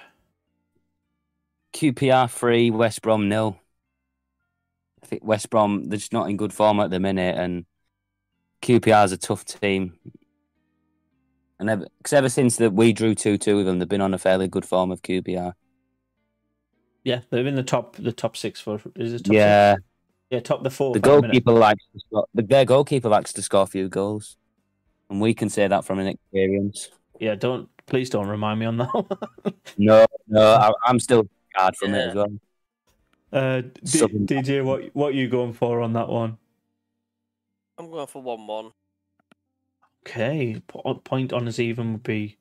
QPR 1.74 2.30
three, 2.30 2.70
West 2.70 3.02
Brom 3.02 3.28
nil. 3.28 3.58
I 5.02 5.06
think 5.06 5.24
West 5.24 5.50
Brom 5.50 5.84
they're 5.88 5.98
just 5.98 6.12
not 6.12 6.30
in 6.30 6.36
good 6.36 6.52
form 6.52 6.80
at 6.80 6.90
the 6.90 7.00
minute, 7.00 7.36
and 7.36 7.66
QPR 8.62 9.04
is 9.04 9.12
a 9.12 9.18
tough 9.18 9.44
team. 9.44 9.98
And 11.58 11.70
ever, 11.70 11.86
cause 12.02 12.12
ever 12.12 12.28
since 12.28 12.56
that 12.56 12.72
we 12.72 12.92
drew 12.92 13.14
two 13.14 13.38
two 13.38 13.56
with 13.56 13.66
them, 13.66 13.78
they've 13.78 13.88
been 13.88 14.00
on 14.00 14.14
a 14.14 14.18
fairly 14.18 14.48
good 14.48 14.64
form 14.64 14.90
of 14.90 15.02
QPR. 15.02 15.52
yeah, 17.04 17.20
they're 17.30 17.46
in 17.46 17.54
the 17.54 17.62
top 17.62 17.96
the 17.96 18.12
top 18.12 18.36
six 18.36 18.60
for 18.60 18.80
is 18.96 19.12
it 19.12 19.24
top 19.24 19.26
six? 19.26 19.34
Yeah, 19.34 19.76
yeah 20.30 20.40
top 20.40 20.62
the 20.62 20.70
four. 20.70 20.94
the 20.94 20.98
at 20.98 21.04
minute. 21.04 21.22
goalkeeper 21.22 21.52
likes 21.52 21.84
to 21.92 22.00
score, 22.00 22.26
the, 22.34 22.42
their 22.42 22.64
goalkeeper 22.64 23.08
likes 23.08 23.32
to 23.34 23.42
score 23.42 23.62
a 23.62 23.66
few 23.66 23.88
goals, 23.88 24.36
and 25.08 25.20
we 25.20 25.32
can 25.34 25.48
say 25.48 25.68
that 25.68 25.84
from 25.84 26.00
an 26.00 26.08
experience. 26.08 26.90
Yeah, 27.20 27.36
don't 27.36 27.68
please 27.86 28.10
don't 28.10 28.28
remind 28.28 28.58
me 28.60 28.66
on 28.66 28.78
that. 28.78 29.54
No, 29.76 30.06
no, 30.28 30.54
I, 30.54 30.70
I'm 30.86 31.00
still 31.00 31.26
scarred 31.50 31.76
from 31.76 31.94
it 31.94 32.08
as 32.08 32.14
well. 32.14 32.28
Uh, 33.32 33.60
D- 33.60 33.80
DJ, 33.82 34.64
what 34.64 34.94
what 34.94 35.08
are 35.08 35.16
you 35.16 35.28
going 35.28 35.52
for 35.52 35.80
on 35.80 35.92
that 35.94 36.08
one? 36.08 36.38
I'm 37.76 37.90
going 37.90 38.06
for 38.06 38.22
1 38.22 38.46
1. 38.46 38.72
Okay, 40.06 40.60
po- 40.68 41.00
point 41.02 41.32
on 41.32 41.48
as 41.48 41.58
even 41.58 41.92
would 41.92 42.02
be. 42.02 42.36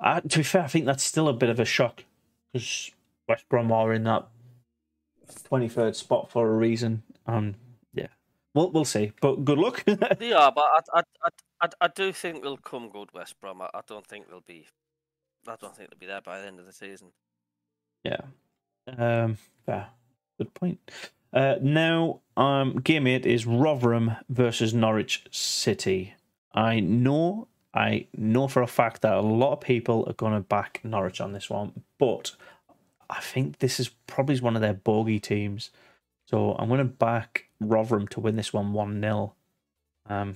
Uh, 0.00 0.20
to 0.20 0.38
be 0.38 0.42
fair, 0.42 0.62
I 0.62 0.68
think 0.68 0.86
that's 0.86 1.04
still 1.04 1.28
a 1.28 1.34
bit 1.34 1.50
of 1.50 1.60
a 1.60 1.64
shock 1.66 2.04
because 2.52 2.90
West 3.28 3.48
Brom 3.48 3.70
are 3.70 3.92
in 3.92 4.04
that 4.04 4.26
twenty 5.44 5.68
third 5.68 5.94
spot 5.96 6.30
for 6.30 6.48
a 6.50 6.56
reason. 6.56 7.02
Um, 7.26 7.56
yeah, 7.92 8.08
we'll 8.54 8.70
we'll 8.70 8.86
see. 8.86 9.12
But 9.20 9.44
good 9.44 9.58
luck. 9.58 9.84
They 10.18 10.32
are, 10.32 10.50
but 10.50 10.64
I, 10.64 10.80
I, 10.94 11.02
I, 11.22 11.28
I, 11.60 11.68
I 11.82 11.88
do 11.88 12.10
think 12.12 12.42
they'll 12.42 12.56
come 12.56 12.88
good, 12.88 13.12
West 13.12 13.38
Brom. 13.40 13.60
I, 13.60 13.68
I 13.74 13.80
don't 13.86 14.06
think 14.06 14.28
they'll 14.28 14.40
be. 14.40 14.66
I 15.46 15.56
don't 15.60 15.76
think 15.76 15.90
they'll 15.90 15.98
be 16.00 16.06
there 16.06 16.22
by 16.22 16.40
the 16.40 16.46
end 16.46 16.58
of 16.58 16.66
the 16.66 16.72
season. 16.72 17.08
Yeah. 18.02 18.22
Um. 18.96 19.36
Yeah. 19.68 19.86
Good 20.38 20.54
point. 20.54 20.90
Uh. 21.34 21.56
Now, 21.60 22.20
um, 22.36 22.80
game 22.80 23.06
eight 23.06 23.26
is 23.26 23.46
Rotherham 23.46 24.12
versus 24.30 24.72
Norwich 24.72 25.26
City. 25.30 26.14
I 26.54 26.80
know, 26.80 27.48
I 27.74 28.06
know 28.16 28.48
for 28.48 28.62
a 28.62 28.66
fact 28.66 29.02
that 29.02 29.14
a 29.14 29.20
lot 29.20 29.52
of 29.52 29.60
people 29.60 30.04
are 30.06 30.14
going 30.14 30.34
to 30.34 30.40
back 30.40 30.80
Norwich 30.84 31.20
on 31.20 31.32
this 31.32 31.48
one, 31.48 31.82
but 31.98 32.32
I 33.08 33.20
think 33.20 33.58
this 33.58 33.80
is 33.80 33.90
probably 34.06 34.38
one 34.40 34.56
of 34.56 34.62
their 34.62 34.74
bogey 34.74 35.20
teams. 35.20 35.70
So 36.26 36.54
I'm 36.58 36.68
going 36.68 36.78
to 36.78 36.84
back 36.84 37.48
Rotherham 37.60 38.08
to 38.08 38.20
win 38.20 38.36
this 38.36 38.52
one 38.52 38.72
one 38.72 39.00
0 39.00 39.34
Um, 40.08 40.34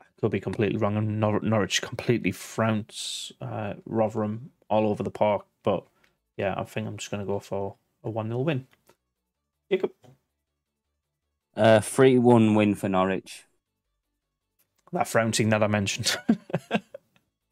I 0.00 0.04
could 0.20 0.30
be 0.30 0.40
completely 0.40 0.78
wrong, 0.78 0.96
and 0.96 1.20
Nor- 1.20 1.40
Norwich 1.40 1.82
completely 1.82 2.32
flounce 2.32 3.32
uh, 3.40 3.74
Rotherham 3.84 4.50
all 4.68 4.88
over 4.88 5.02
the 5.02 5.10
park, 5.10 5.46
but 5.62 5.84
yeah, 6.36 6.54
I 6.56 6.64
think 6.64 6.86
I'm 6.86 6.96
just 6.96 7.10
going 7.10 7.22
to 7.22 7.26
go 7.26 7.38
for 7.38 7.76
a 8.02 8.10
1 8.10 8.28
0 8.28 8.40
win. 8.40 8.66
Jacob. 9.70 9.92
Uh, 11.54 11.80
three 11.80 12.18
one 12.18 12.54
win 12.54 12.74
for 12.74 12.88
Norwich. 12.88 13.44
That 14.92 15.08
frouncing 15.08 15.48
that 15.50 15.62
I 15.62 15.68
mentioned. 15.68 16.16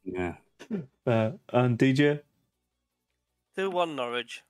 Yeah. 0.03 0.35
uh, 1.05 1.31
and 1.53 1.77
DJ? 1.77 2.21
2 3.55 3.69
1 3.69 3.95
Norwich. 3.95 4.43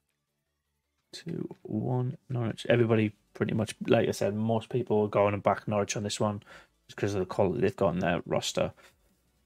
2 1.13 1.55
1 1.63 2.17
Norwich. 2.29 2.65
Everybody, 2.69 3.13
pretty 3.33 3.53
much, 3.53 3.75
like 3.87 4.07
I 4.07 4.11
said, 4.11 4.35
most 4.35 4.69
people 4.69 5.01
are 5.03 5.07
going 5.07 5.33
and 5.33 5.43
back 5.43 5.67
Norwich 5.67 5.97
on 5.97 6.03
this 6.03 6.19
one 6.19 6.41
just 6.87 6.95
because 6.95 7.13
of 7.13 7.19
the 7.19 7.25
quality 7.25 7.61
they've 7.61 7.75
got 7.75 7.93
in 7.93 7.99
their 7.99 8.21
roster. 8.25 8.73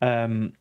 Um, 0.01 0.53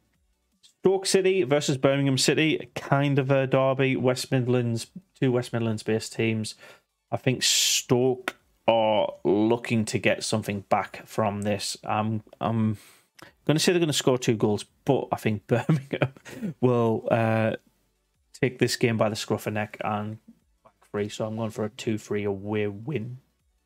Stoke 0.63 1.07
City 1.07 1.43
versus 1.43 1.77
Birmingham 1.77 2.19
City, 2.19 2.71
kind 2.75 3.19
of 3.19 3.31
a 3.31 3.47
derby. 3.47 3.97
West 3.97 4.31
Midlands, 4.31 4.91
two 5.21 5.33
West 5.33 5.53
Midlands 5.53 5.83
based 5.83 6.15
teams. 6.15 6.55
I 7.11 7.17
think 7.17 7.43
Stoke 7.43 8.37
are 8.67 9.13
looking 9.25 9.85
to 9.87 9.99
get 9.99 10.25
something 10.25 10.61
back 10.69 11.07
from 11.07 11.43
this. 11.43 11.77
I'm 11.85 12.23
I'm 12.41 12.79
going 13.47 13.57
to 13.57 13.59
say 13.59 13.73
they're 13.73 13.81
going 13.81 13.89
to 13.89 13.93
score 13.93 14.19
two 14.19 14.37
goals, 14.37 14.65
but 14.85 15.09
I 15.13 15.17
think 15.17 15.47
Birmingham 15.47 16.13
will 16.61 17.09
uh, 17.11 17.53
take 18.41 18.59
this 18.59 18.77
game 18.77 18.97
by 18.97 19.09
the 19.09 19.17
scruff 19.17 19.47
of 19.47 19.55
neck 19.55 19.77
and 19.85 20.19
back 20.63 20.73
free. 20.91 21.09
So 21.09 21.27
I'm 21.27 21.37
going 21.37 21.51
for 21.51 21.65
a 21.65 21.71
2 21.71 21.99
3 21.99 22.25
away 22.25 22.67
win. 22.67 23.19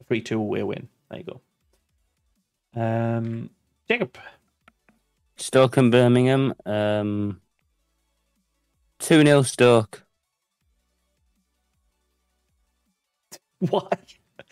3 0.06 0.20
2 0.20 0.38
away 0.38 0.62
win. 0.62 0.88
There 1.10 1.20
you 1.20 1.24
go. 1.24 1.40
Um, 2.80 3.50
Jacob. 3.88 4.18
Stoke 5.36 5.76
and 5.76 5.92
Birmingham. 5.92 6.54
Um, 6.66 7.40
2 8.98 9.24
0 9.24 9.42
Stoke. 9.42 10.04
Why? 13.60 13.88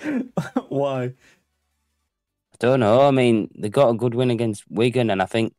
Why? 0.69 1.05
I 1.05 2.57
don't 2.59 2.81
know. 2.81 3.07
I 3.07 3.11
mean, 3.11 3.51
they 3.57 3.69
got 3.69 3.91
a 3.91 3.95
good 3.95 4.15
win 4.15 4.31
against 4.31 4.65
Wigan, 4.71 5.11
and 5.11 5.21
I 5.21 5.27
think 5.27 5.55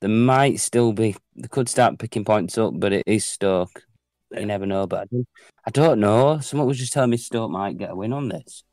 they 0.00 0.08
might 0.08 0.60
still 0.60 0.92
be. 0.92 1.16
They 1.34 1.48
could 1.48 1.68
start 1.68 1.98
picking 1.98 2.24
points 2.24 2.56
up, 2.58 2.72
but 2.76 2.92
it 2.92 3.04
is 3.06 3.24
Stoke. 3.24 3.82
You 4.30 4.46
never 4.46 4.66
know. 4.66 4.86
But 4.86 5.02
I 5.02 5.04
don't, 5.12 5.28
I 5.66 5.70
don't 5.70 6.00
know. 6.00 6.38
Someone 6.40 6.68
was 6.68 6.78
just 6.78 6.92
telling 6.92 7.10
me 7.10 7.16
Stoke 7.16 7.50
might 7.50 7.78
get 7.78 7.90
a 7.90 7.94
win 7.94 8.12
on 8.12 8.28
this. 8.28 8.64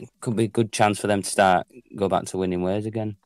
It 0.00 0.10
could 0.20 0.36
be 0.36 0.44
a 0.44 0.48
good 0.48 0.72
chance 0.72 1.00
for 1.00 1.06
them 1.06 1.22
to 1.22 1.30
start 1.30 1.66
go 1.96 2.08
back 2.08 2.26
to 2.26 2.38
winning 2.38 2.62
ways 2.62 2.84
again. 2.84 3.16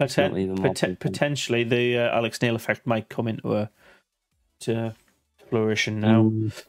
Poten- 0.00 0.30
Not 0.30 0.38
even 0.38 0.56
poten- 0.58 0.98
potentially, 0.98 1.64
the 1.64 1.98
uh, 1.98 2.16
Alex 2.16 2.42
Neil 2.42 2.56
effect 2.56 2.86
might 2.86 3.08
come 3.08 3.28
into 3.28 3.54
a 3.54 3.70
to 4.60 4.94
flourishing 5.48 6.00
now. 6.00 6.24
Mm. 6.24 6.64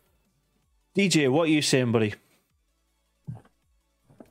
DJ, 0.95 1.29
what 1.31 1.43
are 1.43 1.51
you 1.51 1.61
saying, 1.61 1.91
buddy? 1.91 2.13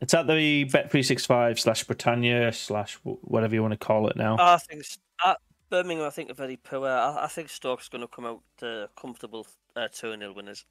It's 0.00 0.14
at 0.14 0.26
the 0.26 0.64
Bet 0.64 0.90
three 0.90 1.02
six 1.02 1.24
five 1.26 1.58
slash 1.58 1.84
Britannia 1.84 2.52
slash 2.52 2.98
whatever 3.02 3.54
you 3.54 3.62
want 3.62 3.72
to 3.72 3.78
call 3.78 4.08
it 4.08 4.16
now. 4.16 4.36
I 4.38 4.58
think 4.58 4.80
s- 4.80 4.98
uh, 5.24 5.34
Birmingham. 5.70 6.06
I 6.06 6.10
think 6.10 6.30
are 6.30 6.34
very 6.34 6.56
poor. 6.56 6.86
I, 6.86 7.24
I 7.24 7.26
think 7.28 7.48
Stoke's 7.48 7.88
going 7.88 8.02
to 8.02 8.08
come 8.08 8.26
out 8.26 8.42
uh, 8.62 8.86
comfortable 9.00 9.46
uh, 9.74 9.88
two 9.92 10.16
0 10.16 10.32
winners. 10.34 10.64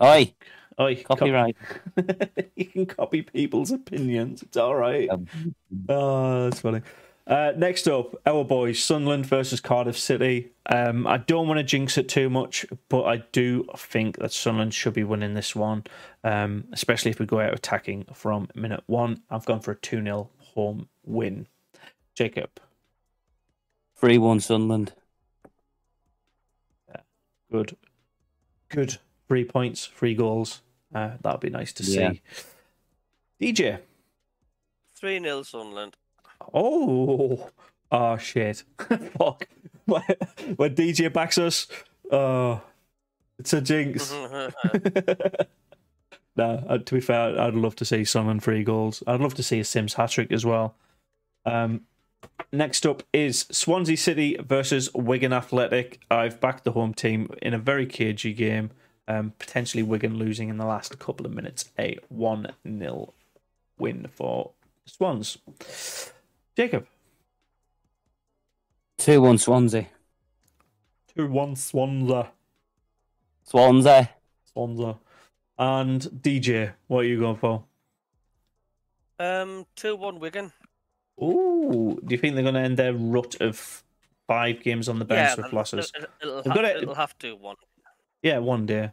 Oi, 0.00 0.88
you 0.88 0.96
can 0.96 1.04
copyright. 1.04 1.56
copy- 1.94 2.50
you 2.56 2.64
can 2.66 2.86
copy 2.86 3.22
people's 3.22 3.70
opinions. 3.70 4.42
It's 4.42 4.56
all 4.56 4.74
right. 4.74 5.08
Um, 5.08 5.26
Oh, 5.88 6.44
that's 6.44 6.60
funny. 6.60 6.80
Uh, 7.26 7.52
next 7.56 7.88
up, 7.88 8.14
our 8.26 8.44
boys, 8.44 8.82
Sunderland 8.82 9.24
versus 9.24 9.60
Cardiff 9.60 9.98
City. 9.98 10.50
Um, 10.66 11.06
I 11.06 11.16
don't 11.16 11.48
want 11.48 11.58
to 11.58 11.64
jinx 11.64 11.96
it 11.96 12.08
too 12.08 12.28
much, 12.28 12.66
but 12.90 13.04
I 13.04 13.18
do 13.32 13.66
think 13.78 14.18
that 14.18 14.32
Sunderland 14.32 14.74
should 14.74 14.92
be 14.92 15.04
winning 15.04 15.32
this 15.32 15.56
one, 15.56 15.84
um, 16.22 16.64
especially 16.72 17.10
if 17.10 17.18
we 17.18 17.24
go 17.24 17.40
out 17.40 17.54
attacking 17.54 18.04
from 18.12 18.48
minute 18.54 18.82
one. 18.86 19.22
I've 19.30 19.46
gone 19.46 19.60
for 19.60 19.70
a 19.70 19.76
2 19.76 20.02
0 20.02 20.28
home 20.38 20.88
win. 21.02 21.46
Jacob. 22.14 22.50
3 23.96 24.18
1 24.18 24.40
Sunderland. 24.40 24.92
Good. 27.50 27.76
Good. 28.68 28.98
Three 29.28 29.44
points, 29.44 29.86
three 29.86 30.14
goals. 30.14 30.60
Uh, 30.94 31.12
that'd 31.22 31.40
be 31.40 31.50
nice 31.50 31.72
to 31.74 31.84
see. 31.84 32.00
Yeah. 32.00 32.12
DJ. 33.40 33.78
Three 34.94 35.20
0 35.20 35.42
Sunderland. 35.44 35.96
Oh, 36.52 37.50
oh 37.90 38.16
shit! 38.18 38.64
Fuck. 38.78 39.48
When 39.86 40.74
DJ 40.74 41.12
backs 41.12 41.38
us, 41.38 41.66
oh, 42.10 42.62
it's 43.38 43.52
a 43.52 43.60
jinx. 43.60 44.12
nah, 46.36 46.60
uh, 46.68 46.78
to 46.78 46.94
be 46.94 47.00
fair, 47.00 47.38
I'd 47.38 47.54
love 47.54 47.76
to 47.76 47.84
see 47.84 48.04
Sunderland 48.04 48.42
three 48.42 48.64
goals. 48.64 49.02
I'd 49.06 49.20
love 49.20 49.34
to 49.34 49.42
see 49.42 49.60
a 49.60 49.64
Simms 49.64 49.94
hat 49.94 50.10
trick 50.10 50.32
as 50.32 50.46
well. 50.46 50.74
Um, 51.44 51.82
next 52.52 52.86
up 52.86 53.02
is 53.12 53.46
Swansea 53.50 53.96
City 53.96 54.36
versus 54.40 54.92
Wigan 54.94 55.32
Athletic. 55.32 56.00
I've 56.10 56.40
backed 56.40 56.64
the 56.64 56.72
home 56.72 56.94
team 56.94 57.30
in 57.42 57.54
a 57.54 57.58
very 57.58 57.86
cagey 57.86 58.32
game. 58.32 58.70
Um, 59.06 59.34
potentially 59.38 59.82
Wigan 59.82 60.16
losing 60.16 60.48
in 60.48 60.56
the 60.56 60.64
last 60.64 60.98
couple 60.98 61.26
of 61.26 61.32
minutes. 61.32 61.70
A 61.78 61.98
one 62.08 62.52
0 62.66 63.12
win 63.78 64.08
for 64.10 64.52
Swans. 64.86 65.36
Jacob. 66.56 66.86
2 68.98 69.20
1 69.20 69.38
Swansea. 69.38 69.88
2 71.16 71.28
1 71.28 71.56
Swansea. 71.56 72.30
Swansea. 73.44 74.10
Swansea. 74.52 74.98
And 75.58 76.00
DJ, 76.00 76.72
what 76.86 77.00
are 77.00 77.08
you 77.08 77.20
going 77.20 77.36
for? 77.36 77.64
Um, 79.18 79.66
two 79.76 79.94
one 79.94 80.18
Wigan. 80.18 80.52
Ooh, 81.22 82.00
do 82.04 82.14
you 82.14 82.18
think 82.18 82.34
they're 82.34 82.42
going 82.42 82.54
to 82.54 82.60
end 82.60 82.76
their 82.76 82.92
rut 82.92 83.36
of 83.40 83.84
five 84.26 84.62
games 84.62 84.88
on 84.88 84.98
the 84.98 85.04
bench 85.04 85.36
yeah, 85.36 85.44
with 85.44 85.52
losses? 85.52 85.92
It'll, 85.94 86.08
it'll, 86.20 86.42
They've 86.42 86.54
got 86.54 86.64
it- 86.64 86.82
it'll 86.82 86.94
have 86.94 87.16
to 87.18 87.36
one. 87.36 87.56
Yeah, 88.22 88.38
one 88.38 88.66
day. 88.66 88.90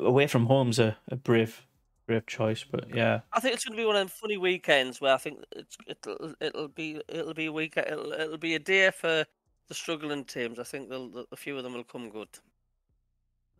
Away 0.00 0.26
from 0.26 0.46
home's 0.46 0.78
a, 0.78 0.96
a 1.08 1.16
brave, 1.16 1.66
brave 2.06 2.26
choice, 2.26 2.64
but 2.64 2.94
yeah. 2.94 3.20
I 3.32 3.40
think 3.40 3.54
it's 3.54 3.64
going 3.64 3.76
to 3.76 3.82
be 3.82 3.86
one 3.86 3.96
of 3.96 4.00
them 4.00 4.08
funny 4.08 4.36
weekends 4.36 5.00
where 5.00 5.14
I 5.14 5.18
think 5.18 5.38
it's 5.52 5.76
it'll 5.86 6.34
it'll 6.40 6.68
be 6.68 7.00
it'll 7.08 7.34
be 7.34 7.46
a 7.46 7.52
week 7.52 7.76
it'll, 7.76 8.12
it'll 8.12 8.38
be 8.38 8.54
a 8.54 8.58
day 8.58 8.90
for 8.90 9.24
the 9.68 9.74
struggling 9.74 10.24
teams. 10.24 10.58
I 10.58 10.64
think 10.64 10.88
they'll, 10.88 11.26
a 11.32 11.36
few 11.36 11.56
of 11.56 11.62
them 11.62 11.74
will 11.74 11.84
come 11.84 12.10
good. 12.10 12.28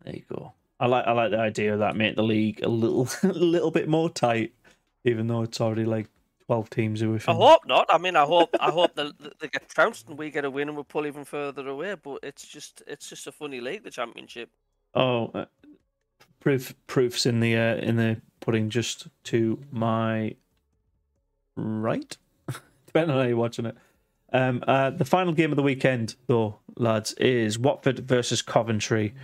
There 0.03 0.15
you 0.15 0.23
go. 0.29 0.53
I 0.79 0.87
like 0.87 1.05
I 1.05 1.11
like 1.13 1.31
the 1.31 1.39
idea 1.39 1.73
of 1.73 1.79
that 1.79 1.95
make 1.95 2.15
the 2.15 2.23
league 2.23 2.61
a 2.63 2.69
little 2.69 3.07
a 3.23 3.33
little 3.33 3.71
bit 3.71 3.87
more 3.87 4.09
tight, 4.09 4.53
even 5.03 5.27
though 5.27 5.41
it's 5.41 5.61
already 5.61 5.85
like 5.85 6.07
twelve 6.45 6.69
teams 6.69 6.99
who 6.99 7.15
are. 7.15 7.19
I 7.27 7.33
hope 7.33 7.65
not. 7.65 7.87
I 7.89 7.97
mean, 7.97 8.15
I 8.15 8.25
hope 8.25 8.49
I 8.59 8.71
hope 8.71 8.95
they 8.95 9.09
they 9.39 9.47
get 9.47 9.69
trounced 9.69 10.09
and 10.09 10.17
we 10.17 10.29
get 10.29 10.45
a 10.45 10.51
win 10.51 10.67
and 10.67 10.77
we 10.77 10.83
pull 10.83 11.05
even 11.05 11.25
further 11.25 11.67
away. 11.67 11.95
But 11.95 12.19
it's 12.23 12.45
just 12.45 12.83
it's 12.87 13.09
just 13.09 13.27
a 13.27 13.31
funny 13.31 13.61
league, 13.61 13.83
the 13.83 13.91
championship. 13.91 14.49
Oh, 14.93 15.31
uh, 15.33 15.45
proof 16.39 16.75
proofs 16.87 17.25
in 17.25 17.39
the 17.39 17.55
uh, 17.55 17.75
in 17.77 17.95
the 17.95 18.21
pudding 18.45 18.69
just 18.69 19.07
to 19.23 19.59
my 19.71 20.35
right, 21.55 22.15
depending 22.85 23.15
on 23.15 23.21
how 23.21 23.27
you're 23.27 23.37
watching 23.37 23.65
it. 23.65 23.75
Um, 24.31 24.63
uh, 24.67 24.91
the 24.91 25.05
final 25.05 25.33
game 25.33 25.51
of 25.51 25.55
the 25.55 25.63
weekend, 25.63 26.15
though, 26.27 26.59
lads, 26.77 27.13
is 27.13 27.57
Watford 27.57 27.99
versus 27.99 28.41
Coventry. 28.41 29.15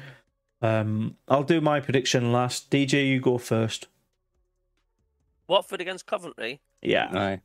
Um, 0.61 1.17
I'll 1.27 1.43
do 1.43 1.61
my 1.61 1.79
prediction 1.79 2.31
last. 2.31 2.71
DJ, 2.71 3.07
you 3.07 3.19
go 3.19 3.37
first. 3.37 3.87
Watford 5.47 5.81
against 5.81 6.07
Coventry. 6.07 6.61
Yeah, 6.81 7.09
Aye. 7.13 7.41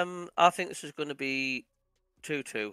Um, 0.00 0.30
I 0.36 0.50
think 0.50 0.68
this 0.68 0.84
is 0.84 0.92
going 0.92 1.08
to 1.08 1.14
be 1.14 1.66
two-two. 2.22 2.72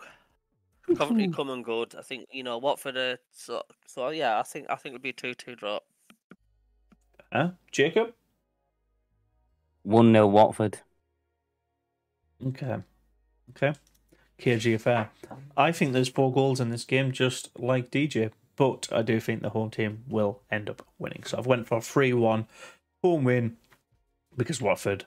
Coventry 0.97 1.27
come 1.29 1.49
and 1.49 1.65
good. 1.65 1.95
I 1.97 2.03
think 2.03 2.27
you 2.31 2.43
know 2.43 2.59
Watford. 2.59 2.95
Are, 2.95 3.17
so 3.31 3.63
so 3.87 4.09
yeah, 4.09 4.39
I 4.39 4.43
think 4.43 4.67
I 4.69 4.75
think 4.75 4.93
it'll 4.93 5.03
be 5.03 5.09
a 5.09 5.13
two-two 5.13 5.55
draw. 5.55 5.79
Huh? 7.35 7.51
Jacob. 7.71 8.13
1 9.83 10.11
0 10.11 10.27
Watford. 10.27 10.79
Okay, 12.45 12.77
okay. 13.51 13.73
KG 14.39 14.75
affair. 14.75 15.09
I 15.55 15.71
think 15.71 15.93
there's 15.93 16.09
four 16.09 16.31
goals 16.33 16.59
in 16.59 16.69
this 16.69 16.83
game, 16.83 17.11
just 17.11 17.49
like 17.57 17.91
DJ. 17.91 18.31
But 18.55 18.87
I 18.91 19.01
do 19.01 19.19
think 19.19 19.41
the 19.41 19.49
home 19.49 19.69
team 19.69 20.03
will 20.07 20.41
end 20.51 20.69
up 20.69 20.85
winning. 20.97 21.23
So 21.25 21.37
I've 21.37 21.45
went 21.45 21.67
for 21.67 21.77
a 21.77 21.81
three-one 21.81 22.47
home 23.03 23.23
win 23.23 23.57
because 24.35 24.61
Watford 24.61 25.05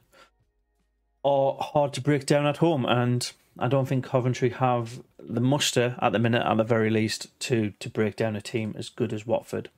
are 1.24 1.56
hard 1.60 1.92
to 1.94 2.00
break 2.00 2.26
down 2.26 2.46
at 2.46 2.58
home, 2.58 2.86
and 2.86 3.32
I 3.58 3.68
don't 3.68 3.86
think 3.86 4.04
Coventry 4.04 4.50
have 4.50 5.02
the 5.18 5.40
muster 5.40 5.96
at 6.00 6.12
the 6.12 6.18
minute, 6.18 6.46
at 6.46 6.56
the 6.56 6.64
very 6.64 6.90
least, 6.90 7.28
to 7.40 7.72
to 7.80 7.90
break 7.90 8.16
down 8.16 8.36
a 8.36 8.40
team 8.40 8.74
as 8.78 8.88
good 8.88 9.12
as 9.12 9.26
Watford. 9.26 9.70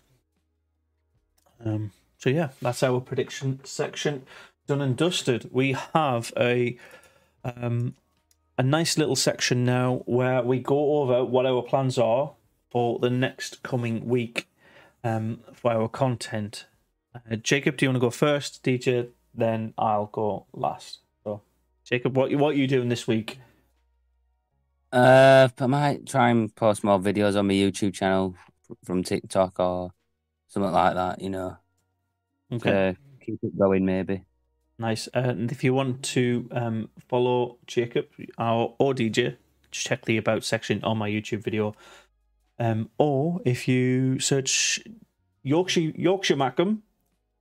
Um. 1.64 1.92
So 2.20 2.28
yeah, 2.28 2.50
that's 2.60 2.82
our 2.82 3.00
prediction 3.00 3.60
section 3.64 4.24
done 4.66 4.82
and 4.82 4.96
dusted. 4.96 5.48
We 5.50 5.72
have 5.94 6.32
a 6.36 6.78
um 7.44 7.94
a 8.58 8.62
nice 8.62 8.98
little 8.98 9.16
section 9.16 9.64
now 9.64 10.02
where 10.04 10.42
we 10.42 10.60
go 10.60 11.00
over 11.00 11.24
what 11.24 11.46
our 11.46 11.62
plans 11.62 11.96
are 11.96 12.32
for 12.70 12.98
the 12.98 13.08
next 13.08 13.62
coming 13.62 14.06
week 14.06 14.48
um, 15.02 15.40
for 15.54 15.72
our 15.72 15.88
content. 15.88 16.66
Uh, 17.14 17.36
Jacob, 17.36 17.78
do 17.78 17.86
you 17.86 17.88
want 17.88 17.96
to 17.96 18.00
go 18.00 18.10
first? 18.10 18.62
DJ, 18.62 19.08
then 19.34 19.72
I'll 19.78 20.10
go 20.12 20.44
last. 20.52 20.98
So, 21.24 21.40
Jacob, 21.84 22.14
what 22.18 22.34
what 22.34 22.50
are 22.50 22.58
you 22.58 22.66
doing 22.66 22.90
this 22.90 23.06
week? 23.06 23.38
Uh, 24.92 25.48
I 25.58 25.66
might 25.66 26.06
try 26.06 26.28
and 26.28 26.54
post 26.54 26.84
more 26.84 26.98
videos 26.98 27.38
on 27.38 27.46
my 27.46 27.54
YouTube 27.54 27.94
channel 27.94 28.34
from 28.84 29.02
TikTok 29.02 29.58
or 29.58 29.92
something 30.48 30.70
like 30.70 30.94
that, 30.94 31.22
you 31.22 31.30
know, 31.30 31.56
Okay, 32.52 32.96
to 33.20 33.24
keep 33.24 33.38
it 33.42 33.58
going 33.58 33.84
maybe. 33.84 34.24
nice. 34.78 35.08
Uh, 35.14 35.20
and 35.36 35.52
if 35.52 35.62
you 35.62 35.74
want 35.74 36.02
to 36.02 36.48
um, 36.52 36.88
follow 37.08 37.58
Jacob 37.66 38.06
or, 38.38 38.74
or 38.78 38.94
DJ, 38.94 39.36
just 39.70 39.86
check 39.86 40.04
the 40.04 40.16
about 40.16 40.42
section 40.44 40.82
on 40.84 40.98
my 40.98 41.08
YouTube 41.10 41.42
video. 41.44 41.74
Um, 42.58 42.90
or 42.98 43.40
if 43.44 43.68
you 43.68 44.18
search 44.18 44.80
Yorkshire 45.42 45.92
Yorkshire 45.94 46.36
Mackem 46.36 46.78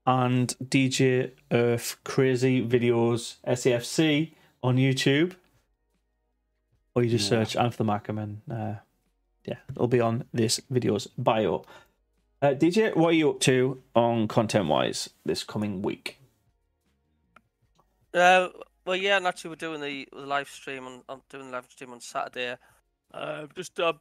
and 0.06 0.56
DJ 0.64 1.32
Earth 1.52 1.98
Crazy 2.04 2.66
Videos 2.66 3.36
SAFC 3.48 4.34
on 4.64 4.78
YouTube, 4.78 5.34
or 6.96 7.04
you 7.04 7.10
just 7.10 7.30
Yeah. 7.32 7.44
search 7.44 7.56
Anth 7.56 7.78
the 7.78 7.84
Mackem 7.86 8.22
and 8.22 8.42
uh, 8.52 8.76
yeah, 9.46 9.58
it'll 9.72 9.88
be 9.88 10.02
on 10.02 10.26
this 10.34 10.62
video's 10.70 11.08
bio. 11.18 11.66
Uh, 12.42 12.54
DJ, 12.54 12.96
what 12.96 13.10
are 13.10 13.18
you 13.18 13.30
up 13.32 13.40
to 13.42 13.82
on 13.96 14.28
content 14.28 14.68
wise 14.68 15.10
this 15.26 15.44
coming 15.44 15.82
week? 15.82 16.20
Uh, 18.14 18.48
well, 18.86 18.96
yeah, 18.96 19.18
and 19.18 19.28
actually, 19.28 19.50
we're 19.50 19.56
doing 19.56 19.82
the, 19.82 20.08
the 20.14 20.26
live 20.26 20.48
stream 20.50 20.88
on, 20.88 21.02
on 21.10 21.22
doing 21.30 21.48
the 21.48 21.52
live 21.52 21.68
stream 21.70 21.92
on 21.92 22.00
Saturday. 22.00 22.56
Uh, 23.14 23.48
just 23.56 23.80
uh, 23.80 23.94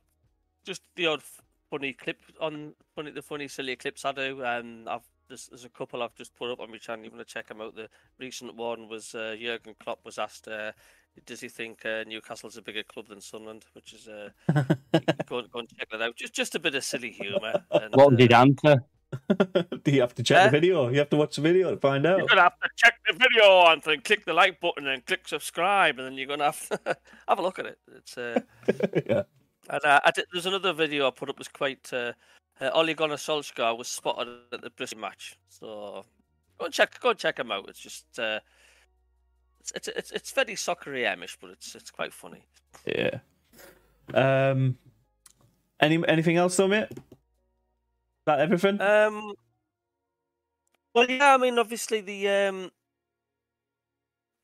just 0.65 0.83
the 0.95 1.07
odd 1.07 1.23
funny 1.71 1.93
clip 1.93 2.21
on 2.41 2.75
funny 2.95 3.11
the 3.11 3.23
funny 3.23 3.49
silly 3.49 3.75
clips 3.75 4.05
I 4.05 4.13
do. 4.13 4.45
Um, 4.45 4.85
I've 4.87 5.03
there's, 5.29 5.47
there's 5.49 5.65
a 5.65 5.69
couple 5.69 6.03
I've 6.03 6.15
just 6.15 6.35
put 6.35 6.51
up 6.51 6.61
on 6.61 6.71
my 6.71 6.79
channel. 6.79 7.05
You 7.05 7.11
want 7.11 7.27
to 7.27 7.33
check 7.33 7.49
them 7.49 7.61
out. 7.61 7.77
The 7.77 7.89
recent 8.19 8.55
one 8.55 8.89
was 8.89 9.15
uh, 9.15 9.37
Jurgen 9.39 9.75
Klopp 9.79 10.05
was 10.05 10.19
asked, 10.19 10.49
uh, 10.49 10.73
"Does 11.27 11.41
he 11.41 11.49
think 11.49 11.85
uh, 11.85 12.05
Newcastle's 12.05 12.57
a 12.57 12.63
bigger 12.63 12.83
club 12.83 13.09
than 13.09 13.21
Sunderland?" 13.21 13.65
Which 13.75 13.93
is 13.93 14.09
uh, 14.09 14.31
go, 15.27 15.43
go 15.43 15.59
and 15.61 15.69
check 15.69 15.89
that 15.91 16.03
out. 16.03 16.17
Just 16.17 16.35
just 16.35 16.55
a 16.55 16.59
bit 16.59 16.75
of 16.75 16.85
silly 16.85 17.11
humour. 17.11 17.65
And, 17.71 17.95
What 17.95 18.17
did 18.17 18.33
uh, 18.33 18.41
answer? 18.41 18.85
Do 19.85 19.91
you 19.91 20.01
have 20.03 20.15
to 20.17 20.23
check 20.23 20.37
Eh? 20.39 20.45
the 20.47 20.51
video? 20.51 20.89
You 20.89 20.99
have 20.99 21.09
to 21.11 21.17
watch 21.17 21.37
the 21.37 21.43
video 21.43 21.71
to 21.71 21.77
find 21.79 22.07
out. 22.07 22.19
You're 22.19 22.27
gonna 22.27 22.43
have 22.43 22.61
to 22.61 22.69
check 22.77 22.95
the 23.07 23.15
video 23.15 23.67
and 23.67 23.83
then 23.83 24.01
click 24.03 24.25
the 24.25 24.35
like 24.35 24.61
button 24.61 24.87
and 24.87 25.05
click 25.07 25.27
subscribe, 25.27 25.99
and 25.99 26.07
then 26.07 26.15
you're 26.15 26.27
gonna 26.27 26.45
have 26.45 26.69
to 26.69 26.79
have 27.29 27.39
a 27.39 27.43
look 27.43 27.59
at 27.59 27.67
it. 27.67 27.79
It's 27.97 28.19
uh, 28.19 28.41
yeah. 29.07 29.23
And 29.71 29.85
uh, 29.85 30.01
I 30.05 30.11
did, 30.11 30.27
there's 30.33 30.47
another 30.47 30.73
video 30.73 31.07
I 31.07 31.11
put 31.11 31.29
up 31.31 31.39
was 31.39 31.49
quite. 31.49 31.93
Uh, 31.93 32.13
uh, 32.61 32.71
Ole 32.75 32.93
Gunnar 32.95 33.17
Solskjaer 33.17 33.79
was 33.79 33.87
spotted 33.89 34.29
at 34.53 34.63
the 34.63 34.71
Bristol 34.71 34.99
match, 34.99 35.39
so 35.49 36.05
go 36.59 36.65
and 36.65 36.75
check 36.75 36.99
go 37.01 37.11
and 37.11 37.19
check 37.19 37.39
him 37.39 37.53
out. 37.53 37.69
It's 37.69 37.79
just 37.79 38.19
uh, 38.19 38.41
it's, 39.61 39.89
it's 39.89 40.11
it's 40.11 40.33
very 40.33 40.55
soccery 40.55 41.03
amish, 41.03 41.37
but 41.41 41.51
it's 41.51 41.75
it's 41.75 41.91
quite 41.91 42.13
funny. 42.13 42.45
Yeah. 42.87 43.19
Um. 44.15 44.79
Any 45.81 46.03
anything 46.09 46.37
else 46.37 46.57
though, 46.57 46.69
mate? 46.69 46.89
That 48.27 48.41
everything? 48.41 48.81
Um, 48.81 49.35
well, 50.95 51.09
yeah, 51.09 51.35
I 51.35 51.37
mean, 51.39 51.59
obviously 51.59 52.01
the 52.01 52.29
um, 52.29 52.71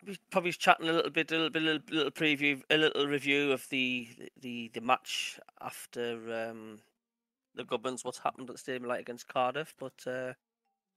we 0.06 0.16
probably 0.30 0.52
chatting 0.52 0.88
a 0.88 0.92
little 0.92 1.10
bit, 1.10 1.30
a 1.32 1.34
little 1.34 1.50
bit, 1.50 1.62
a 1.62 1.64
little, 1.64 1.82
little 1.90 2.10
preview, 2.10 2.62
a 2.70 2.76
little 2.76 3.06
review 3.06 3.52
of 3.52 3.68
the 3.70 4.08
the 4.40 4.70
the 4.72 4.80
match 4.80 5.38
after 5.60 6.48
um 6.48 6.78
the 7.54 7.64
Gubbins, 7.64 8.04
what's 8.04 8.18
happened 8.18 8.48
at 8.48 8.56
the 8.56 8.58
Stadium 8.58 8.88
Light 8.88 9.00
against 9.00 9.28
Cardiff. 9.28 9.74
But 9.78 10.06
uh, 10.06 10.34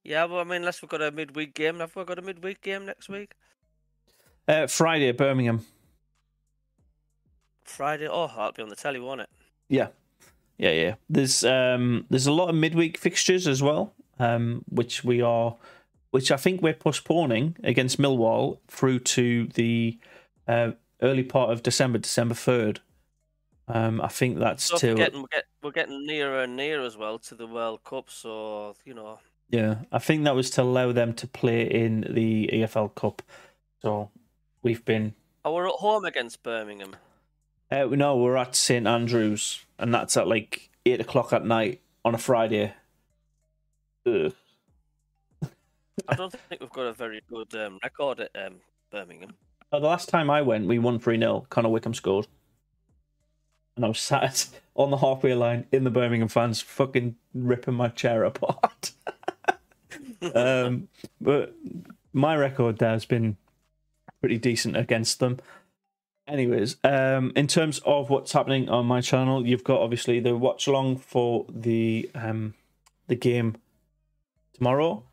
yeah, 0.03 0.25
well, 0.25 0.39
I 0.39 0.43
mean, 0.43 0.57
unless 0.57 0.81
we've 0.81 0.89
got 0.89 1.01
a 1.01 1.11
midweek 1.11 1.53
game, 1.55 1.79
have 1.79 1.95
we 1.95 2.03
got 2.05 2.19
a 2.19 2.23
midweek 2.23 2.61
game 2.61 2.85
next 2.85 3.09
week? 3.09 3.33
Uh, 4.47 4.67
Friday, 4.67 5.11
Birmingham. 5.11 5.65
Friday. 7.63 8.07
Oh, 8.09 8.27
that'll 8.27 8.53
be 8.53 8.63
on 8.63 8.69
the 8.69 8.75
telly, 8.75 8.99
won't 8.99 9.21
it? 9.21 9.29
Yeah, 9.69 9.89
yeah, 10.57 10.71
yeah. 10.71 10.95
There's 11.09 11.43
um 11.43 12.05
there's 12.09 12.27
a 12.27 12.31
lot 12.31 12.49
of 12.49 12.55
midweek 12.55 12.97
fixtures 12.97 13.47
as 13.47 13.61
well, 13.61 13.93
um, 14.19 14.63
which 14.69 15.03
we 15.03 15.21
are, 15.21 15.55
which 16.11 16.31
I 16.31 16.37
think 16.37 16.61
we're 16.61 16.73
postponing 16.73 17.57
against 17.63 17.99
Millwall 17.99 18.59
through 18.67 18.99
to 18.99 19.47
the 19.47 19.99
uh, 20.47 20.71
early 21.01 21.23
part 21.23 21.51
of 21.51 21.63
December, 21.63 21.99
December 21.99 22.35
third. 22.35 22.79
Um, 23.67 23.99
I 23.99 24.07
think 24.07 24.39
that's 24.39 24.63
So 24.63 24.77
till 24.77 24.95
we're 24.95 24.97
getting 24.97 25.21
we're, 25.21 25.27
get, 25.27 25.43
we're 25.61 25.71
getting 25.71 26.05
nearer 26.05 26.43
and 26.43 26.55
nearer 26.55 26.85
as 26.85 26.95
well 26.95 27.19
to 27.19 27.35
the 27.35 27.47
World 27.47 27.83
Cup. 27.83 28.09
So 28.09 28.75
you 28.85 28.93
know, 28.93 29.19
yeah. 29.49 29.79
I 29.91 29.99
think 29.99 30.23
that 30.23 30.35
was 30.35 30.49
to 30.51 30.61
allow 30.61 30.93
them 30.93 31.13
to 31.15 31.27
play 31.27 31.69
in 31.69 32.07
the 32.09 32.49
EFL 32.53 32.95
Cup. 32.95 33.21
So 33.81 34.09
we've 34.67 34.83
been 34.83 35.13
oh, 35.45 35.53
we're 35.53 35.67
at 35.67 35.75
home 35.75 36.03
against 36.03 36.43
Birmingham. 36.43 36.97
Uh, 37.71 37.85
no, 37.85 38.17
we're 38.17 38.35
at 38.35 38.53
St 38.53 38.85
Andrews, 38.85 39.63
and 39.79 39.93
that's 39.93 40.17
at 40.17 40.27
like 40.27 40.69
eight 40.85 40.99
o'clock 40.99 41.31
at 41.31 41.45
night 41.45 41.79
on 42.03 42.13
a 42.13 42.17
Friday. 42.17 42.73
Ugh. 44.05 44.33
I 46.09 46.15
don't 46.15 46.33
think 46.33 46.59
we've 46.59 46.69
got 46.69 46.87
a 46.87 46.93
very 46.93 47.21
good 47.29 47.55
um, 47.55 47.79
record 47.81 48.19
at 48.19 48.31
um, 48.45 48.55
Birmingham. 48.91 49.35
Uh, 49.71 49.79
the 49.79 49.87
last 49.87 50.09
time 50.09 50.29
I 50.29 50.41
went, 50.41 50.67
we 50.67 50.79
won 50.79 50.99
3 50.99 51.17
0. 51.17 51.45
Connor 51.49 51.69
Wickham 51.69 51.93
scored. 51.93 52.27
And 53.77 53.85
I 53.85 53.87
was 53.89 53.99
sat 53.99 54.49
on 54.75 54.91
the 54.91 54.97
halfway 54.97 55.33
line 55.33 55.65
in 55.71 55.85
the 55.85 55.89
Birmingham 55.89 56.27
fans, 56.27 56.61
fucking 56.61 57.15
ripping 57.33 57.73
my 57.73 57.87
chair 57.87 58.25
apart. 58.25 58.91
um, 60.35 60.89
but 61.21 61.55
my 62.11 62.35
record 62.35 62.79
there 62.79 62.91
has 62.91 63.05
been 63.05 63.37
pretty 64.27 64.37
decent 64.37 64.75
against 64.75 65.21
them. 65.21 65.39
Anyways, 66.27 66.75
um, 66.83 67.31
in 67.37 67.47
terms 67.47 67.79
of 67.85 68.09
what's 68.09 68.33
happening 68.33 68.67
on 68.67 68.85
my 68.85 68.99
channel, 68.99 69.47
you've 69.47 69.63
got 69.63 69.79
obviously 69.79 70.19
the 70.19 70.35
watch 70.35 70.67
along 70.67 70.97
for 70.97 71.45
the 71.47 72.09
um, 72.13 72.53
the 73.07 73.15
game 73.15 73.55
tomorrow. 74.53 75.03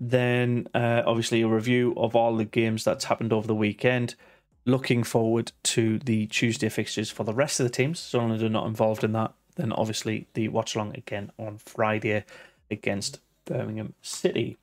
Then 0.00 0.66
uh, 0.74 1.02
obviously 1.06 1.42
a 1.42 1.46
review 1.46 1.94
of 1.96 2.16
all 2.16 2.34
the 2.34 2.44
games 2.44 2.82
that's 2.82 3.04
happened 3.04 3.32
over 3.32 3.46
the 3.46 3.54
weekend. 3.54 4.16
Looking 4.64 5.04
forward 5.04 5.52
to 5.74 6.00
the 6.00 6.26
Tuesday 6.26 6.68
fixtures 6.68 7.12
for 7.12 7.22
the 7.22 7.32
rest 7.32 7.60
of 7.60 7.64
the 7.64 7.70
teams. 7.70 8.00
So 8.00 8.18
long 8.18 8.32
as 8.32 8.40
they're 8.40 8.50
not 8.50 8.66
involved 8.66 9.04
in 9.04 9.12
that, 9.12 9.32
then 9.54 9.70
obviously 9.70 10.26
the 10.34 10.48
watch 10.48 10.74
along 10.74 10.96
again 10.96 11.30
on 11.38 11.58
Friday 11.58 12.24
against 12.72 13.20
Birmingham 13.44 13.94
City, 14.02 14.56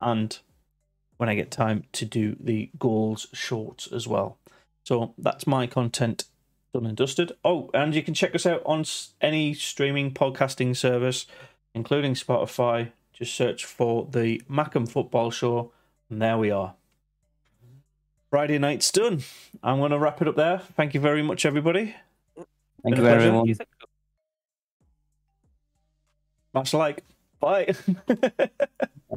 and 0.00 0.38
when 1.16 1.28
I 1.28 1.34
get 1.34 1.50
time 1.50 1.84
to 1.92 2.04
do 2.04 2.36
the 2.38 2.70
goals 2.78 3.26
shorts 3.32 3.86
as 3.92 4.06
well. 4.06 4.38
So 4.84 5.14
that's 5.18 5.46
my 5.46 5.66
content 5.66 6.24
done 6.72 6.86
and 6.86 6.96
dusted. 6.96 7.32
Oh, 7.44 7.70
and 7.74 7.94
you 7.94 8.02
can 8.02 8.14
check 8.14 8.34
us 8.34 8.46
out 8.46 8.62
on 8.64 8.84
any 9.20 9.54
streaming 9.54 10.12
podcasting 10.12 10.76
service, 10.76 11.26
including 11.74 12.14
Spotify. 12.14 12.92
Just 13.12 13.34
search 13.34 13.64
for 13.64 14.06
the 14.10 14.42
Mackem 14.50 14.88
Football 14.88 15.30
Show, 15.30 15.72
and 16.10 16.20
there 16.20 16.36
we 16.36 16.50
are. 16.50 16.74
Friday 18.30 18.58
night's 18.58 18.90
done. 18.90 19.22
I'm 19.62 19.78
going 19.78 19.92
to 19.92 19.98
wrap 19.98 20.20
it 20.20 20.28
up 20.28 20.36
there. 20.36 20.58
Thank 20.58 20.92
you 20.92 21.00
very 21.00 21.22
much, 21.22 21.46
everybody. 21.46 21.94
Thank 22.82 22.96
you, 22.96 23.02
a 23.02 23.06
pleasure. 23.06 23.20
everyone. 23.20 23.46
You 23.46 23.54
think- 23.54 23.70
like. 26.74 27.02
Bye. 27.40 27.74